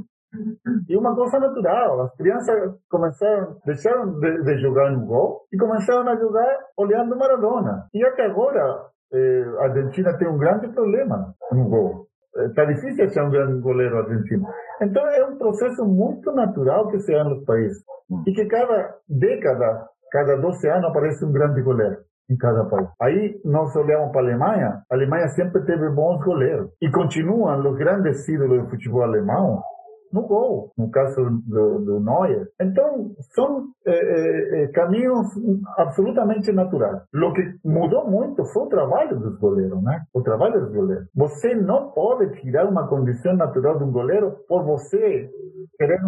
E 0.88 0.98
uma 0.98 1.16
coisa 1.16 1.40
natural, 1.40 2.02
as 2.02 2.16
crianças 2.16 2.74
começaram, 2.90 3.58
deixaram 3.66 4.20
de, 4.20 4.44
de 4.44 4.58
jogar 4.60 4.92
no 4.92 5.06
gol 5.06 5.42
e 5.52 5.58
começaram 5.58 6.08
a 6.08 6.16
jogar 6.16 6.60
olhando 6.78 7.18
Maradona. 7.18 7.88
E 7.94 8.06
até 8.06 8.26
agora, 8.26 8.86
eh, 9.14 9.46
a 9.60 9.64
Argentina 9.64 10.18
tem 10.18 10.28
um 10.28 10.38
grande 10.38 10.68
problema 10.70 11.34
no 11.52 11.70
gol. 11.70 12.08
Está 12.36 12.64
eh, 12.64 12.74
difícil 12.74 13.06
achar 13.06 13.26
um 13.26 13.32
grande 13.32 13.60
goleiro 13.62 13.98
argentino. 13.98 14.48
Então 14.82 15.06
é 15.08 15.26
um 15.26 15.38
processo 15.38 15.86
muito 15.86 16.32
natural 16.32 16.88
que 16.90 17.00
se 17.00 17.12
dá 17.12 17.24
nos 17.24 17.44
países. 17.46 17.84
E 18.28 18.34
que 18.34 18.46
cada 18.46 18.96
década, 19.10 19.88
cada 20.12 20.36
12 20.38 20.70
anos, 20.70 20.90
aparece 20.90 21.26
um 21.26 21.32
grande 21.32 21.62
goleiro 21.62 21.98
em 22.30 22.38
cada 22.38 22.66
país. 22.66 22.90
Aí 23.02 23.42
nós 23.44 23.76
olhamos 23.76 24.12
para 24.12 24.22
a 24.22 24.24
Alemanha, 24.24 24.84
a 24.90 24.96
Alemanha 24.96 25.28
sempre 25.30 25.64
teve 25.64 25.90
bons 25.90 26.24
goleiros. 26.24 26.72
E 26.82 26.92
continuam 26.92 27.60
os 27.60 27.78
grandes 27.78 28.28
ídolos 28.28 28.64
do 28.64 28.70
futebol 28.70 29.04
alemão 29.04 29.62
no 30.12 30.22
gol, 30.28 30.72
no 30.78 30.90
caso 30.90 31.42
do, 31.46 31.80
do 31.80 32.00
Neuer. 32.00 32.48
Então, 32.62 33.12
são 33.34 33.66
é, 33.86 34.64
é, 34.64 34.68
caminhos 34.70 35.28
absolutamente 35.78 36.52
naturais. 36.52 37.02
O 37.14 37.34
que 37.34 37.42
mudou 37.64 38.10
muito 38.10 38.46
foi 38.46 38.64
o 38.64 38.70
trabalho 38.70 39.20
dos 39.20 39.38
goleiros, 39.40 39.82
né? 39.84 40.02
O 40.14 40.22
trabalho 40.22 40.62
dos 40.62 40.74
goleiros. 40.74 41.08
Você 41.16 41.56
não 41.56 41.92
pode 41.92 42.42
tirar 42.42 42.68
uma 42.68 42.88
condição 42.88 43.36
natural 43.36 43.78
de 43.78 43.84
um 43.84 43.92
goleiro 43.92 44.36
por 44.48 44.64
você 44.64 45.30
querer 45.78 46.00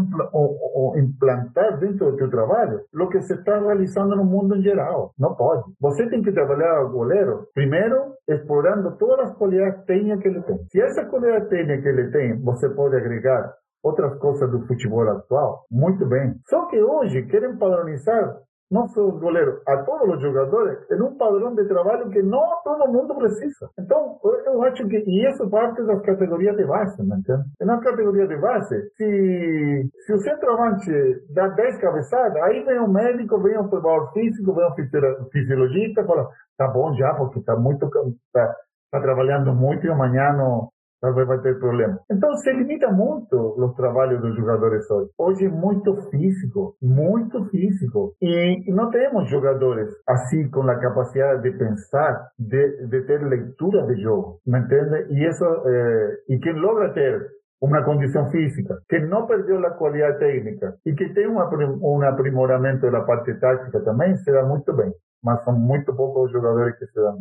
implantar 0.98 1.80
dentro 1.80 2.12
do 2.12 2.18
seu 2.18 2.30
trabalho 2.30 2.82
o 2.94 3.10
que 3.10 3.22
você 3.22 3.34
está 3.34 3.60
realizando 3.60 4.16
no 4.16 4.26
mundo 4.26 4.56
em 4.56 4.62
geral. 4.62 5.14
Não 5.18 5.36
pode. 5.36 5.64
Você 5.80 6.08
tem 6.10 6.22
que 6.22 6.32
trabalhar 6.32 6.84
o 6.84 6.92
goleiro, 6.92 7.48
primeiro, 7.54 8.14
explorando 8.28 8.98
todas 8.98 9.30
as 9.30 9.38
qualidades 9.38 9.84
que 9.86 9.94
ele 9.94 10.42
tem. 10.42 10.58
Se 10.70 10.82
essa 10.82 11.06
qualidade 11.06 11.48
que 11.48 11.88
ele 11.88 12.12
tem, 12.12 12.42
você 12.42 12.70
pode 12.70 12.96
agregar 12.96 13.54
outras 13.84 14.18
coisas 14.20 14.50
do 14.52 14.66
futebol 14.68 15.08
atual, 15.10 15.66
muito 15.72 16.06
bem. 16.06 16.36
Só 16.50 16.66
que 16.68 16.82
hoje 16.82 17.24
querem 17.28 17.58
padronizar 17.58 18.38
não 18.70 18.88
só 18.90 19.08
os 19.08 19.20
goleiros, 19.20 19.62
a 19.66 19.78
todos 19.84 20.16
os 20.16 20.22
jogadores, 20.22 20.80
em 20.92 21.02
um 21.02 21.16
padrão 21.18 21.56
de 21.56 21.66
trabalho 21.66 22.10
que 22.10 22.22
não 22.22 22.44
todo 22.64 22.92
mundo 22.92 23.16
precisa. 23.16 23.70
Então, 23.80 24.20
eu 24.46 24.62
acho 24.64 24.86
que, 24.88 24.98
e 24.98 25.30
isso 25.30 25.50
parte 25.50 25.82
das 25.84 26.02
categorias 26.02 26.56
de 26.58 26.66
base, 26.66 27.02
não 27.02 27.18
entende? 27.18 27.44
E 27.62 27.66
nas 27.66 27.82
categorias 27.82 28.28
de 28.28 28.36
base, 28.36 28.90
se, 28.98 29.90
se 30.06 30.14
o 30.14 30.20
centroavante 30.20 30.92
dá 31.34 31.48
10 31.48 31.78
cabeçadas, 31.78 32.42
aí 32.44 32.64
vem 32.64 32.80
o 32.80 32.90
médico, 32.90 33.40
vem 33.40 33.58
o 33.58 33.70
preparador 33.70 34.12
físico, 34.12 34.54
vem 34.54 34.66
o 34.66 35.30
fisiologista, 35.32 36.04
fala, 36.04 36.28
tá 36.58 36.68
bom 36.68 36.94
já, 36.96 37.14
porque 37.14 37.40
tá 37.42 37.56
muito, 37.56 37.90
tá, 38.34 38.56
tá 38.92 39.00
trabalhando 39.00 39.54
muito 39.56 39.86
e 39.86 39.90
amanhã 39.90 40.34
não, 40.34 40.70
talvez 41.02 41.28
vai 41.28 41.40
ter 41.40 41.60
problema. 41.60 42.00
Então 42.12 42.34
se 42.38 42.52
limita 42.52 42.92
muito 42.92 43.56
os 43.58 43.76
trabalhos 43.76 44.22
dos 44.22 44.36
jogadores 44.36 44.90
hoje. 44.90 45.10
Hoje 45.18 45.46
é 45.46 45.50
muito 45.50 45.96
físico, 46.10 46.76
muito 46.82 47.46
físico. 47.46 48.14
E 48.22 48.72
não 48.72 48.90
temos 48.90 49.30
jogadores 49.30 49.90
assim 50.08 50.50
com 50.50 50.62
a 50.70 50.80
capacidade 50.80 51.44
de 51.44 51.58
pensar, 51.58 52.30
de, 52.38 52.88
de 52.88 53.02
ter 53.02 53.22
leitura 53.24 53.86
de 53.88 54.02
jogo, 54.02 54.40
me 54.46 54.60
entende? 54.60 55.08
E 55.12 55.28
isso, 55.28 55.46
eh, 55.46 56.18
e 56.30 56.40
quem 56.40 56.54
logra 56.54 56.94
ter 56.94 57.38
uma 57.62 57.84
condição 57.84 58.30
física, 58.30 58.78
que 58.88 59.00
não 59.00 59.26
perdeu 59.26 59.66
a 59.66 59.72
qualidade 59.72 60.20
técnica 60.20 60.76
e 60.86 60.94
que 60.94 61.10
tem 61.14 61.28
um, 61.28 61.38
um 61.82 62.02
aprimoramento 62.04 62.90
da 62.92 63.02
parte 63.02 63.34
tática 63.40 63.80
também, 63.82 64.16
se 64.18 64.32
dá 64.32 64.44
muito 64.44 64.72
bem. 64.74 64.92
Mas 65.24 65.44
são 65.44 65.58
muito 65.58 65.96
poucos 65.96 66.26
os 66.26 66.32
jogadores 66.32 66.78
que 66.78 66.86
se 66.86 66.94
dão 66.94 67.18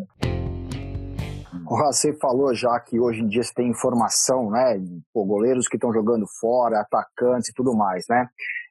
bem. 1.69 1.79
Você 1.87 2.13
falou 2.15 2.55
já 2.55 2.79
que 2.81 2.99
hoje 2.99 3.23
em 3.23 3.27
dia 3.27 3.43
você 3.43 3.53
tem 3.53 3.69
informação, 3.69 4.51
né? 4.51 4.79
Pô, 5.13 5.25
goleiros 5.25 5.69
que 5.69 5.77
estão 5.77 5.93
jogando 5.93 6.27
fora, 6.41 6.81
atacantes 6.81 7.49
e 7.49 7.55
tudo 7.55 7.75
mais, 7.75 8.05
né? 8.09 8.29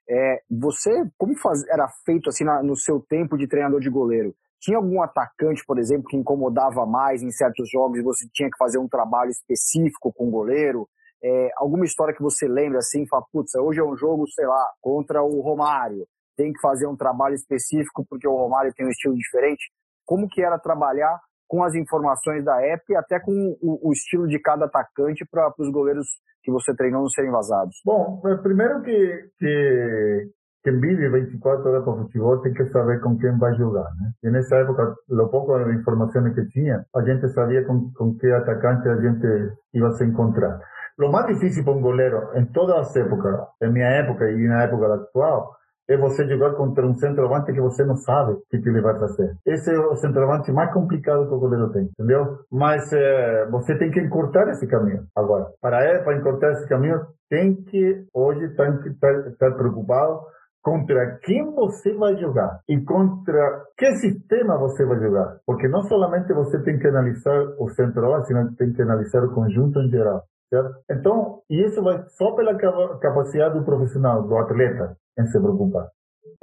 É, 0.10 0.42
você, 0.50 0.92
como 1.18 1.36
faz, 1.38 1.68
era 1.68 1.88
feito 2.06 2.30
assim 2.30 2.44
na, 2.44 2.62
no 2.62 2.76
seu 2.76 3.00
tempo 3.00 3.38
de 3.38 3.48
treinador 3.48 3.80
de 3.80 3.90
goleiro? 3.90 4.36
Tinha 4.62 4.78
algum 4.78 5.02
atacante, 5.02 5.64
por 5.66 5.78
exemplo, 5.78 6.08
que 6.08 6.18
incomodava 6.18 6.86
mais 6.86 7.22
em 7.22 7.32
certos 7.32 7.70
jogos 7.70 8.00
e 8.00 8.04
você 8.04 8.28
tinha 8.34 8.50
que 8.50 8.58
fazer 8.58 8.78
um 8.78 8.88
trabalho 8.88 9.30
específico 9.30 10.14
com 10.14 10.28
o 10.28 10.32
goleiro? 10.32 10.88
É, 11.24 11.50
alguma 11.58 11.86
história 11.86 12.14
que 12.14 12.22
você 12.22 12.48
lembra 12.48 12.80
assim, 12.80 13.06
fala, 13.08 13.26
putz, 13.32 13.54
hoje 13.56 13.80
é 13.80 13.84
um 13.84 13.96
jogo, 13.96 14.28
sei 14.28 14.46
lá, 14.46 14.72
contra 14.82 15.24
o 15.24 15.42
Romário, 15.42 16.08
tem 16.38 16.52
que 16.54 16.60
fazer 16.60 16.88
um 16.88 16.96
trabalho 16.96 17.36
específico 17.36 18.06
porque 18.10 18.28
o 18.28 18.36
Romário 18.36 18.74
tem 18.74 18.86
um 18.86 18.90
estilo 18.90 19.16
diferente? 19.16 19.72
Como 20.06 20.28
que 20.28 20.42
era 20.42 20.60
trabalhar 20.60 21.20
com 21.56 21.64
as 21.64 21.74
informações 21.74 22.44
da 22.44 22.62
época 22.62 22.92
e 22.92 22.96
até 22.98 23.18
com 23.18 23.32
o, 23.62 23.90
o 23.90 23.94
estilo 23.94 24.28
de 24.28 24.38
cada 24.40 24.66
atacante 24.66 25.26
para 25.32 25.54
os 25.58 25.72
goleiros 25.72 26.06
que 26.44 26.52
você 26.52 26.76
treinou 26.76 27.04
não 27.04 27.10
serem 27.10 27.32
vazados? 27.32 27.78
Bom, 27.86 28.22
primeiro 28.44 28.82
que, 28.82 29.30
que 29.40 30.30
quem 30.66 30.78
vive 30.82 31.08
24 31.08 31.70
horas 31.70 31.84
para 31.86 31.94
futebol 31.94 32.42
tem 32.42 32.54
que 32.54 32.66
saber 32.66 33.00
com 33.00 33.18
quem 33.18 33.38
vai 33.38 33.56
jogar, 33.56 33.86
né? 33.96 34.12
E 34.22 34.30
nessa 34.30 34.58
época, 34.58 34.96
o 35.10 35.28
pouco 35.30 35.58
de 35.64 35.76
informações 35.76 36.36
que 36.36 36.46
tinha, 36.50 36.86
a 36.94 37.02
gente 37.04 37.30
sabia 37.30 37.64
com, 37.64 37.90
com 37.94 38.18
que 38.18 38.30
atacante 38.32 38.90
a 38.90 38.98
gente 38.98 39.26
ia 39.74 39.92
se 39.92 40.04
encontrar. 40.04 40.60
O 41.00 41.10
mais 41.10 41.28
difícil 41.28 41.64
para 41.64 41.74
um 41.74 41.82
goleiro, 41.82 42.32
em 42.36 42.46
todas 42.48 42.76
as 42.76 42.96
épocas, 42.98 43.40
em 43.62 43.72
minha 43.72 43.88
época 43.88 44.30
e 44.30 44.48
na 44.48 44.64
época 44.64 44.94
atual, 44.94 45.56
é 45.90 45.98
você 45.98 46.28
jogar 46.28 46.54
contra 46.56 46.86
um 46.86 46.96
centroavante 46.96 47.54
que 47.54 47.62
você 47.62 47.84
não 47.84 47.96
sabe 47.96 48.34
o 48.34 48.42
que, 48.50 48.58
ele 48.58 48.82
vai 48.82 48.98
fazer. 49.00 49.36
Esse 49.46 49.72
é 49.72 49.80
o 49.80 49.96
centroavante 49.96 50.52
mais 50.52 50.74
complicado 50.74 51.28
que 51.28 51.34
o 51.34 51.40
goleiro 51.40 51.72
tem, 51.72 51.84
entendeu? 51.84 52.40
Mas 52.52 52.92
é, 52.92 53.48
você 53.52 53.78
tem 53.78 53.92
que 53.92 54.00
encurtar 54.00 54.50
esse 54.50 54.68
caminho. 54.68 55.04
Agora, 55.16 55.48
para, 55.62 55.84
é, 55.84 56.00
para 56.04 56.18
encurtar 56.18 56.52
esse 56.52 56.68
caminho, 56.68 57.02
tem 57.30 57.56
que, 57.56 58.06
hoje, 58.14 58.50
tem 58.56 58.78
que 58.80 58.90
estar 58.90 59.52
preocupado 59.52 60.22
contra 60.66 61.20
quem 61.24 61.54
você 61.54 61.94
vai 61.94 62.18
jogar 62.18 62.60
e 62.68 62.82
contra 62.82 63.66
que 63.78 63.96
sistema 63.98 64.58
você 64.58 64.84
vai 64.84 65.00
jogar. 65.00 65.38
Porque 65.46 65.68
não 65.68 65.84
somente 65.84 66.34
você 66.34 66.60
tem 66.64 66.80
que 66.80 66.88
analisar 66.88 67.54
o 67.60 67.70
centroavante, 67.70 68.34
mas 68.34 68.56
tem 68.56 68.74
que 68.74 68.82
analisar 68.82 69.24
o 69.24 69.34
conjunto 69.34 69.80
em 69.80 69.90
geral. 69.90 70.24
Certo? 70.50 70.76
Então, 70.92 71.42
isso 71.50 71.82
vai 71.84 72.04
só 72.10 72.32
pela 72.36 72.56
capacidade 73.00 73.58
do 73.58 73.66
profissional, 73.66 74.24
do 74.24 74.38
atleta 74.38 74.96
em 75.18 75.26
se 75.26 75.40
preocupar. 75.40 75.88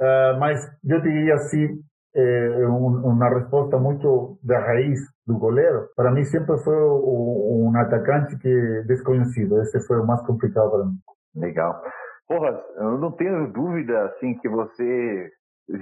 Uh, 0.01 0.39
mas 0.39 0.59
eu 0.83 1.01
diria 1.01 1.35
assim, 1.35 1.79
é, 2.15 2.67
uma 2.67 3.29
resposta 3.29 3.77
muito 3.77 4.37
da 4.43 4.59
raiz 4.59 4.99
do 5.25 5.37
goleiro, 5.37 5.89
para 5.95 6.11
mim 6.11 6.23
sempre 6.25 6.57
foi 6.59 6.75
um, 6.75 7.69
um 7.71 7.77
atacante 7.77 8.37
que 8.37 8.83
desconhecido. 8.87 9.59
Esse 9.61 9.79
foi 9.87 9.99
o 9.99 10.05
mais 10.05 10.21
complicado 10.25 10.69
para 10.69 10.85
mim. 10.85 10.97
Legal. 11.35 11.81
Porra, 12.27 12.61
eu 12.77 12.97
não 12.97 13.11
tenho 13.11 13.51
dúvida 13.51 14.05
assim 14.05 14.37
que 14.39 14.47
você 14.47 15.29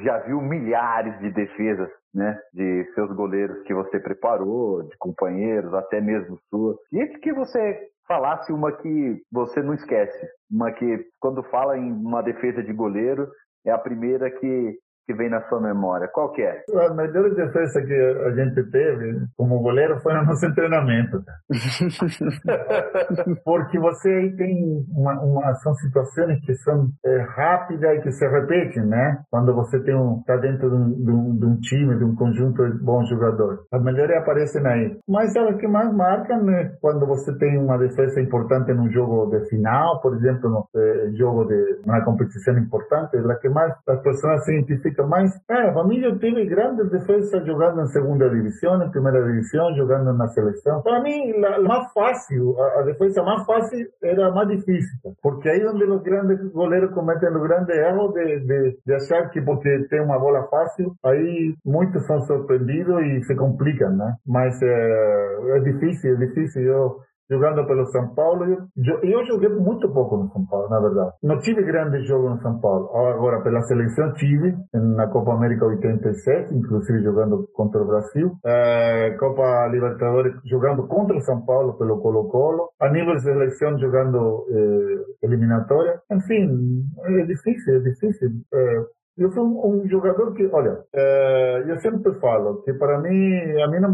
já 0.03 0.19
viu 0.19 0.41
milhares 0.41 1.19
de 1.19 1.31
defesas, 1.31 1.89
né, 2.13 2.39
de 2.53 2.85
seus 2.93 3.11
goleiros 3.15 3.61
que 3.63 3.73
você 3.73 3.99
preparou, 3.99 4.83
de 4.83 4.95
companheiros, 4.97 5.73
até 5.73 5.99
mesmo 5.99 6.39
sua. 6.49 6.77
E 6.91 7.07
que 7.19 7.33
você 7.33 7.79
falasse 8.11 8.51
uma 8.51 8.73
que 8.73 9.23
você 9.31 9.61
não 9.61 9.73
esquece, 9.73 10.27
uma 10.51 10.69
que 10.69 11.07
quando 11.17 11.41
fala 11.43 11.77
em 11.77 11.89
uma 11.89 12.21
defesa 12.21 12.61
de 12.61 12.73
goleiro 12.73 13.31
é 13.65 13.71
a 13.71 13.77
primeira 13.77 14.29
que 14.29 14.77
que 15.05 15.13
vem 15.13 15.29
na 15.29 15.41
sua 15.47 15.59
memória? 15.59 16.07
Qual 16.07 16.31
que 16.31 16.41
é? 16.41 16.63
A 16.75 16.93
melhor 16.93 17.33
defesa 17.33 17.81
que 17.81 17.93
a 17.93 18.31
gente 18.31 18.63
teve 18.71 19.25
como 19.37 19.59
goleiro 19.59 19.99
foi 20.01 20.13
no 20.13 20.25
nosso 20.25 20.53
treinamento. 20.53 21.23
Porque 23.43 23.79
você 23.79 24.09
aí 24.09 24.35
tem 24.35 24.85
uma, 24.95 25.19
uma, 25.21 25.53
são 25.55 25.73
situações 25.75 26.39
que 26.45 26.53
são 26.55 26.89
é, 27.05 27.21
rápidas 27.35 27.97
e 27.97 28.01
que 28.01 28.11
se 28.11 28.27
repetem, 28.27 28.85
né? 28.85 29.19
Quando 29.29 29.53
você 29.53 29.79
tem 29.83 29.95
um, 29.95 30.19
está 30.19 30.37
dentro 30.37 30.69
de 30.69 30.75
um, 30.75 30.89
de, 30.89 31.11
um, 31.11 31.37
de 31.37 31.45
um, 31.45 31.59
time, 31.59 31.97
de 31.97 32.03
um 32.03 32.15
conjunto 32.15 32.69
de 32.69 32.83
bons 32.83 33.09
jogadores. 33.09 33.59
As 33.71 33.83
melhores 33.83 34.17
aparecem 34.17 34.65
aí. 34.65 34.97
Mas 35.07 35.35
o 35.35 35.57
que 35.57 35.67
mais 35.67 35.93
marca 35.93 36.37
né? 36.37 36.73
quando 36.81 37.05
você 37.05 37.35
tem 37.37 37.57
uma 37.57 37.77
defesa 37.77 38.19
importante 38.21 38.73
num 38.73 38.89
jogo 38.91 39.29
de 39.31 39.47
final, 39.49 40.01
por 40.01 40.15
exemplo, 40.15 40.49
no 40.49 40.67
eh, 40.75 41.11
jogo 41.13 41.45
de 41.45 41.81
uma 41.85 42.01
competição 42.03 42.57
importante, 42.57 43.17
é 43.17 43.19
a 43.19 43.35
que 43.35 43.49
mais 43.49 43.73
as 43.87 44.01
pessoas 44.01 44.43
se 44.43 44.53
identificam 44.53 44.90
mais. 45.07 45.31
É, 45.49 45.71
mim 45.83 45.99
eu 45.99 46.17
tive 46.19 46.45
grandes 46.45 46.89
defesas 46.89 47.45
jogando 47.45 47.81
em 47.81 47.87
segunda 47.87 48.29
divisão, 48.29 48.81
em 48.83 48.91
primeira 48.91 49.23
divisão, 49.23 49.75
jogando 49.75 50.13
na 50.13 50.27
seleção. 50.27 50.81
Para 50.81 51.01
mim, 51.01 51.33
a 51.43 51.59
mais 51.59 51.91
fácil, 51.93 52.55
a, 52.59 52.79
a 52.79 52.83
defesa 52.83 53.23
mais 53.23 53.45
fácil 53.45 53.87
era 54.03 54.27
a 54.27 54.31
mais 54.31 54.47
difícil, 54.49 54.97
porque 55.21 55.49
aí 55.49 55.65
onde 55.65 55.83
os 55.83 56.01
grandes 56.01 56.51
goleiros 56.51 56.93
cometem 56.93 57.29
o 57.29 57.41
grande 57.41 57.73
erro 57.73 58.09
de, 58.09 58.39
de, 58.39 58.77
de 58.85 58.93
achar 58.93 59.29
que 59.29 59.41
porque 59.41 59.87
tem 59.89 60.01
uma 60.01 60.19
bola 60.19 60.47
fácil, 60.47 60.93
aí 61.03 61.55
muitos 61.65 62.05
são 62.05 62.21
surpreendidos 62.21 63.01
e 63.01 63.23
se 63.23 63.35
complicam, 63.35 63.95
né? 63.95 64.15
Mas 64.25 64.61
é, 64.61 65.57
é 65.57 65.59
difícil, 65.59 66.13
é 66.13 66.17
difícil. 66.17 66.61
Eu 66.63 67.10
jogando 67.31 67.65
pelo 67.65 67.85
São 67.87 68.13
Paulo. 68.13 68.43
Eu, 68.43 68.99
eu 69.01 69.25
joguei 69.25 69.47
muito 69.47 69.89
pouco 69.93 70.17
no 70.17 70.29
São 70.31 70.45
Paulo, 70.45 70.69
na 70.69 70.79
verdade. 70.81 71.11
Não 71.23 71.39
tive 71.39 71.63
grande 71.63 72.03
jogo 72.03 72.29
no 72.29 72.41
São 72.41 72.59
Paulo. 72.59 72.89
Agora, 73.07 73.41
pela 73.41 73.61
seleção, 73.61 74.11
tive 74.13 74.53
na 74.73 75.07
Copa 75.07 75.33
América 75.33 75.65
87, 75.65 76.53
inclusive 76.53 77.01
jogando 77.01 77.47
contra 77.53 77.81
o 77.81 77.87
Brasil. 77.87 78.33
É, 78.45 79.11
Copa 79.17 79.67
Libertadores, 79.67 80.33
jogando 80.45 80.85
contra 80.87 81.15
o 81.15 81.21
São 81.21 81.45
Paulo 81.45 81.77
pelo 81.77 82.01
Colo-Colo. 82.01 82.69
A 82.81 82.89
nível 82.89 83.15
de 83.15 83.21
seleção, 83.21 83.79
jogando 83.79 84.45
é, 84.49 85.25
eliminatória. 85.25 86.01
Enfim, 86.11 86.83
é 87.05 87.23
difícil, 87.23 87.75
é 87.77 87.79
difícil. 87.79 88.29
É, 88.53 88.85
eu 89.17 89.31
sou 89.31 89.45
um, 89.45 89.87
jogador 89.87 90.33
que, 90.33 90.47
olha, 90.47 90.79
é, 90.93 91.63
eu 91.67 91.77
sempre 91.79 92.13
falo 92.15 92.61
que 92.63 92.73
para 92.73 92.99
mim, 92.99 93.61
a 93.61 93.67
mim 93.67 93.79
não, 93.79 93.91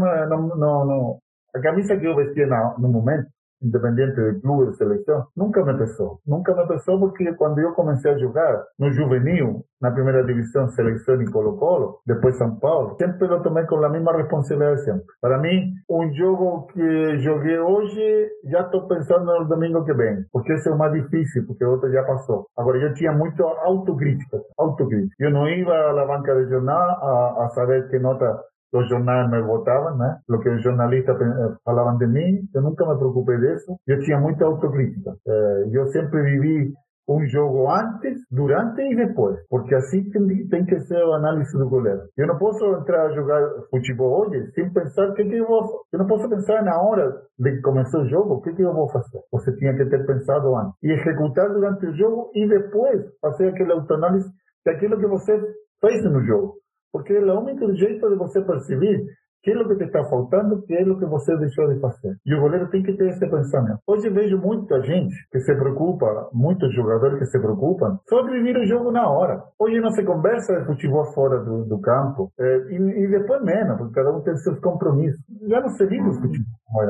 não, 0.56 0.86
não 0.86 1.18
a 1.54 1.60
camisa 1.60 1.96
que 1.96 2.06
eu 2.06 2.16
vestia 2.16 2.46
no 2.78 2.88
momento, 2.88 3.28
independente 3.62 4.14
de 4.14 4.40
clube 4.40 4.72
seleção, 4.76 5.26
nunca 5.36 5.64
me 5.64 5.76
pesou. 5.76 6.20
Nunca 6.26 6.54
me 6.54 6.66
pesou 6.66 6.98
porque 6.98 7.32
quando 7.34 7.58
eu 7.58 7.72
comecei 7.72 8.12
a 8.12 8.18
jogar 8.18 8.64
no 8.78 8.90
juvenil, 8.92 9.64
na 9.80 9.90
primeira 9.90 10.24
divisão, 10.24 10.68
seleção 10.68 11.20
e 11.20 11.30
Colo-Colo, 11.30 11.98
depois 12.06 12.36
São 12.36 12.58
Paulo, 12.58 12.96
sempre 12.98 13.28
eu 13.28 13.42
tomei 13.42 13.64
com 13.66 13.84
a 13.84 13.88
mesma 13.88 14.16
responsabilidade 14.16 14.84
sempre. 14.84 15.04
Para 15.20 15.38
mim, 15.38 15.72
um 15.90 16.12
jogo 16.14 16.66
que 16.68 17.18
joguei 17.18 17.58
hoje, 17.58 18.28
já 18.44 18.60
estou 18.60 18.86
pensando 18.86 19.24
no 19.24 19.48
domingo 19.48 19.84
que 19.84 19.94
vem, 19.94 20.24
porque 20.32 20.52
esse 20.52 20.68
é 20.68 20.72
o 20.72 20.78
mais 20.78 20.92
difícil, 20.92 21.46
porque 21.46 21.64
o 21.64 21.72
outro 21.72 21.90
já 21.90 22.02
passou. 22.04 22.46
Agora, 22.56 22.78
eu 22.78 22.94
tinha 22.94 23.12
muito 23.12 23.42
autocrítica, 23.42 24.40
autocrítica. 24.58 25.14
Eu 25.18 25.30
não 25.30 25.48
ia 25.48 25.66
à 25.68 26.06
banca 26.06 26.34
de 26.34 26.50
jornal 26.50 26.80
a, 26.80 27.44
a 27.44 27.48
saber 27.50 27.88
que 27.88 27.98
nota 27.98 28.38
os 28.72 28.88
jornais 28.88 29.30
me 29.30 29.40
votavam, 29.42 29.96
né? 29.96 30.18
O 30.28 30.38
que 30.38 30.48
os 30.48 30.62
jornalistas 30.62 31.20
eh, 31.20 31.54
falavam 31.64 31.96
de 31.98 32.06
mim, 32.06 32.40
eu 32.54 32.62
nunca 32.62 32.86
me 32.86 32.98
preocupei 32.98 33.38
disso. 33.38 33.76
Eu 33.86 34.00
tinha 34.00 34.20
muita 34.20 34.44
autocrítica. 34.44 35.14
Eh, 35.26 35.64
eu 35.72 35.86
sempre 35.86 36.22
vivi 36.22 36.72
um 37.08 37.26
jogo 37.26 37.70
antes, 37.70 38.20
durante 38.30 38.82
e 38.82 38.94
depois, 38.94 39.38
porque 39.48 39.74
assim 39.74 40.10
tem, 40.10 40.46
tem 40.48 40.64
que 40.66 40.78
ser 40.80 41.02
a 41.02 41.16
análise 41.16 41.56
do 41.56 41.68
goleiro. 41.68 42.02
Eu 42.16 42.26
não 42.26 42.36
posso 42.36 42.62
entrar 42.76 43.06
a 43.06 43.14
jogar 43.14 43.40
futebol 43.70 44.26
hoje 44.26 44.50
sem 44.52 44.70
pensar 44.70 45.08
o 45.08 45.14
que, 45.14 45.24
que 45.24 45.36
eu 45.36 45.46
vou. 45.46 45.84
Eu 45.90 46.00
não 46.00 46.06
posso 46.06 46.28
pensar 46.28 46.62
na 46.62 46.78
hora 46.78 47.10
de 47.38 47.52
que 47.52 47.62
começou 47.62 48.02
o 48.02 48.08
jogo, 48.08 48.34
o 48.34 48.40
que, 48.42 48.52
que 48.52 48.62
eu 48.62 48.74
vou 48.74 48.90
fazer. 48.90 49.20
Você 49.32 49.56
tinha 49.56 49.74
que 49.74 49.86
ter 49.86 50.04
pensado 50.04 50.54
antes 50.54 50.74
e 50.82 50.92
executar 50.92 51.48
durante 51.48 51.86
o 51.86 51.96
jogo 51.96 52.30
e 52.34 52.46
depois 52.46 53.02
fazer 53.22 53.48
aquela 53.48 53.74
autoanálise 53.74 54.28
daquilo 54.66 54.98
que 54.98 55.06
você 55.06 55.40
fez 55.80 56.04
no 56.04 56.22
jogo. 56.24 56.56
Porque 56.92 57.12
é 57.12 57.20
o 57.20 57.40
único 57.40 57.72
jeito 57.74 58.08
de 58.08 58.16
você 58.16 58.40
perceber 58.42 59.04
que 59.42 59.52
é 59.52 59.56
o 59.56 59.68
que 59.68 59.76
te 59.76 59.84
está 59.84 60.04
faltando, 60.04 60.62
que 60.62 60.74
é 60.74 60.82
o 60.82 60.98
que 60.98 61.06
você 61.06 61.36
deixou 61.36 61.72
de 61.72 61.80
fazer. 61.80 62.16
E 62.26 62.34
o 62.34 62.40
goleiro 62.40 62.68
tem 62.70 62.82
que 62.82 62.92
ter 62.94 63.08
esse 63.08 63.26
pensamento. 63.28 63.78
Hoje 63.86 64.10
vejo 64.10 64.36
muita 64.38 64.82
gente 64.82 65.14
que 65.30 65.40
se 65.40 65.54
preocupa, 65.54 66.28
muitos 66.32 66.74
jogadores 66.74 67.18
que 67.18 67.26
se 67.26 67.38
preocupam, 67.38 67.98
de 68.10 68.32
viver 68.32 68.58
o 68.58 68.66
jogo 68.66 68.90
na 68.90 69.08
hora. 69.08 69.42
Hoje 69.58 69.80
não 69.80 69.90
se 69.90 70.04
conversa 70.04 70.58
de 70.58 70.66
futebol 70.66 71.04
fora 71.12 71.38
do, 71.38 71.64
do 71.64 71.80
campo, 71.80 72.32
é, 72.38 72.56
e, 72.70 72.76
e, 72.76 73.08
depois 73.08 73.42
menos, 73.42 73.78
porque 73.78 73.94
cada 73.94 74.12
um 74.12 74.20
tem 74.22 74.36
seus 74.36 74.58
compromissos. 74.60 75.20
Já 75.48 75.60
não 75.60 75.68
se 75.68 75.86
vive 75.86 76.08
o 76.08 76.14
futebol 76.14 76.58
como 76.66 76.82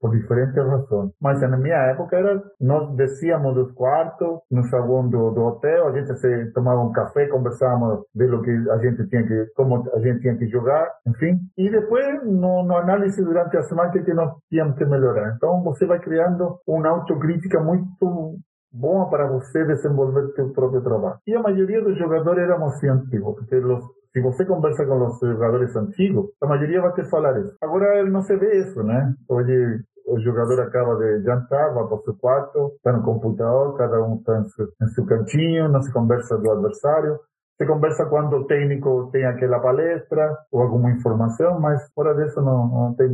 por 0.00 0.10
diferentes 0.10 0.56
razões. 0.56 1.10
Mas 1.20 1.40
na 1.40 1.56
minha 1.56 1.76
época 1.76 2.16
era, 2.16 2.42
nós 2.60 2.94
descíamos 2.96 3.54
dos 3.54 3.72
quartos, 3.72 4.40
no 4.50 4.62
saguão 4.64 5.08
do, 5.08 5.30
do 5.30 5.42
hotel, 5.42 5.88
a 5.88 5.92
gente 5.92 6.14
se 6.16 6.52
tomava 6.52 6.80
um 6.82 6.92
café, 6.92 7.26
conversávamos 7.26 8.04
de 8.14 8.26
lo 8.26 8.42
que 8.42 8.50
a 8.70 8.78
gente 8.78 9.06
tinha 9.08 9.26
que, 9.26 9.46
como 9.54 9.84
a 9.92 9.98
gente 10.00 10.20
tinha 10.20 10.36
que 10.36 10.46
jogar, 10.48 10.90
enfim. 11.06 11.38
E 11.56 11.70
depois, 11.70 12.24
no, 12.24 12.62
no 12.62 12.76
análise 12.76 13.22
durante 13.22 13.56
a 13.56 13.62
semana, 13.62 13.90
que 13.90 14.14
nós 14.14 14.32
tínhamos 14.50 14.76
que 14.76 14.84
melhorar. 14.84 15.34
Então, 15.36 15.62
você 15.62 15.86
vai 15.86 15.98
criando 15.98 16.58
uma 16.66 16.88
autocrítica 16.88 17.60
muito 17.60 18.38
boa 18.72 19.08
para 19.08 19.26
você 19.26 19.64
desenvolver 19.64 20.32
seu 20.34 20.52
próprio 20.52 20.82
trabalho. 20.82 21.18
E 21.26 21.34
a 21.34 21.42
maioria 21.42 21.82
dos 21.82 21.96
jogadores 21.98 22.42
éramos 22.42 22.82
antigos, 22.84 23.34
porque 23.34 23.56
los, 23.56 23.84
se 24.16 24.20
você 24.22 24.46
conversa 24.46 24.86
com 24.86 25.06
os 25.06 25.20
jogadores 25.20 25.76
antigos, 25.76 26.30
a 26.40 26.46
maioria 26.46 26.80
vai 26.80 26.90
te 26.94 27.04
falar 27.04 27.38
isso. 27.38 27.54
Agora 27.60 28.02
não 28.04 28.22
se 28.22 28.34
vê 28.34 28.60
isso, 28.60 28.82
né? 28.82 29.14
Hoje 29.28 29.82
o 30.06 30.18
jogador 30.20 30.58
acaba 30.62 30.96
de 30.96 31.22
jantar, 31.22 31.74
vai 31.74 31.84
para 31.84 31.96
o 31.96 32.02
seu 32.02 32.14
quarto, 32.14 32.72
está 32.76 32.94
no 32.94 33.02
computador, 33.02 33.76
cada 33.76 34.02
um 34.02 34.16
está 34.16 34.38
em 34.38 34.86
seu, 34.88 35.04
cantinho, 35.04 35.68
não 35.68 35.82
se 35.82 35.92
conversa 35.92 36.38
do 36.38 36.50
adversário. 36.50 37.20
Se 37.58 37.66
conversa 37.66 38.06
quando 38.06 38.36
o 38.36 38.46
técnico 38.46 39.10
tem 39.12 39.26
aquela 39.26 39.60
palestra 39.60 40.34
ou 40.50 40.62
alguma 40.62 40.92
informação, 40.92 41.60
mas 41.60 41.86
fora 41.94 42.14
disso 42.14 42.40
não, 42.40 42.68
não 42.68 42.94
tem 42.94 43.10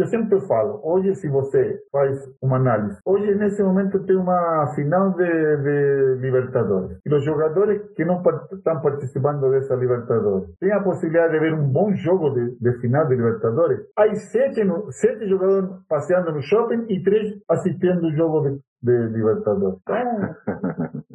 eu 0.00 0.06
sempre 0.06 0.40
falo, 0.46 0.80
hoje 0.82 1.14
se 1.16 1.28
você 1.28 1.78
faz 1.90 2.18
uma 2.42 2.56
análise, 2.56 2.98
hoje 3.04 3.34
nesse 3.34 3.62
momento 3.62 4.04
tem 4.04 4.16
uma 4.16 4.72
final 4.74 5.10
de, 5.10 5.24
de 5.24 6.20
Libertadores. 6.20 6.98
E 7.04 7.14
os 7.14 7.24
jogadores 7.24 7.82
que 7.96 8.04
não 8.04 8.22
estão 8.52 8.80
participando 8.80 9.50
dessa 9.50 9.74
Libertadores 9.74 10.48
têm 10.60 10.72
a 10.72 10.82
possibilidade 10.82 11.32
de 11.32 11.40
ver 11.40 11.54
um 11.54 11.68
bom 11.68 11.92
jogo 11.94 12.30
de, 12.30 12.56
de 12.60 12.80
final 12.80 13.06
de 13.06 13.16
Libertadores. 13.16 13.80
Há 13.96 14.14
sete, 14.14 14.60
sete 14.90 15.28
jogadores 15.28 15.70
passeando 15.88 16.32
no 16.32 16.42
shopping 16.42 16.86
e 16.88 17.02
três 17.02 17.34
assistindo 17.48 18.06
o 18.06 18.12
jogo 18.16 18.42
de, 18.42 18.60
de 18.82 19.16
Libertadores. 19.16 19.78
Então, 19.88 21.07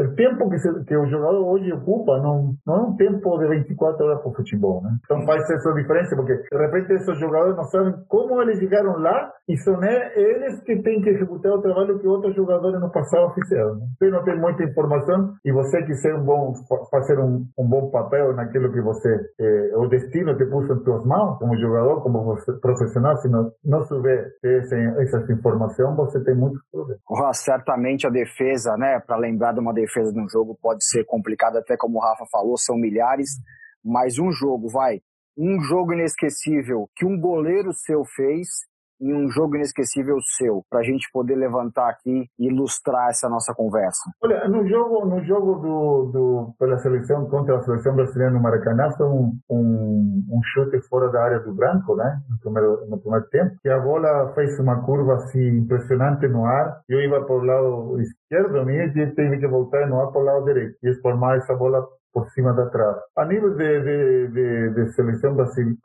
o 0.00 0.14
tempo 0.14 0.48
que, 0.50 0.58
se, 0.58 0.84
que, 0.84 0.96
o 0.96 1.06
jogador 1.06 1.44
hoje 1.46 1.72
ocupa 1.72 2.18
não, 2.18 2.54
não 2.66 2.74
é 2.74 2.80
um 2.88 2.96
tempo 2.96 3.38
de 3.38 3.48
24 3.48 4.04
horas 4.04 4.20
para 4.20 4.30
o 4.30 4.34
futebol. 4.34 4.82
Né? 4.82 4.90
Então 5.04 5.24
faz 5.24 5.48
essa 5.50 5.72
diferença, 5.72 6.16
porque 6.16 6.34
de 6.34 6.58
repente 6.58 6.92
esses 6.92 7.18
jogadores 7.18 7.56
não 7.56 7.64
sabem 7.64 7.94
como 8.08 8.40
eles 8.42 8.58
chegaram 8.58 8.98
lá 8.98 9.32
e 9.48 9.56
são 9.58 9.82
eles 9.82 10.60
que 10.62 10.76
têm 10.82 11.02
que 11.02 11.10
executar 11.10 11.52
o 11.52 11.62
trabalho 11.62 11.98
que 11.98 12.06
outros 12.06 12.34
jogadores 12.34 12.80
no 12.80 12.90
passado 12.90 13.32
fizeram. 13.34 13.76
Né? 13.76 13.86
Você 13.98 14.10
não 14.10 14.24
tem 14.24 14.38
muita 14.38 14.64
informação 14.64 15.34
e 15.44 15.52
você 15.52 15.82
quiser 15.82 16.14
um 16.14 16.24
bom, 16.24 16.52
fazer 16.90 17.18
um, 17.18 17.44
um 17.58 17.68
bom 17.68 17.90
papel 17.90 18.34
naquilo 18.34 18.72
que 18.72 18.80
você, 18.80 19.08
eh, 19.40 19.72
o 19.76 19.86
destino 19.88 20.36
te 20.36 20.44
pôs 20.46 20.68
em 20.70 20.84
suas 20.84 21.04
mãos, 21.04 21.38
como 21.38 21.58
jogador, 21.58 22.02
como 22.02 22.36
profissional, 22.60 23.16
se 23.16 23.28
não, 23.28 23.50
não 23.64 23.82
souber 23.84 24.32
essa, 24.44 24.76
essas 24.76 25.28
informações, 25.30 25.96
você 25.96 26.22
tem 26.24 26.34
muitos 26.34 26.60
problemas. 26.70 27.02
certamente 27.32 28.06
a 28.06 28.10
defesa, 28.10 28.76
né, 28.76 29.00
para 29.06 29.16
lembrar 29.16 29.52
de 29.52 29.60
uma 29.60 29.72
defesa 29.72 29.81
de 30.12 30.20
um 30.20 30.28
jogo 30.28 30.58
pode 30.60 30.84
ser 30.84 31.04
complicado, 31.04 31.56
até 31.56 31.76
como 31.76 31.98
o 31.98 32.00
Rafa 32.00 32.24
falou, 32.30 32.56
são 32.56 32.76
milhares, 32.76 33.30
mas 33.84 34.18
um 34.18 34.30
jogo, 34.30 34.68
vai, 34.68 35.00
um 35.36 35.60
jogo 35.60 35.92
inesquecível 35.92 36.88
que 36.94 37.04
um 37.04 37.18
goleiro 37.18 37.72
seu 37.72 38.04
fez 38.04 38.48
em 39.02 39.12
um 39.12 39.28
jogo 39.28 39.56
inesquecível 39.56 40.16
seu, 40.36 40.62
para 40.70 40.80
a 40.80 40.82
gente 40.82 41.08
poder 41.12 41.34
levantar 41.34 41.88
aqui 41.88 42.26
e 42.38 42.46
ilustrar 42.46 43.08
essa 43.10 43.28
nossa 43.28 43.52
conversa? 43.52 44.10
Olha, 44.22 44.48
no 44.48 44.66
jogo, 44.66 45.04
no 45.04 45.22
jogo 45.24 45.54
do, 45.56 46.10
do 46.12 46.54
pela 46.58 46.78
seleção 46.78 47.28
contra 47.28 47.56
a 47.56 47.62
seleção 47.62 47.96
brasileira 47.96 48.32
no 48.32 48.40
Maracanã 48.40 48.90
foi 48.96 49.06
um, 49.06 49.36
um, 49.50 50.24
um 50.30 50.40
chute 50.44 50.80
fora 50.88 51.10
da 51.10 51.22
área 51.22 51.40
do 51.40 51.52
branco, 51.52 51.96
né? 51.96 52.20
No 52.30 52.38
primeiro, 52.38 52.86
no 52.88 52.98
primeiro 52.98 53.26
tempo, 53.28 53.56
que 53.60 53.68
a 53.68 53.80
bola 53.80 54.32
fez 54.34 54.58
uma 54.60 54.82
curva 54.84 55.14
assim 55.14 55.58
impressionante 55.58 56.28
no 56.28 56.44
ar. 56.44 56.80
Eu 56.88 57.00
ia 57.00 57.10
para 57.10 57.34
o 57.34 57.44
lado 57.44 58.00
esquerdo, 58.00 58.70
e 58.70 59.06
teve 59.14 59.38
que 59.38 59.46
voltar 59.48 59.86
no 59.88 60.00
ar 60.00 60.12
para 60.12 60.20
o 60.20 60.24
lado 60.24 60.44
direito 60.44 60.76
e 60.82 60.94
formar 61.00 61.36
essa 61.36 61.54
bola 61.54 61.84
por 62.12 62.28
cima 62.30 62.52
da 62.52 62.66
trave. 62.66 63.00
A 63.16 63.24
nível 63.24 63.56
de, 63.56 63.80
de, 63.80 64.28
de, 64.28 64.70
de 64.70 64.92
seleção 64.92 65.36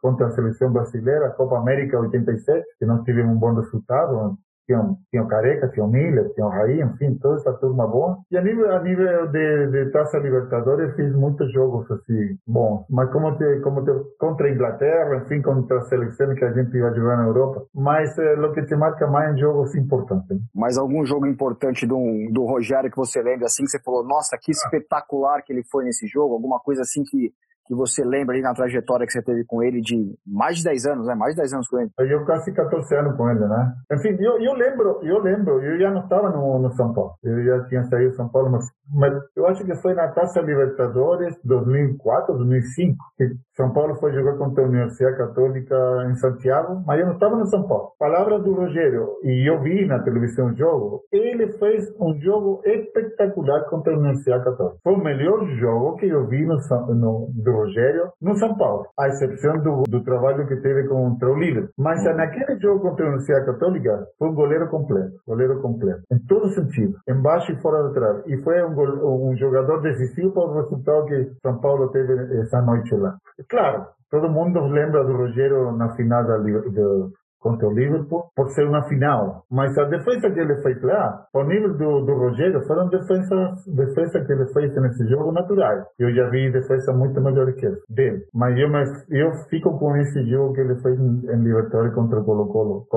contra 0.02 0.28
a 0.28 0.32
seleção 0.32 0.72
brasileira, 0.72 1.32
Copa 1.32 1.58
América 1.58 2.00
87, 2.00 2.66
que 2.80 2.86
nós 2.86 3.04
tivemos 3.04 3.36
um 3.36 3.40
bom 3.40 3.54
resultado, 3.54 4.38
tinha, 4.68 4.96
tinha 5.10 5.24
o 5.24 5.28
Careca, 5.28 5.70
tinha 5.70 5.86
o 5.86 5.90
Miller, 5.90 6.32
tinha 6.34 6.46
o 6.46 6.50
Raí, 6.50 6.82
enfim, 6.82 7.16
toda 7.16 7.38
essa 7.38 7.54
turma 7.54 7.88
boa. 7.88 8.20
E 8.30 8.38
a 8.38 8.42
nível, 8.42 8.76
a 8.76 8.84
nível 8.84 9.28
de, 9.28 9.68
de 9.68 9.92
Taça 9.92 10.20
Libertadores 10.20 10.94
fiz 10.96 11.16
muitos 11.16 11.52
jogos 11.54 11.90
assim, 11.90 12.38
bons. 12.46 12.86
Mas 12.90 13.10
como 13.12 13.36
te, 13.38 13.62
como 13.62 13.84
te, 13.84 13.92
contra 14.20 14.48
a 14.48 14.52
Inglaterra, 14.52 15.24
enfim, 15.24 15.42
contra 15.42 15.78
a 15.78 15.82
seleção 15.82 16.36
que 16.36 16.44
a 16.44 16.52
gente 16.52 16.76
ia 16.76 16.94
jogar 16.94 17.18
na 17.18 17.24
Europa. 17.24 17.66
Mas 17.74 18.18
é, 18.20 18.34
o 18.34 18.52
que 18.52 18.62
te 18.64 18.76
marca 18.76 19.08
mais 19.08 19.34
em 19.34 19.40
jogos 19.40 19.74
importantes. 19.76 20.38
Mas 20.54 20.78
algum 20.78 21.06
jogo 21.06 21.26
importante 21.26 21.88
do, 21.88 21.98
do 22.32 22.46
Rogério 22.46 22.92
que 22.92 22.98
você 22.98 23.22
lembra, 23.22 23.46
assim, 23.46 23.64
que 23.64 23.72
você 23.72 23.80
falou, 23.80 24.04
nossa, 24.04 24.38
que 24.38 24.52
espetacular 24.52 25.42
que 25.42 25.54
ele 25.54 25.64
foi 25.64 25.86
nesse 25.86 26.06
jogo? 26.08 26.34
Alguma 26.34 26.60
coisa 26.60 26.82
assim 26.82 27.04
que 27.04 27.32
que 27.68 27.76
você 27.76 28.04
lembra 28.04 28.36
aí 28.36 28.42
na 28.42 28.54
trajetória 28.54 29.06
que 29.06 29.12
você 29.12 29.22
teve 29.22 29.44
com 29.46 29.62
ele 29.62 29.82
de 29.82 30.16
mais 30.26 30.58
de 30.58 30.64
10 30.64 30.86
anos, 30.86 31.08
né? 31.08 31.16
Mais 31.16 31.36
de 31.36 31.42
10 31.42 31.54
anos 31.54 31.68
com 31.68 31.80
ele. 31.80 31.92
Eu 32.00 32.26
quase 32.26 32.54
14 32.54 32.96
anos 32.96 33.18
com 33.18 33.30
ele, 33.30 33.46
né? 33.46 33.74
Enfim, 33.92 34.16
eu, 34.20 34.40
eu 34.40 34.54
lembro, 34.54 35.00
eu 35.04 35.20
lembro, 35.20 35.62
eu 35.62 35.78
já 35.80 35.92
não 35.92 36.02
estava 36.02 36.30
no, 36.30 36.60
no 36.60 36.72
São 36.72 36.94
Paulo. 36.94 37.14
Eu 37.24 37.44
já 37.44 37.66
tinha 37.66 37.84
saído 37.84 38.12
do 38.12 38.16
São 38.16 38.30
Paulo, 38.30 38.50
mas, 38.50 38.66
mas 38.94 39.14
eu 39.36 39.46
acho 39.48 39.66
que 39.66 39.76
foi 39.82 39.94
na 39.94 40.08
Taça 40.10 40.40
Libertadores 40.42 41.36
2004, 41.44 42.36
2005, 42.36 42.98
que 43.18 43.30
São 43.56 43.74
Paulo 43.74 43.96
foi 43.96 44.14
jogar 44.14 44.38
contra 44.38 44.64
a 44.64 44.68
Universidade 44.68 45.18
Católica 45.18 45.76
em 46.10 46.16
Santiago, 46.16 46.84
mas 46.86 47.00
eu 47.00 47.08
não 47.08 47.14
estava 47.14 47.36
no 47.36 47.46
São 47.48 47.68
Paulo. 47.68 47.92
Palavra 48.00 48.40
do 48.40 48.54
Rogério, 48.54 49.08
e 49.24 49.50
eu 49.50 49.62
vi 49.62 49.86
na 49.86 50.00
televisão 50.00 50.48
o 50.48 50.56
jogo, 50.56 51.02
ele 51.12 51.52
fez 51.54 51.86
um 52.00 52.18
jogo 52.22 52.62
espetacular 52.66 53.66
contra 53.70 53.94
a 53.94 53.98
Universidade 53.98 54.46
Católica. 54.46 54.78
Foi 54.84 54.94
o 54.94 55.04
melhor 55.04 55.46
jogo 55.58 55.98
que 55.98 56.08
eu 56.08 56.26
vi 56.28 56.46
no, 56.46 56.56
no 56.96 57.28
do 57.34 57.57
Rogério 57.58 58.12
no 58.22 58.36
São 58.36 58.56
Paulo, 58.56 58.86
à 58.98 59.08
exceção 59.08 59.58
do, 59.60 59.84
do 59.90 60.04
trabalho 60.04 60.48
que 60.48 60.56
teve 60.58 60.88
contra 60.88 61.30
o 61.30 61.38
Líder. 61.38 61.70
Mas 61.78 62.04
naquele 62.04 62.60
jogo 62.60 62.82
contra 62.82 63.06
a 63.06 63.10
Universidade 63.10 63.46
Católica, 63.46 64.08
foi 64.18 64.30
um 64.30 64.36
goleiro 64.36 64.68
completo, 64.70 65.14
goleiro 65.28 65.62
completo, 65.62 66.02
em 66.12 66.20
todo 66.28 66.50
sentido, 66.50 66.98
embaixo 67.08 67.52
e 67.52 67.62
fora 67.62 67.84
da 67.84 67.94
trave. 67.94 68.24
E 68.28 68.38
foi 68.44 68.64
um, 68.64 69.30
um 69.30 69.36
jogador 69.38 69.82
decisivo 69.82 70.32
para 70.32 70.44
o 70.44 70.62
resultado 70.62 71.06
que 71.06 71.32
São 71.42 71.60
Paulo 71.60 71.90
teve 71.90 72.14
essa 72.40 72.62
noite 72.62 72.96
lá. 72.96 73.18
Claro, 73.50 73.86
todo 74.10 74.30
mundo 74.30 74.60
lembra 74.68 75.04
do 75.04 75.16
Rogério 75.16 75.72
na 75.72 75.96
final 75.96 76.26
da, 76.26 76.38
do, 76.38 77.12
contra 77.40 77.68
o 77.68 77.74
Liverpool 77.74 78.26
por 78.36 78.50
ser 78.50 78.68
uma 78.68 78.84
final. 78.84 79.44
Mas 79.50 79.78
a 79.78 79.86
defesa 79.86 80.30
que 80.32 80.40
ele 80.40 80.56
fez 80.62 80.82
lá, 80.82 81.26
ao 81.34 81.46
nível 81.46 81.74
do, 81.78 82.06
do 82.06 82.14
Rogério, 82.14 82.66
foram 82.66 82.90
defesas, 82.90 83.66
defesa 83.68 84.24
que 84.26 84.32
ele 84.32 84.48
fez 84.48 84.74
nesse 84.76 85.08
jogo 85.08 85.32
naturais. 85.32 85.86
Eu 86.00 86.14
já 86.14 86.30
vi 86.30 86.52
defesa 86.52 86.94
muito 86.94 87.20
melhor 87.22 87.52
que 87.54 87.66
essa 87.66 87.78
dele. 87.90 88.24
Mas 88.34 88.58
eu, 88.58 88.70
mas 88.70 88.90
eu 89.10 89.32
fico 89.50 89.78
com 89.78 89.96
esse 89.98 90.24
jogo 90.30 90.54
que 90.54 90.62
ele 90.62 90.76
fez 90.82 91.00
em, 91.00 91.32
em 91.32 91.44
Libertadores 91.44 91.94
contra 91.94 92.20
o 92.20 92.26
Colo-Colo. 92.26 92.88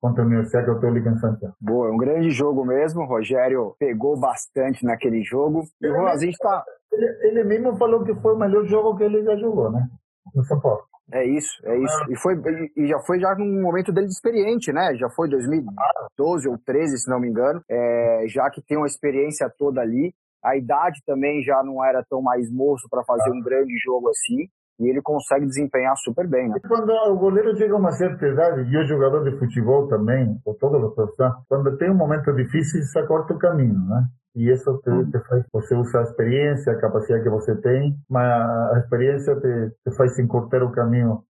contra 0.00 0.22
a 0.22 0.26
Universidade 0.26 0.66
Católica 0.66 1.10
em 1.10 1.18
Santiago. 1.18 1.54
Boa, 1.60 1.88
é 1.88 1.90
um 1.90 1.96
grande 1.96 2.30
jogo 2.30 2.64
mesmo. 2.64 3.02
O 3.02 3.06
Rogério 3.06 3.74
pegou 3.78 4.18
bastante 4.18 4.84
naquele 4.84 5.22
jogo. 5.22 5.62
E 5.80 5.88
o 5.88 5.96
Rosinho 5.96 6.30
está. 6.30 6.64
Ele, 6.92 7.06
ele 7.22 7.44
mesmo 7.44 7.76
falou 7.76 8.04
que 8.04 8.14
foi 8.14 8.34
o 8.34 8.38
melhor 8.38 8.64
jogo 8.64 8.96
que 8.96 9.04
ele 9.04 9.22
já 9.22 9.36
jogou, 9.36 9.70
né? 9.70 9.86
No 10.34 10.44
São 10.44 10.60
Paulo. 10.60 10.89
É 11.12 11.24
isso, 11.24 11.50
é 11.64 11.76
isso. 11.76 12.04
E, 12.10 12.16
foi, 12.16 12.34
e 12.76 12.86
já 12.86 12.98
foi 13.00 13.18
já 13.18 13.34
num 13.34 13.62
momento 13.62 13.92
dele 13.92 14.06
de 14.06 14.12
experiente, 14.12 14.72
né? 14.72 14.94
Já 14.96 15.08
foi 15.10 15.28
2012 15.28 16.48
ou 16.48 16.58
13, 16.58 16.98
se 16.98 17.10
não 17.10 17.20
me 17.20 17.28
engano, 17.28 17.62
é, 17.68 18.24
já 18.28 18.48
que 18.50 18.62
tem 18.62 18.76
uma 18.76 18.86
experiência 18.86 19.50
toda 19.58 19.80
ali. 19.80 20.14
A 20.42 20.56
idade 20.56 21.02
também 21.04 21.42
já 21.42 21.62
não 21.62 21.84
era 21.84 22.02
tão 22.08 22.22
mais 22.22 22.50
moço 22.50 22.88
para 22.88 23.04
fazer 23.04 23.30
um 23.30 23.42
grande 23.42 23.76
jogo 23.76 24.08
assim. 24.08 24.48
E 24.80 24.88
ele 24.88 25.02
consegue 25.02 25.44
desempenhar 25.44 25.94
super 25.98 26.26
bem, 26.26 26.48
né? 26.48 26.56
Quando 26.66 26.90
o 26.90 27.16
goleiro 27.16 27.54
chega 27.56 27.74
a 27.74 27.78
uma 27.78 27.92
certa 27.92 28.26
idade, 28.26 28.62
e 28.62 28.76
o 28.78 28.86
jogador 28.86 29.22
de 29.24 29.38
futebol 29.38 29.86
também, 29.88 30.40
ou 30.44 30.54
todas 30.54 30.82
as 30.82 30.94
pessoas, 30.94 31.34
quando 31.48 31.76
tem 31.76 31.90
um 31.90 31.96
momento 31.96 32.32
difícil, 32.34 32.82
se 32.82 33.06
corta 33.06 33.34
o 33.34 33.38
caminho, 33.38 33.78
né? 33.78 34.06
E 34.34 34.50
isso 34.50 34.78
te, 34.78 35.10
te, 35.10 35.18
faz, 35.28 35.44
você 35.52 35.74
usa 35.74 36.00
a 36.00 36.02
experiência, 36.02 36.72
a 36.72 36.80
capacidade 36.80 37.24
que 37.24 37.30
você 37.30 37.54
tem, 37.60 37.94
mas 38.08 38.72
a 38.74 38.78
experiência 38.78 39.34
te, 39.36 39.70
te 39.84 39.96
faz 39.96 40.18
encurtar 40.18 40.62
o 40.62 40.72
caminho. 40.72 41.24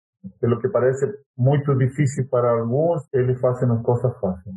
Pelo 0.42 0.60
que 0.60 0.68
parece 0.68 1.06
muito 1.38 1.74
difícil 1.76 2.28
para 2.30 2.52
alguns, 2.52 3.08
eles 3.14 3.40
fazem 3.40 3.72
as 3.72 3.82
coisas 3.82 4.20
fáceis. 4.20 4.56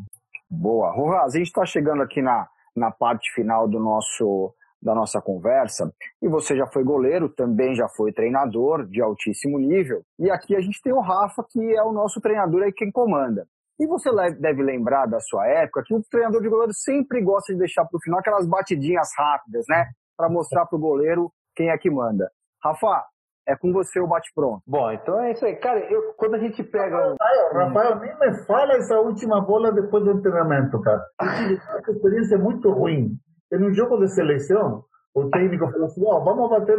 Boa. 0.51 0.91
Rojas, 0.91 1.35
a 1.35 1.39
gente 1.39 1.47
está 1.47 1.65
chegando 1.65 2.03
aqui 2.03 2.21
na, 2.21 2.49
na 2.75 2.91
parte 2.91 3.33
final 3.35 3.69
do 3.69 3.79
nosso, 3.79 4.53
da 4.83 4.95
nossa 4.95 5.21
conversa, 5.21 5.93
e 6.23 6.29
você 6.29 6.57
já 6.57 6.67
foi 6.67 6.83
goleiro, 6.83 7.29
também 7.29 7.75
já 7.75 7.89
foi 7.89 8.13
treinador 8.13 8.87
de 8.87 9.03
altíssimo 9.03 9.59
nível, 9.59 10.03
e 10.19 10.31
aqui 10.31 10.57
a 10.57 10.61
gente 10.61 10.81
tem 10.83 10.93
o 10.93 11.01
Rafa, 11.01 11.45
que 11.49 11.61
é 11.75 11.83
o 11.83 11.93
nosso 11.93 12.21
treinador 12.21 12.63
aí, 12.63 12.73
quem 12.73 12.91
comanda. 12.91 13.47
E 13.79 13.87
você 13.87 14.11
deve 14.39 14.63
lembrar 14.63 15.07
da 15.07 15.19
sua 15.21 15.47
época 15.47 15.83
que 15.87 15.95
o 15.95 16.03
treinador 16.11 16.43
de 16.43 16.51
goleiro 16.51 16.73
sempre 16.75 17.23
gosta 17.23 17.53
de 17.53 17.59
deixar 17.59 17.87
para 17.87 17.97
o 17.97 18.01
final 18.03 18.21
aquelas 18.21 18.47
batidinhas 18.47 19.09
rápidas, 19.17 19.65
né? 19.71 19.87
Para 20.19 20.29
mostrar 20.29 20.67
para 20.67 20.77
o 20.77 20.81
goleiro 20.81 21.33
quem 21.57 21.71
é 21.71 21.79
que 21.79 21.91
manda. 21.91 22.31
Rafa, 22.63 23.07
é 23.49 23.57
com 23.57 23.73
você 23.73 23.99
o 23.99 24.07
bate-pronto. 24.07 24.63
Bom, 24.67 24.93
então 24.93 25.19
é 25.21 25.33
isso 25.33 25.47
aí. 25.47 25.57
Cara, 25.57 25.81
eu, 25.91 26.13
quando 26.19 26.35
a 26.35 26.39
gente 26.39 26.63
pega. 26.63 26.97
Rafael, 26.97 27.53
Rafael, 27.55 27.99
nem 28.01 28.19
me 28.19 28.45
fala 28.45 28.75
essa 28.75 29.01
última 29.01 29.41
bola 29.41 29.73
depois 29.73 30.05
do 30.05 30.21
treinamento, 30.21 30.81
cara. 30.83 31.03
Essa 31.21 31.91
experiência 31.91 32.35
é 32.35 32.39
muito 32.39 32.71
ruim. 32.71 33.19
Em 33.53 33.65
um 33.65 33.75
jogo 33.75 33.99
de 33.99 34.09
seleção, 34.09 34.85
o 35.15 35.29
técnico 35.29 35.71
falou 35.71 35.87
assim: 35.87 36.05
ó, 36.07 36.19
oh, 36.19 36.25
vamos 36.25 36.51
bater 36.51 36.79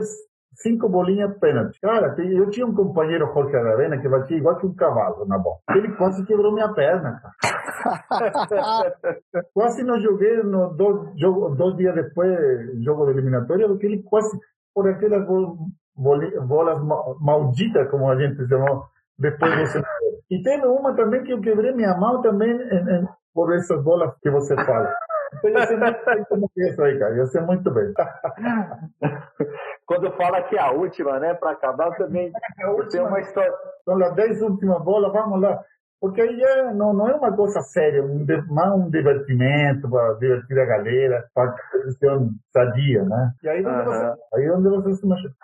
cinco 0.55 0.89
bolinhas 0.89 1.38
pênalti. 1.39 1.80
Cara, 1.82 2.15
eu 2.19 2.49
tinha 2.49 2.65
um 2.65 2.74
companheiro, 2.74 3.32
Jorge 3.34 3.55
Aravena, 3.55 3.97
que 3.99 4.07
batia 4.07 4.38
igual 4.38 4.57
que 4.57 4.65
um 4.65 4.76
cavalo 4.76 5.26
na 5.26 5.38
bola. 5.38 5.57
Ele 5.76 5.93
quase 5.95 6.26
quebrou 6.26 6.53
minha 6.53 6.74
perna, 6.74 7.22
cara. 7.22 7.34
quase 9.53 9.84
não 9.84 9.99
joguei 9.99 10.43
no 10.43 10.74
dois, 10.74 11.19
jogo, 11.19 11.55
dois 11.55 11.76
dias 11.78 11.95
depois, 11.95 12.38
jogo 12.84 13.05
de 13.05 13.11
eliminatória, 13.11 13.67
porque 13.67 13.86
ele 13.86 14.03
quase, 14.03 14.38
por 14.74 14.88
aquelas 14.88 15.26
bolas 15.95 16.82
malditas, 17.19 17.89
como 17.89 18.09
a 18.09 18.15
gente 18.15 18.47
chamou, 18.47 18.84
depois 19.17 19.72
você... 19.72 19.82
E 20.30 20.41
teve 20.43 20.65
uma 20.65 20.95
também 20.95 21.24
que 21.24 21.34
eu 21.34 21.41
quebrei 21.41 21.74
minha 21.74 21.95
mão 21.97 22.22
também 22.22 22.51
em, 22.51 23.01
em, 23.01 23.07
por 23.34 23.53
essas 23.53 23.84
bolas 23.84 24.13
que 24.22 24.30
você 24.30 24.55
fala. 24.55 24.93
Então, 25.34 25.49
ia 25.49 25.65
ser 25.67 25.77
muito 25.77 26.51
bem 26.55 26.69
isso 26.69 26.84
aí, 26.84 26.99
cara. 26.99 27.15
Ia 27.15 27.25
ser 27.25 27.41
muito 27.41 27.71
bem. 27.71 27.93
Quando 29.86 30.11
fala 30.13 30.43
que 30.43 30.55
é 30.55 30.61
a 30.61 30.71
última, 30.71 31.19
né? 31.19 31.34
Para 31.34 31.51
acabar 31.51 31.95
também 31.97 32.32
é 32.59 32.63
a 32.63 32.71
última, 32.71 32.89
tem 32.89 33.01
uma 33.01 33.19
história. 33.19 33.53
São 33.86 34.03
as 34.03 34.15
10 34.15 34.41
últimas 34.41 34.84
bolas, 34.84 35.11
vamos 35.11 35.41
lá. 35.41 35.63
Porque 36.01 36.19
aí 36.19 36.41
é, 36.41 36.73
não, 36.73 36.93
não 36.93 37.07
é 37.07 37.13
uma 37.13 37.32
coisa 37.32 37.61
séria, 37.61 38.03
um, 38.03 38.25
mais 38.49 38.71
um 38.71 38.89
divertimento 38.89 39.88
para 39.88 40.13
divertir 40.15 40.57
a 40.57 40.65
galera, 40.65 41.29
para 41.32 41.55
ser 41.99 42.11
um 42.11 42.32
sadia, 42.51 43.03
né? 43.03 43.32
E 43.43 43.49
aí 43.49 43.63
onde, 43.63 43.84
você, 43.86 44.13
aí 44.34 44.49
onde 44.49 44.69
você 44.69 44.95
se 44.95 45.05
machuca. 45.05 45.36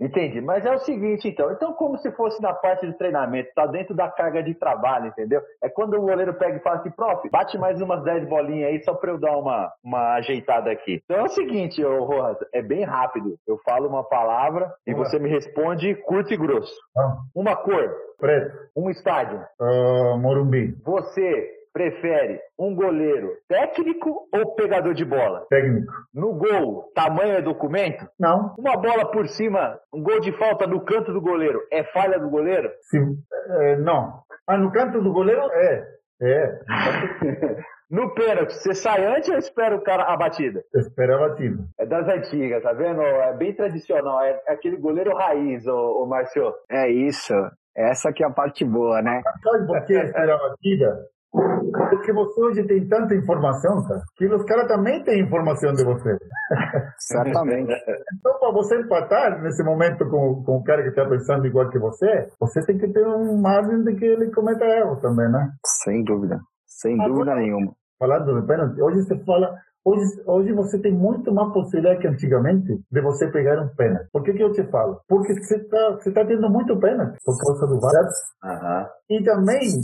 Entendi. 0.00 0.40
Mas 0.40 0.64
é 0.64 0.72
o 0.72 0.78
seguinte, 0.78 1.28
então. 1.28 1.50
Então, 1.50 1.72
como 1.72 1.98
se 1.98 2.10
fosse 2.12 2.40
na 2.40 2.52
parte 2.52 2.86
do 2.86 2.94
treinamento, 2.94 3.50
tá 3.54 3.66
dentro 3.66 3.94
da 3.94 4.08
carga 4.08 4.42
de 4.42 4.54
trabalho, 4.54 5.06
entendeu? 5.06 5.40
É 5.62 5.68
quando 5.68 5.94
o 5.94 6.00
goleiro 6.00 6.34
pega 6.34 6.56
e 6.56 6.62
fala 6.62 6.76
assim, 6.76 6.90
prof, 6.90 7.28
bate 7.30 7.58
mais 7.58 7.80
umas 7.80 8.02
10 8.04 8.28
bolinhas 8.28 8.70
aí 8.70 8.82
só 8.82 8.94
pra 8.94 9.10
eu 9.10 9.18
dar 9.18 9.36
uma, 9.36 9.72
uma 9.82 10.14
ajeitada 10.14 10.70
aqui. 10.70 11.02
Então 11.04 11.18
é 11.18 11.22
o 11.24 11.28
seguinte, 11.28 11.84
ô 11.84 12.04
Rojas, 12.04 12.38
é 12.52 12.62
bem 12.62 12.84
rápido. 12.84 13.36
Eu 13.46 13.58
falo 13.58 13.88
uma 13.88 14.04
palavra 14.04 14.72
e 14.86 14.94
você 14.94 15.18
me 15.18 15.28
responde 15.28 15.94
curto 15.96 16.32
e 16.32 16.36
grosso. 16.36 16.74
Ah. 16.96 17.16
Uma 17.34 17.56
cor. 17.56 18.08
Preto. 18.18 18.52
Um 18.76 18.90
estádio. 18.90 19.40
Uh, 19.60 20.18
Morumbi. 20.18 20.76
Você 20.84 21.57
prefere 21.78 22.40
um 22.58 22.74
goleiro 22.74 23.30
técnico 23.48 24.28
ou 24.34 24.56
pegador 24.56 24.92
de 24.94 25.04
bola? 25.04 25.46
Técnico. 25.48 25.92
No 26.12 26.34
gol, 26.34 26.90
tamanho 26.92 27.36
é 27.36 27.40
documento? 27.42 28.04
Não. 28.18 28.52
Uma 28.58 28.76
bola 28.76 29.08
por 29.12 29.28
cima, 29.28 29.78
um 29.94 30.02
gol 30.02 30.18
de 30.18 30.32
falta 30.36 30.66
no 30.66 30.84
canto 30.84 31.12
do 31.12 31.20
goleiro, 31.20 31.60
é 31.72 31.84
falha 31.84 32.18
do 32.18 32.28
goleiro? 32.28 32.68
Sim. 32.90 33.16
É, 33.60 33.76
não. 33.76 34.22
Ah, 34.44 34.58
no 34.58 34.72
canto 34.72 35.00
do 35.00 35.12
goleiro 35.12 35.42
é. 35.52 35.86
É. 36.20 36.58
No 37.90 38.12
pênalti, 38.12 38.52
você 38.52 38.74
sai 38.74 39.02
antes 39.06 39.30
ou 39.30 39.38
espera 39.38 39.74
o 39.74 39.80
cara 39.80 40.02
a 40.02 40.14
batida? 40.14 40.62
Espera 40.74 41.16
a 41.16 41.26
batida. 41.26 41.64
É 41.80 41.86
das 41.86 42.06
antigas, 42.06 42.62
tá 42.62 42.74
vendo? 42.74 43.00
É 43.00 43.34
bem 43.34 43.54
tradicional. 43.54 44.20
É 44.20 44.38
aquele 44.46 44.76
goleiro 44.76 45.16
raiz, 45.16 45.66
ô, 45.66 46.02
ô 46.02 46.06
Márcio. 46.06 46.52
É 46.70 46.90
isso. 46.90 47.32
Essa 47.74 48.12
que 48.12 48.22
é 48.22 48.26
a 48.26 48.30
parte 48.30 48.62
boa, 48.62 49.00
né? 49.00 49.22
Sabe 49.42 49.66
por 49.66 49.86
que 49.86 49.94
espera 49.94 50.34
a 50.34 50.38
batida? 50.38 50.98
Porque 51.30 52.12
você 52.12 52.40
hoje 52.40 52.66
tem 52.66 52.88
tanta 52.88 53.14
informação, 53.14 53.82
cara, 53.86 54.02
que 54.16 54.26
os 54.26 54.44
caras 54.44 54.66
também 54.66 55.02
têm 55.04 55.20
informação 55.20 55.72
de 55.74 55.84
você. 55.84 56.16
Certamente. 56.98 57.72
então, 58.14 58.38
para 58.38 58.52
você 58.52 58.80
empatar 58.80 59.42
nesse 59.42 59.62
momento 59.62 60.08
com, 60.08 60.42
com 60.42 60.56
o 60.56 60.64
cara 60.64 60.82
que 60.82 60.88
está 60.88 61.04
pensando 61.06 61.46
igual 61.46 61.68
que 61.68 61.78
você, 61.78 62.28
você 62.40 62.64
tem 62.64 62.78
que 62.78 62.88
ter 62.88 63.06
um 63.06 63.40
margem 63.40 63.84
de 63.84 63.94
que 63.94 64.04
ele 64.04 64.30
cometa 64.30 64.64
erros 64.64 65.00
também, 65.00 65.30
né? 65.30 65.50
Sem 65.84 66.02
dúvida. 66.04 66.40
Sem 66.66 66.94
Agora, 66.94 67.08
dúvida 67.08 67.34
nenhuma. 67.34 67.72
Falando 67.98 68.40
de 68.40 68.46
pênalti, 68.46 68.80
hoje 68.80 69.02
você 69.02 69.18
fala 69.24 69.54
Hoje, 69.88 70.22
hoje 70.26 70.52
você 70.52 70.78
tem 70.78 70.92
muito 70.92 71.32
mais 71.32 71.50
possibilidade 71.50 72.00
que 72.00 72.08
antigamente 72.08 72.78
de 72.92 73.00
você 73.00 73.26
pegar 73.28 73.58
um 73.62 73.68
pênalti. 73.68 74.06
Por 74.12 74.22
que, 74.22 74.34
que 74.34 74.42
eu 74.42 74.52
te 74.52 74.62
falo? 74.64 75.00
Porque 75.08 75.32
você 75.32 75.56
está 75.56 75.92
você 75.92 76.12
tá 76.12 76.26
tendo 76.26 76.50
muito 76.50 76.78
pênalti 76.78 77.16
por 77.24 77.34
causa 77.38 77.66
do 77.66 77.80
VAR. 77.80 78.04
Uhum. 78.44 78.86
E 79.16 79.24
também 79.24 79.80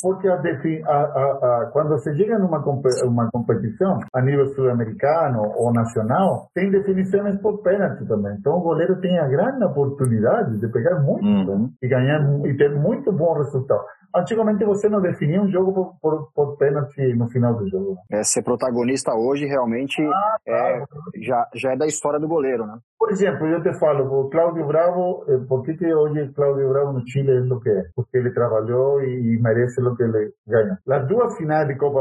porque 0.00 0.28
a, 0.28 0.34
a, 0.34 0.92
a, 0.92 1.70
quando 1.72 1.98
se 1.98 2.14
chega 2.14 2.38
numa 2.38 2.64
uma 3.04 3.28
competição 3.30 3.98
a 4.14 4.20
nível 4.20 4.46
sul-americano 4.54 5.42
ou 5.56 5.72
nacional, 5.72 6.48
tem 6.54 6.70
definições 6.70 7.40
por 7.40 7.62
pênalti 7.62 8.06
também. 8.06 8.36
Então 8.38 8.58
o 8.58 8.60
goleiro 8.60 9.00
tem 9.00 9.18
a 9.18 9.26
grande 9.26 9.64
oportunidade 9.64 10.58
de 10.58 10.68
pegar 10.68 11.00
muito 11.00 11.26
uhum. 11.26 11.70
e 11.82 11.88
ganhar 11.88 12.20
e 12.46 12.56
ter 12.56 12.74
muito 12.76 13.10
bom 13.12 13.34
resultado. 13.34 13.84
Antigamente 14.14 14.64
você 14.64 14.88
não 14.88 15.00
definia 15.00 15.40
um 15.40 15.50
jogo 15.50 15.72
por, 15.72 15.98
por, 16.00 16.32
por 16.32 16.56
pênalti 16.56 17.14
no 17.14 17.28
final 17.28 17.54
do 17.54 17.68
jogo. 17.68 17.96
É, 18.10 18.22
ser 18.22 18.42
protagonista 18.42 19.14
hoje 19.14 19.44
realmente 19.44 20.02
ah, 20.02 20.36
é, 20.46 20.84
já, 21.22 21.48
já 21.54 21.72
é 21.72 21.76
da 21.76 21.86
história 21.86 22.18
do 22.18 22.26
goleiro, 22.26 22.66
né? 22.66 22.78
Por 22.98 23.12
exemplo, 23.12 23.46
eu 23.46 23.62
te 23.62 23.72
falo, 23.78 24.04
o 24.04 24.28
Cláudio 24.28 24.66
Bravo, 24.66 25.24
eh, 25.28 25.38
por 25.48 25.62
que, 25.62 25.74
que 25.74 25.94
hoje 25.94 26.32
Cláudio 26.34 26.68
Bravo 26.68 26.92
no 26.92 27.08
Chile 27.08 27.30
é 27.30 27.54
o 27.54 27.60
que 27.60 27.70
é? 27.70 27.84
Porque 27.94 28.18
ele 28.18 28.30
trabalhou 28.32 29.00
e 29.02 29.40
merece 29.40 29.80
o 29.80 29.94
que 29.94 30.02
ele 30.02 30.32
ganha. 30.46 30.78
As 30.88 31.06
duas 31.06 31.36
finais 31.36 31.68
de 31.68 31.76
Copa 31.76 32.00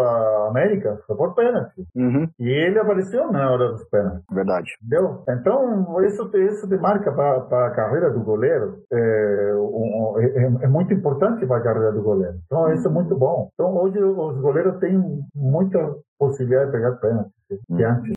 América 0.50 1.00
foi 1.06 1.16
por 1.16 1.36
pênalti. 1.36 1.86
Uhum. 1.96 2.28
E 2.40 2.50
ele 2.50 2.80
apareceu 2.80 3.32
na 3.32 3.52
hora 3.52 3.70
dos 3.70 3.84
pênaltis. 3.90 4.24
Verdade. 4.32 4.72
Entendeu? 4.82 5.24
Então, 5.30 6.04
isso, 6.04 6.30
isso 6.36 6.68
te 6.68 6.78
marca 6.78 7.12
para 7.12 7.68
a 7.68 7.72
carreira 7.72 8.10
do 8.10 8.22
goleiro. 8.22 8.80
É, 8.92 9.54
é, 10.20 10.66
é 10.66 10.68
muito 10.68 10.94
importante 10.94 11.46
para 11.46 11.58
a 11.58 11.64
carreira 11.64 11.92
do 11.92 12.02
goleiro. 12.02 12.38
Então, 12.46 12.74
isso 12.74 12.88
é 12.88 12.92
muito 12.92 13.16
bom. 13.16 13.50
Então, 13.54 13.76
hoje 13.78 14.00
os 14.00 14.42
goleiros 14.42 14.80
têm 14.80 15.00
muita 15.36 15.80
possibilidade 16.18 16.68
de 16.68 16.72
pegar 16.72 16.92
pênalti. 16.94 17.32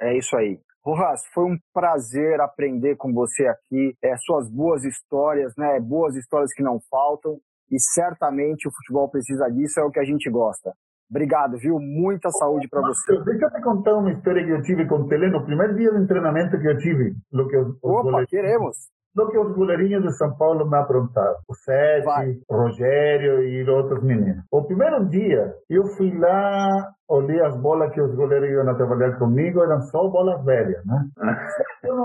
É 0.00 0.16
isso 0.16 0.34
aí. 0.36 0.58
Rojas, 0.84 1.20
foi 1.34 1.44
um 1.44 1.58
prazer 1.74 2.40
aprender 2.40 2.96
com 2.96 3.12
você 3.12 3.46
aqui, 3.46 3.94
é, 4.02 4.16
suas 4.16 4.50
boas 4.50 4.84
histórias, 4.84 5.52
né? 5.56 5.78
Boas 5.78 6.16
histórias 6.16 6.52
que 6.54 6.62
não 6.62 6.78
faltam 6.90 7.38
e 7.70 7.78
certamente 7.78 8.66
o 8.66 8.72
futebol 8.72 9.08
precisa 9.08 9.48
disso, 9.48 9.78
é 9.78 9.84
o 9.84 9.90
que 9.90 10.00
a 10.00 10.04
gente 10.04 10.28
gosta. 10.30 10.72
Obrigado, 11.10 11.58
viu? 11.58 11.78
Muita 11.80 12.30
saúde 12.30 12.68
para 12.68 12.80
você. 12.82 13.20
Deixa 13.24 13.44
eu 13.44 13.50
te 13.50 13.60
contar 13.62 13.96
uma 13.96 14.12
história 14.12 14.44
que 14.44 14.50
eu 14.50 14.62
tive 14.62 14.86
com 14.86 14.96
o 14.96 15.08
Tele 15.08 15.28
no 15.28 15.44
primeiro 15.44 15.74
dia 15.76 15.90
de 15.92 16.06
treinamento 16.06 16.58
que 16.58 16.68
eu 16.68 16.78
tive. 16.78 17.14
Que 17.30 17.56
os, 17.56 17.68
os 17.68 17.78
Opa, 17.82 18.02
goleiros, 18.02 18.30
queremos. 18.30 18.76
Lo 19.16 19.28
que 19.28 19.38
os 19.38 19.52
goleirinhos 19.54 20.02
de 20.02 20.12
São 20.12 20.36
Paulo 20.36 20.68
me 20.68 20.76
aprontaram. 20.76 21.36
O 21.48 21.54
Sete, 21.54 22.06
o 22.48 22.56
Rogério 22.56 23.42
e 23.42 23.68
outros 23.68 24.02
meninos. 24.02 24.44
O 24.50 24.62
primeiro 24.62 25.04
dia, 25.06 25.54
eu 25.68 25.84
fui 25.86 26.16
lá 26.16 26.92
olhei 27.10 27.40
as 27.40 27.56
bolas 27.56 27.92
que 27.92 28.00
os 28.00 28.14
goleiros 28.14 28.48
iam 28.48 28.74
trabalhar 28.76 29.18
comigo, 29.18 29.62
eram 29.62 29.80
só 29.82 30.08
bolas 30.08 30.42
velhas, 30.44 30.84
né? 30.86 31.08
Não, 31.82 32.04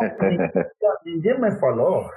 ninguém 1.05 1.39
me 1.39 1.51
falou. 1.59 2.09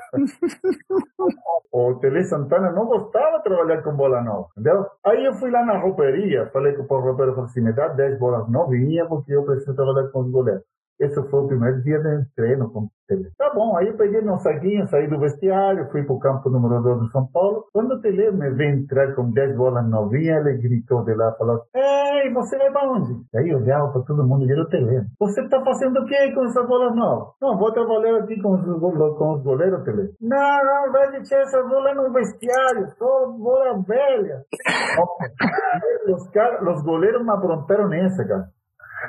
o 1.70 1.94
Tele 1.96 2.24
Santana 2.24 2.72
não 2.72 2.86
gostava 2.86 3.38
de 3.38 3.44
trabalhar 3.44 3.82
com 3.82 3.94
bola 3.94 4.22
nova, 4.22 4.48
entendeu? 4.56 4.86
Aí 5.04 5.24
eu 5.26 5.34
fui 5.34 5.50
lá 5.50 5.64
na 5.64 5.76
rouperia, 5.76 6.46
falei 6.46 6.72
com 6.72 6.82
o 6.82 7.00
Roberto, 7.00 7.34
falei 7.34 7.50
assim, 7.50 7.60
me 7.60 7.72
dá 7.72 7.88
10 7.88 8.18
bolas 8.18 8.48
novinhas, 8.48 9.06
porque 9.08 9.32
eu 9.32 9.44
preciso 9.44 9.76
trabalhar 9.76 10.08
com 10.08 10.20
os 10.20 10.30
goleiros. 10.30 10.62
Esse 11.00 11.22
foi 11.30 11.40
o 11.40 11.46
primeiro 11.46 11.80
dia 11.82 11.98
de 12.00 12.24
treino 12.34 12.70
com 12.70 12.88
ele. 13.08 13.30
Tá 13.38 13.52
bom, 13.54 13.76
aí 13.76 13.86
eu 13.86 13.96
peguei 13.96 14.20
meu 14.20 14.36
saquinho, 14.38 14.86
saí 14.88 15.08
do 15.08 15.18
vestiário, 15.18 15.88
fui 15.90 16.02
para 16.02 16.14
o 16.14 16.18
campo 16.18 16.50
número 16.50 16.82
2 16.82 17.02
de 17.02 17.12
São 17.12 17.26
Paulo. 17.26 17.66
Quando 17.72 17.92
o 17.92 18.00
Tele 18.00 18.32
me 18.32 18.50
veio 18.50 18.80
entrar 18.80 19.14
com 19.14 19.30
10 19.30 19.56
bolas 19.56 19.88
novinhas, 19.88 20.44
ele 20.44 20.58
gritou 20.58 21.04
de 21.04 21.14
lá, 21.14 21.32
falou, 21.34 21.62
Ei, 21.74 22.32
você 22.32 22.58
vai 22.58 22.70
para 22.72 22.90
onde? 22.90 23.14
Aí 23.34 23.48
eu 23.48 23.58
olhava 23.58 23.92
para 23.92 24.02
todo 24.02 24.26
mundo 24.26 24.44
e 24.44 24.52
era 24.52 24.62
o 24.62 24.68
Tele. 24.68 25.06
Você 25.20 25.40
está 25.40 25.62
fazendo 25.62 26.00
o 26.00 26.04
que 26.04 26.32
com 26.32 26.44
essas 26.44 26.66
bolas 26.66 26.94
novas? 26.96 27.28
Não, 27.40 27.56
vou 27.56 27.72
trabalhar 27.72 28.18
aqui 28.18 28.40
com 28.42 28.54
os, 28.54 29.16
com 29.16 29.34
os 29.34 29.42
goleiros, 29.42 29.84
Tele. 29.84 30.10
Não, 30.20 30.64
não, 30.64 30.92
vai 30.92 31.12
deixar 31.12 31.40
essa 31.40 31.62
bola 31.62 31.94
no 31.94 32.12
vestiário, 32.12 32.88
só 32.98 33.26
bola 33.38 33.82
velha. 33.86 34.42
os, 36.12 36.28
cara, 36.30 36.70
os 36.70 36.82
goleiros 36.82 37.22
me 37.22 37.30
aprontaram 37.30 37.88
nessa, 37.88 38.24
cara. 38.26 38.48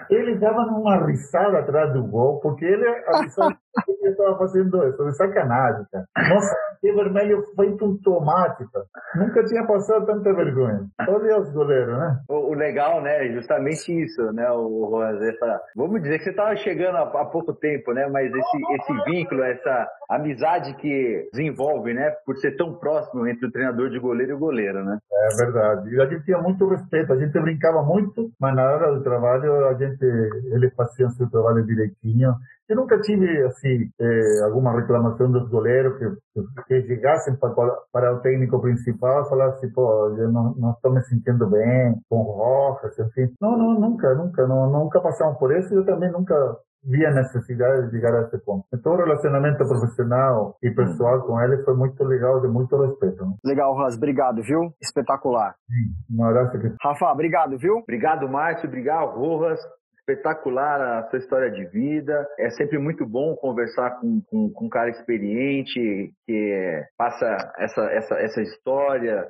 Ele 0.10 0.36
dava 0.36 0.66
numa 0.66 1.06
risada 1.06 1.60
atrás 1.60 1.94
do 1.94 2.04
gol, 2.04 2.40
porque 2.40 2.66
ele 2.66 2.88
avisou 3.08 3.50
que 3.54 3.58
ele 4.02 4.12
estava 4.12 4.38
fazendo 4.38 4.88
isso, 4.88 5.04
de 5.04 5.16
sacanagem, 5.16 5.86
cara. 5.92 6.06
Nossa, 6.30 6.56
que 6.82 6.92
vermelho 6.92 7.44
feito 7.56 7.86
um 7.86 7.98
tomate, 8.02 8.66
cara. 8.72 8.86
Nunca 9.16 9.44
tinha 9.44 9.66
passado 9.66 10.06
tanta 10.06 10.34
vergonha. 10.34 10.86
Olha 11.08 11.40
os 11.40 11.52
goleiros, 11.52 11.98
né? 11.98 12.20
O, 12.30 12.52
o, 12.52 12.54
legal, 12.54 13.02
né, 13.02 13.28
é 13.28 13.34
justamente 13.34 13.92
isso, 13.92 14.22
né, 14.34 14.50
o 14.52 14.86
Rosa, 14.86 15.24
essa... 15.26 15.62
Vamos 15.76 16.02
dizer 16.02 16.18
que 16.18 16.24
você 16.26 16.30
estava 16.32 16.56
chegando 16.56 16.98
há, 16.98 17.22
há, 17.22 17.26
pouco 17.26 17.54
tempo, 17.54 17.94
né, 17.94 18.08
mas 18.08 18.32
esse, 18.34 18.58
esse 18.74 19.04
vínculo, 19.06 19.44
essa 19.44 19.88
amizade 20.10 20.74
que 20.76 21.30
desenvolve, 21.32 21.94
né, 21.94 22.12
por 22.26 22.38
ser 22.38 22.56
tão 22.56 22.74
próximo 22.76 23.28
entre 23.28 23.48
o 23.48 23.52
treinador 23.52 23.90
de 23.90 24.00
goleiro 24.00 24.32
e 24.32 24.36
o 24.36 24.40
goleiro, 24.40 24.84
né? 24.84 24.98
É 25.12 25.44
verdade. 25.44 25.94
E 25.94 26.02
a 26.02 26.06
gente 26.06 26.24
tinha 26.24 26.38
muito 26.38 26.68
respeito, 26.68 27.14
a 27.14 27.18
gente 27.18 27.40
brincava 27.40 27.84
muito, 27.84 28.32
mas 28.40 28.56
na 28.56 28.64
hora 28.64 28.92
do 28.94 29.04
trabalho 29.04 29.68
a 29.68 29.74
gente, 29.74 30.04
ele 30.04 30.70
fazia 30.72 31.08
o 31.08 31.12
seu 31.12 31.30
trabalho 31.30 31.66
direitinho. 31.66 32.34
Eu 32.70 32.76
nunca 32.76 33.00
tive, 33.02 33.26
assim, 33.48 33.90
eh, 34.00 34.44
alguma 34.46 34.72
reclamação 34.80 35.32
dos 35.32 35.50
goleiros 35.50 35.98
que, 35.98 36.06
que 36.68 36.88
chegassem 36.88 37.36
para, 37.38 37.52
para 37.92 38.14
o 38.14 38.20
técnico 38.22 38.62
principal 38.62 39.24
e 39.24 39.30
falassem, 39.30 39.72
pô, 39.72 40.16
eu 40.16 40.32
não, 40.32 40.54
não 40.54 40.72
estou 40.74 40.94
me 40.94 41.02
sentindo 41.02 41.50
bem 41.50 41.96
com 42.08 42.22
Rojas, 42.22 42.98
enfim. 43.00 43.34
Não, 43.42 43.58
não, 43.58 43.80
nunca, 43.80 44.14
nunca, 44.14 44.46
não, 44.46 44.70
nunca 44.70 45.02
passamos 45.02 45.40
por 45.40 45.52
isso. 45.52 45.74
Eu 45.74 45.84
também 45.84 46.12
nunca 46.12 46.36
vi 46.84 47.06
a 47.06 47.12
necessidade 47.12 47.88
de 47.88 47.92
chegar 47.92 48.14
a 48.14 48.22
esse 48.22 48.38
ponto. 48.46 48.66
Então, 48.74 48.94
o 48.94 48.98
relacionamento 48.98 49.68
profissional 49.68 50.56
e 50.62 50.70
pessoal 50.72 51.22
com 51.26 51.42
ele 51.42 51.64
foi 51.64 51.76
muito 51.76 52.04
legal, 52.04 52.40
de 52.40 52.48
muito 52.48 52.76
respeito. 52.78 53.26
Né? 53.26 53.34
Legal, 53.46 53.76
Ras, 53.76 53.98
obrigado, 53.98 54.42
viu? 54.44 54.72
Espetacular. 54.82 55.56
Sim, 55.68 56.16
um 56.16 56.24
abraço. 56.24 56.56
Aqui. 56.56 56.72
Rafa, 56.82 57.12
obrigado, 57.12 57.58
viu? 57.58 57.78
Obrigado, 57.78 58.30
Márcio, 58.30 58.68
obrigado, 58.68 59.18
Rojas. 59.18 59.60
Espetacular 60.10 60.82
a 60.82 61.10
sua 61.10 61.20
história 61.20 61.52
de 61.52 61.66
vida. 61.66 62.28
É 62.40 62.50
sempre 62.50 62.80
muito 62.80 63.06
bom 63.06 63.36
conversar 63.36 64.00
com, 64.00 64.20
com, 64.28 64.50
com 64.50 64.66
um 64.66 64.70
cara 64.70 64.90
experiente 64.90 66.12
que 66.26 66.84
passa 66.98 67.54
essa, 67.60 67.82
essa, 67.92 68.16
essa 68.16 68.42
história, 68.42 69.28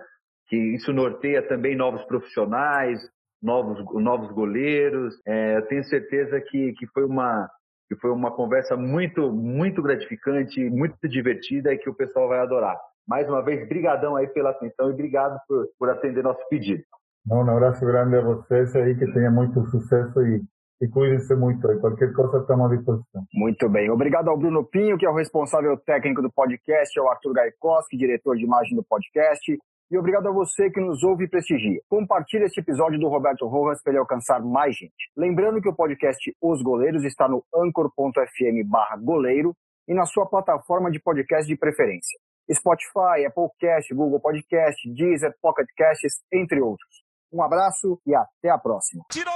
que 0.47 0.55
isso 0.55 0.93
norteia 0.93 1.45
também 1.45 1.75
novos 1.75 2.01
profissionais, 2.05 2.97
novos, 3.43 3.77
novos 4.01 4.31
goleiros. 4.31 5.13
É, 5.27 5.57
eu 5.57 5.67
tenho 5.67 5.83
certeza 5.83 6.39
que, 6.39 6.71
que, 6.77 6.87
foi 6.87 7.03
uma, 7.03 7.49
que 7.89 7.97
foi 7.97 8.11
uma 8.11 8.31
conversa 8.33 8.77
muito, 8.77 9.29
muito 9.33 9.81
gratificante, 9.81 10.63
muito 10.69 10.95
divertida 11.09 11.73
e 11.73 11.77
que 11.77 11.89
o 11.89 11.95
pessoal 11.95 12.29
vai 12.29 12.39
adorar. 12.39 12.77
Mais 13.05 13.27
uma 13.27 13.43
vez, 13.43 13.67
brigadão 13.67 14.15
aí 14.15 14.27
pela 14.27 14.51
atenção 14.51 14.89
e 14.89 14.93
obrigado 14.93 15.37
por, 15.45 15.67
por 15.77 15.89
atender 15.89 16.23
nosso 16.23 16.47
pedido. 16.47 16.83
Um 17.29 17.41
abraço 17.41 17.85
grande 17.85 18.15
a 18.15 18.21
vocês 18.21 18.73
aí, 18.77 18.95
que 18.95 19.11
tenha 19.11 19.29
muito 19.29 19.61
sucesso 19.65 20.21
e, 20.21 20.41
e 20.81 20.87
cuidem-se 20.87 21.35
muito 21.35 21.69
aí. 21.69 21.77
Qualquer 21.79 22.13
coisa 22.13 22.39
estamos 22.39 22.71
à 22.71 22.75
disposição. 22.75 23.23
Muito 23.33 23.69
bem. 23.69 23.89
Obrigado 23.89 24.29
ao 24.29 24.37
Bruno 24.37 24.65
Pinho, 24.65 24.97
que 24.97 25.05
é 25.05 25.09
o 25.09 25.15
responsável 25.15 25.77
técnico 25.77 26.21
do 26.21 26.31
podcast, 26.31 26.97
ao 26.99 27.09
Arthur 27.09 27.33
Gaikoski, 27.33 27.97
diretor 27.97 28.35
de 28.35 28.43
imagem 28.43 28.75
do 28.75 28.83
podcast, 28.83 29.57
e 29.91 29.97
obrigado 29.97 30.27
a 30.27 30.31
você 30.31 30.69
que 30.69 30.79
nos 30.79 31.03
ouve 31.03 31.25
e 31.25 31.27
prestigia. 31.27 31.81
Compartilhe 31.89 32.43
este 32.43 32.59
episódio 32.59 32.99
do 32.99 33.07
Roberto 33.07 33.47
Rojas 33.47 33.81
para 33.81 33.93
ele 33.93 33.99
alcançar 33.99 34.39
mais 34.39 34.75
gente. 34.75 35.09
Lembrando 35.17 35.59
que 35.59 35.67
o 35.67 35.75
podcast 35.75 36.31
Os 36.39 36.61
Goleiros 36.61 37.03
está 37.03 37.27
no 37.27 37.43
anchor.fm 37.55 38.69
barra 38.69 38.97
goleiro 38.97 39.55
e 39.87 39.93
na 39.95 40.05
sua 40.05 40.27
plataforma 40.27 40.91
de 40.91 40.99
podcast 40.99 41.47
de 41.47 41.57
preferência. 41.57 42.19
Spotify, 42.53 43.25
Applecast, 43.25 43.93
Google 43.93 44.19
Podcast, 44.19 44.93
Deezer, 44.93 45.33
Pocket 45.41 45.67
Casts, 45.75 46.21
entre 46.31 46.61
outros. 46.61 47.03
Um 47.33 47.41
abraço 47.41 47.99
e 48.05 48.13
até 48.13 48.49
a 48.49 48.57
próxima. 48.57 49.03
Tirou 49.11 49.33